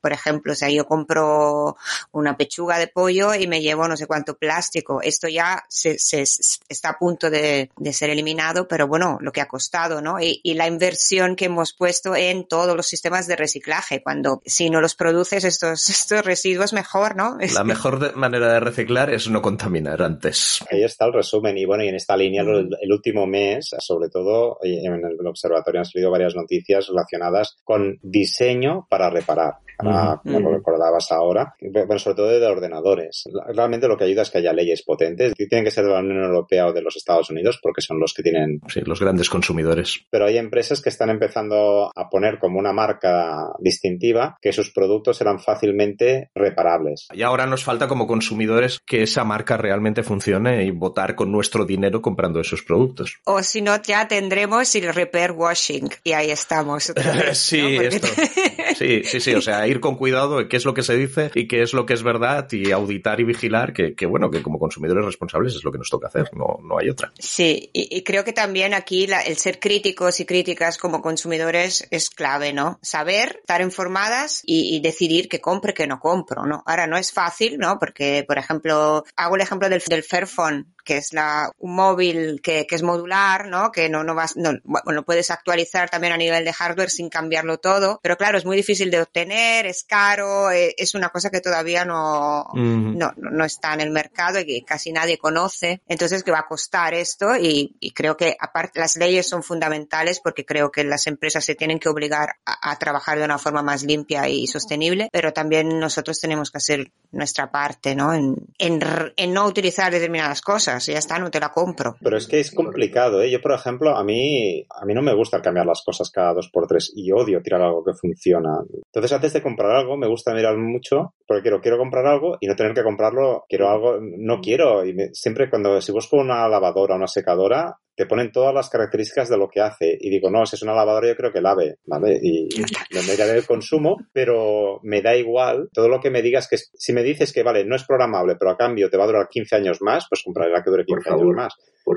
por 0.00 0.12
ejemplo, 0.12 0.52
o 0.52 0.56
sea, 0.56 0.70
yo 0.70 0.86
compro 0.86 1.76
una 2.12 2.36
pechuga 2.36 2.78
de 2.78 2.88
pollo 2.88 3.34
y 3.34 3.46
me 3.46 3.60
llevo 3.60 3.86
no 3.86 3.96
sé 3.96 4.06
cuánto 4.06 4.36
plástico. 4.36 5.00
Esto 5.02 5.28
ya 5.28 5.64
se, 5.68 5.98
se 5.98 6.22
está 6.68 6.90
a 6.90 6.98
punto 6.98 7.30
de, 7.30 7.70
de, 7.76 7.92
ser 7.92 8.10
eliminado, 8.10 8.66
pero 8.66 8.86
bueno, 8.86 9.18
lo 9.20 9.32
que 9.32 9.40
ha 9.40 9.48
costado, 9.48 10.00
¿no? 10.00 10.20
Y, 10.20 10.40
y, 10.42 10.54
la 10.54 10.66
inversión 10.66 11.36
que 11.36 11.46
hemos 11.46 11.72
puesto 11.72 12.16
en 12.16 12.46
todos 12.46 12.76
los 12.76 12.86
sistemas 12.86 13.26
de 13.26 13.36
reciclaje, 13.36 14.02
cuando 14.02 14.42
si 14.44 14.70
no 14.70 14.80
los 14.80 14.94
produces 14.94 15.44
estos, 15.44 15.88
estos 15.88 16.24
residuos 16.24 16.72
mejor, 16.72 17.16
¿no? 17.16 17.36
La 17.54 17.64
mejor 17.64 18.16
manera 18.16 18.52
de 18.52 18.60
reciclar 18.60 19.10
es 19.10 19.28
no 19.28 19.42
contaminar 19.42 20.02
antes. 20.02 20.64
Ahí 20.70 20.82
está 20.82 21.06
el 21.06 21.12
resumen. 21.12 21.56
Y 21.58 21.64
bueno, 21.64 21.84
y 21.84 21.88
en 21.88 21.96
esta 21.96 22.16
línea, 22.16 22.42
el, 22.42 22.70
el 22.80 22.92
último 22.92 23.26
mes, 23.26 23.70
sobre 23.78 24.08
todo 24.08 24.58
en 24.62 24.94
el 24.94 25.26
observatorio 25.26 25.80
han 25.80 25.84
salido 25.84 26.10
varias 26.10 26.34
noticias 26.34 26.88
relacionadas 26.88 27.58
con 27.64 27.98
diseño 28.02 28.86
para 28.88 29.09
reparar 29.10 29.58
para, 29.82 30.20
como 30.22 30.40
lo 30.40 30.52
recordabas 30.52 31.10
ahora, 31.12 31.54
pero 31.60 31.98
sobre 31.98 32.16
todo 32.16 32.28
de 32.28 32.46
ordenadores. 32.46 33.24
Realmente 33.54 33.88
lo 33.88 33.96
que 33.96 34.04
ayuda 34.04 34.22
es 34.22 34.30
que 34.30 34.38
haya 34.38 34.52
leyes 34.52 34.82
potentes. 34.82 35.34
Tienen 35.34 35.64
que 35.64 35.70
ser 35.70 35.84
de 35.84 35.92
la 35.92 36.00
Unión 36.00 36.24
Europea 36.24 36.66
o 36.66 36.72
de 36.72 36.82
los 36.82 36.96
Estados 36.96 37.30
Unidos 37.30 37.58
porque 37.62 37.80
son 37.80 37.98
los 37.98 38.14
que 38.14 38.22
tienen... 38.22 38.60
Sí, 38.68 38.80
los 38.82 39.00
grandes 39.00 39.28
consumidores. 39.28 40.00
Pero 40.10 40.26
hay 40.26 40.38
empresas 40.38 40.80
que 40.80 40.88
están 40.88 41.10
empezando 41.10 41.90
a 41.94 42.08
poner 42.08 42.38
como 42.38 42.58
una 42.58 42.72
marca 42.72 43.52
distintiva 43.58 44.36
que 44.40 44.52
sus 44.52 44.70
productos 44.72 45.16
serán 45.16 45.40
fácilmente 45.40 46.30
reparables. 46.34 47.08
Y 47.12 47.22
ahora 47.22 47.46
nos 47.46 47.64
falta 47.64 47.88
como 47.88 48.06
consumidores 48.06 48.80
que 48.86 49.02
esa 49.02 49.24
marca 49.24 49.56
realmente 49.56 50.02
funcione 50.02 50.64
y 50.64 50.70
votar 50.70 51.14
con 51.14 51.32
nuestro 51.32 51.64
dinero 51.64 52.02
comprando 52.02 52.40
esos 52.40 52.62
productos. 52.62 53.18
O 53.24 53.42
si 53.42 53.62
no, 53.62 53.80
ya 53.82 54.08
tendremos 54.08 54.74
el 54.74 54.92
repair 54.92 55.32
washing 55.32 55.88
y 56.04 56.12
ahí 56.12 56.30
estamos. 56.30 56.92
Vez, 56.94 57.38
sí, 57.38 57.76
esto. 57.76 58.08
sí, 58.76 59.02
sí, 59.04 59.20
sí. 59.20 59.34
O 59.34 59.42
sea, 59.42 59.66
ir 59.70 59.80
con 59.80 59.96
cuidado 59.96 60.38
de 60.38 60.48
qué 60.48 60.56
es 60.56 60.64
lo 60.64 60.74
que 60.74 60.82
se 60.82 60.96
dice 60.96 61.30
y 61.34 61.48
qué 61.48 61.62
es 61.62 61.72
lo 61.72 61.86
que 61.86 61.94
es 61.94 62.02
verdad 62.02 62.50
y 62.52 62.70
auditar 62.70 63.20
y 63.20 63.24
vigilar 63.24 63.72
que, 63.72 63.94
que 63.94 64.06
bueno, 64.06 64.30
que 64.30 64.42
como 64.42 64.58
consumidores 64.58 65.04
responsables 65.04 65.54
es 65.54 65.64
lo 65.64 65.72
que 65.72 65.78
nos 65.78 65.88
toca 65.88 66.08
hacer, 66.08 66.30
no, 66.34 66.58
no 66.62 66.78
hay 66.78 66.88
otra. 66.90 67.12
Sí, 67.18 67.70
y, 67.72 68.02
creo 68.02 68.24
que 68.24 68.32
también 68.32 68.74
aquí 68.74 69.06
la, 69.06 69.20
el 69.20 69.36
ser 69.36 69.60
críticos 69.60 70.20
y 70.20 70.26
críticas 70.26 70.78
como 70.78 71.00
consumidores 71.02 71.86
es 71.90 72.10
clave, 72.10 72.52
¿no? 72.52 72.78
Saber, 72.82 73.38
estar 73.40 73.60
informadas 73.60 74.42
y, 74.44 74.76
y 74.76 74.80
decidir 74.80 75.28
qué 75.28 75.40
compre, 75.40 75.74
qué 75.74 75.86
no 75.86 76.00
compro, 76.00 76.46
¿no? 76.46 76.62
Ahora 76.66 76.86
no 76.86 76.96
es 76.96 77.12
fácil, 77.12 77.58
¿no? 77.58 77.78
Porque, 77.78 78.24
por 78.26 78.38
ejemplo, 78.38 79.04
hago 79.16 79.36
el 79.36 79.42
ejemplo 79.42 79.68
del, 79.68 79.82
del 79.88 80.02
Fairphone, 80.02 80.74
que 80.84 80.96
es 80.96 81.12
la, 81.12 81.50
un 81.58 81.74
móvil 81.74 82.40
que, 82.42 82.66
que 82.66 82.74
es 82.74 82.82
modular, 82.82 83.46
¿no? 83.46 83.70
Que 83.72 83.88
no, 83.88 84.04
no 84.04 84.14
vas, 84.14 84.36
no, 84.36 84.52
bueno, 84.64 85.04
puedes 85.04 85.30
actualizar 85.30 85.90
también 85.90 86.12
a 86.12 86.16
nivel 86.16 86.44
de 86.44 86.52
hardware 86.52 86.90
sin 86.90 87.08
cambiarlo 87.08 87.58
todo, 87.58 88.00
pero 88.02 88.16
claro, 88.16 88.38
es 88.38 88.44
muy 88.44 88.56
difícil 88.56 88.90
de 88.90 89.00
obtener, 89.02 89.66
es 89.66 89.84
caro, 89.84 90.50
eh, 90.50 90.74
es 90.76 90.94
una 90.94 91.10
cosa 91.10 91.30
que 91.30 91.40
todavía 91.40 91.84
no, 91.84 92.42
uh 92.42 92.56
-huh. 92.56 92.96
no, 92.96 93.12
no, 93.16 93.44
está 93.44 93.74
en 93.74 93.80
el 93.80 93.90
mercado 93.90 94.40
y 94.40 94.44
que 94.46 94.64
casi 94.64 94.92
nadie 94.92 95.18
conoce. 95.18 95.80
Entonces, 95.88 96.22
que 96.22 96.30
va 96.30 96.40
a 96.40 96.46
costar 96.48 96.94
esto 96.94 97.36
y, 97.36 97.76
y, 97.80 97.92
creo 97.92 98.16
que 98.16 98.36
aparte 98.38 98.80
las 98.80 98.96
leyes 98.96 99.28
son 99.28 99.42
fundamentales 99.42 100.20
porque 100.20 100.44
creo 100.44 100.70
que 100.70 100.84
las 100.84 101.06
empresas 101.06 101.44
se 101.44 101.54
tienen 101.54 101.78
que 101.78 101.88
obligar 101.88 102.36
a, 102.44 102.70
a 102.70 102.78
trabajar 102.78 103.18
de 103.18 103.24
una 103.24 103.38
forma 103.38 103.62
más 103.62 103.82
limpia 103.82 104.28
y 104.28 104.46
sostenible, 104.46 105.08
pero 105.12 105.32
también 105.32 105.78
nosotros 105.78 106.20
tenemos 106.20 106.50
que 106.50 106.58
hacer 106.58 106.92
nuestra 107.12 107.50
parte, 107.50 107.94
¿no? 107.94 108.14
En, 108.14 108.36
en, 108.58 108.80
en 109.16 109.32
no 109.32 109.46
utilizar 109.46 109.92
determinadas 109.92 110.40
cosas 110.40 110.69
y 110.88 110.92
ya 110.92 110.98
está, 110.98 111.18
no 111.18 111.30
te 111.30 111.40
la 111.40 111.50
compro. 111.50 111.96
Pero 112.00 112.16
es 112.16 112.26
que 112.26 112.40
es 112.40 112.52
complicado, 112.52 113.22
¿eh? 113.22 113.30
Yo, 113.30 113.40
por 113.40 113.52
ejemplo, 113.52 113.96
a 113.96 114.04
mí, 114.04 114.66
a 114.68 114.84
mí 114.84 114.94
no 114.94 115.02
me 115.02 115.14
gusta 115.14 115.42
cambiar 115.42 115.66
las 115.66 115.82
cosas 115.84 116.10
cada 116.10 116.34
dos 116.34 116.50
por 116.52 116.66
tres 116.66 116.92
y 116.94 117.10
odio 117.12 117.42
tirar 117.42 117.62
algo 117.62 117.84
que 117.84 117.94
funciona. 117.94 118.58
Entonces, 118.86 119.12
antes 119.12 119.32
de 119.32 119.42
comprar 119.42 119.72
algo, 119.72 119.96
me 119.96 120.08
gusta 120.08 120.34
mirar 120.34 120.56
mucho 120.56 121.14
porque 121.26 121.42
quiero, 121.42 121.60
quiero 121.60 121.78
comprar 121.78 122.06
algo 122.06 122.36
y 122.40 122.46
no 122.46 122.56
tener 122.56 122.74
que 122.74 122.82
comprarlo, 122.82 123.44
quiero 123.48 123.68
algo, 123.68 123.98
no 124.00 124.40
quiero. 124.40 124.84
Y 124.84 124.96
siempre 125.12 125.50
cuando, 125.50 125.80
si 125.80 125.92
busco 125.92 126.16
una 126.16 126.48
lavadora, 126.48 126.96
una 126.96 127.06
secadora, 127.06 127.76
te 127.94 128.06
ponen 128.06 128.32
todas 128.32 128.54
las 128.54 128.70
características 128.70 129.28
de 129.28 129.36
lo 129.36 129.48
que 129.48 129.60
hace. 129.60 129.96
Y 130.00 130.10
digo, 130.10 130.30
no, 130.30 130.46
si 130.46 130.56
es 130.56 130.62
una 130.62 130.74
lavadora 130.74 131.08
yo 131.08 131.16
creo 131.16 131.32
que 131.32 131.40
lave, 131.40 131.76
¿vale? 131.86 132.18
Y 132.22 132.48
me 132.94 133.02
miraré 133.02 133.38
el 133.38 133.46
consumo, 133.46 133.96
pero 134.12 134.80
me 134.82 135.02
da 135.02 135.16
igual. 135.16 135.68
Todo 135.72 135.88
lo 135.88 136.00
que 136.00 136.10
me 136.10 136.22
digas 136.22 136.48
que, 136.48 136.56
si 136.56 136.92
me 136.92 137.02
dices 137.02 137.32
que, 137.32 137.42
vale, 137.42 137.64
no 137.64 137.76
es 137.76 137.84
programable, 137.84 138.36
pero 138.36 138.50
a 138.50 138.56
cambio 138.56 138.90
te 138.90 138.96
va 138.96 139.04
a 139.04 139.08
durar 139.08 139.28
15 139.28 139.56
años 139.56 139.82
más, 139.82 140.06
pues 140.08 140.22
compraré 140.22 140.52
la 140.52 140.62
que 140.62 140.70
dure 140.70 140.84
15 140.84 141.10
años 141.10 141.34
más. 141.34 141.54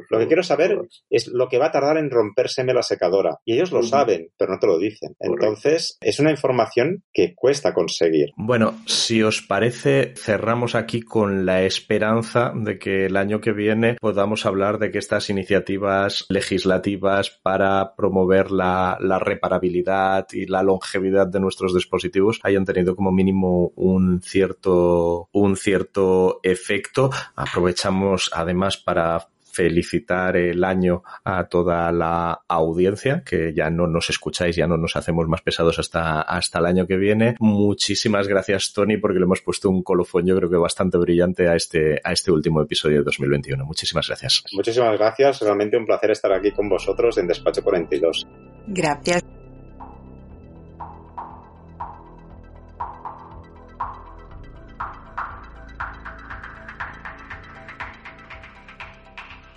Lo 0.09 0.19
que 0.19 0.27
quiero 0.27 0.43
saber 0.43 0.79
es 1.09 1.27
lo 1.27 1.47
que 1.49 1.57
va 1.59 1.67
a 1.67 1.71
tardar 1.71 1.97
en 1.97 2.09
rompérseme 2.09 2.73
la 2.73 2.81
secadora. 2.81 3.37
Y 3.45 3.53
ellos 3.53 3.71
lo 3.71 3.79
uh 3.79 3.81
-huh. 3.81 3.89
saben, 3.89 4.29
pero 4.37 4.53
no 4.53 4.59
te 4.59 4.67
lo 4.67 4.79
dicen. 4.79 5.15
Entonces, 5.19 5.97
es 6.01 6.19
una 6.19 6.31
información 6.31 7.03
que 7.13 7.33
cuesta 7.35 7.73
conseguir. 7.73 8.29
Bueno, 8.35 8.75
si 8.85 9.21
os 9.21 9.41
parece, 9.41 10.13
cerramos 10.15 10.75
aquí 10.75 11.01
con 11.01 11.45
la 11.45 11.63
esperanza 11.63 12.53
de 12.55 12.79
que 12.79 13.05
el 13.05 13.17
año 13.17 13.39
que 13.39 13.51
viene 13.51 13.97
podamos 13.99 14.45
hablar 14.45 14.79
de 14.79 14.89
que 14.89 14.99
estas 14.99 15.29
iniciativas 15.29 15.82
legislativas 16.29 17.29
para 17.29 17.95
promover 17.95 18.51
la, 18.51 18.97
la 18.99 19.19
reparabilidad 19.19 20.27
y 20.31 20.45
la 20.45 20.63
longevidad 20.63 21.27
de 21.27 21.39
nuestros 21.39 21.73
dispositivos 21.73 22.39
hayan 22.43 22.65
tenido 22.65 22.95
como 22.95 23.11
mínimo 23.11 23.71
un 23.75 24.21
cierto, 24.21 25.29
un 25.31 25.55
cierto 25.55 26.39
efecto. 26.43 27.09
Aprovechamos 27.35 28.31
además 28.33 28.77
para 28.77 29.27
felicitar 29.53 30.35
el 30.35 30.63
año 30.63 31.03
a 31.23 31.45
toda 31.45 31.91
la 31.91 32.41
audiencia, 32.47 33.23
que 33.23 33.53
ya 33.53 33.69
no 33.69 33.87
nos 33.87 34.09
escucháis, 34.09 34.55
ya 34.55 34.67
no 34.67 34.77
nos 34.77 34.95
hacemos 34.95 35.27
más 35.27 35.41
pesados 35.41 35.77
hasta, 35.79 36.21
hasta 36.21 36.59
el 36.59 36.65
año 36.65 36.87
que 36.87 36.97
viene. 36.97 37.35
Muchísimas 37.39 38.27
gracias, 38.27 38.73
Tony, 38.73 38.97
porque 38.97 39.19
le 39.19 39.25
hemos 39.25 39.41
puesto 39.41 39.69
un 39.69 39.83
colofón, 39.83 40.25
yo 40.25 40.35
creo 40.35 40.49
que 40.49 40.57
bastante 40.57 40.97
brillante 40.97 41.47
a 41.47 41.55
este, 41.55 42.01
a 42.03 42.11
este 42.11 42.31
último 42.31 42.61
episodio 42.61 42.97
de 42.97 43.03
2021. 43.03 43.63
Muchísimas 43.63 44.07
gracias. 44.07 44.43
Muchísimas 44.53 44.97
gracias. 44.97 45.39
Realmente 45.41 45.77
un 45.77 45.85
placer 45.85 46.11
estar 46.11 46.33
aquí 46.33 46.51
con 46.51 46.67
vosotros 46.67 47.17
en 47.17 47.27
Despacho 47.27 47.63
42. 47.63 48.27
Gracias. 48.67 49.42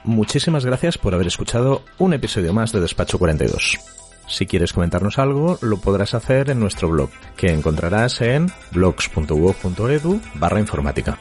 Muchísimas 0.06 0.64
gracias 0.64 0.98
por 0.98 1.14
haber 1.14 1.26
escuchado 1.26 1.82
un 1.98 2.14
episodio 2.14 2.52
más 2.52 2.70
de 2.70 2.80
Despacho 2.80 3.18
42. 3.18 3.76
Si 4.28 4.46
quieres 4.46 4.72
comentarnos 4.72 5.18
algo, 5.18 5.58
lo 5.62 5.78
podrás 5.78 6.14
hacer 6.14 6.48
en 6.48 6.60
nuestro 6.60 6.88
blog, 6.88 7.10
que 7.36 7.52
encontrarás 7.52 8.20
en 8.20 8.46
blogs.uoc.edu 8.70 10.20
informática. 10.60 11.18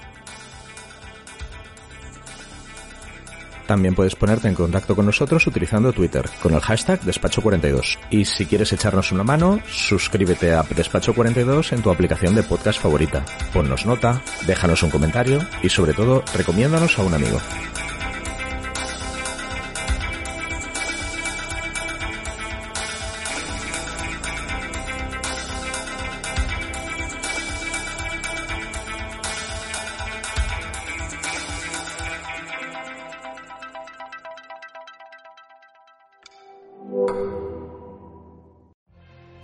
También 3.66 3.96
puedes 3.96 4.16
ponerte 4.16 4.48
en 4.48 4.54
contacto 4.54 4.96
con 4.96 5.08
nosotros 5.08 5.48
utilizando 5.48 5.92
Twitter 5.92 6.30
con 6.40 6.54
el 6.54 6.62
hashtag 6.62 7.02
Despacho42. 7.02 7.98
Y 8.12 8.26
si 8.26 8.46
quieres 8.46 8.72
echarnos 8.72 9.12
una 9.12 9.24
mano, 9.24 9.60
suscríbete 9.68 10.54
a 10.54 10.64
Despacho42 10.64 11.74
en 11.74 11.82
tu 11.82 11.90
aplicación 11.90 12.36
de 12.36 12.44
podcast 12.44 12.80
favorita. 12.80 13.26
Ponnos 13.52 13.88
nota, 13.88 14.22
déjanos 14.46 14.84
un 14.84 14.92
comentario 14.92 15.40
y 15.64 15.70
sobre 15.70 15.94
todo 15.94 16.24
recomiéndanos 16.36 17.00
a 17.00 17.02
un 17.02 17.16
amigo. 17.16 17.40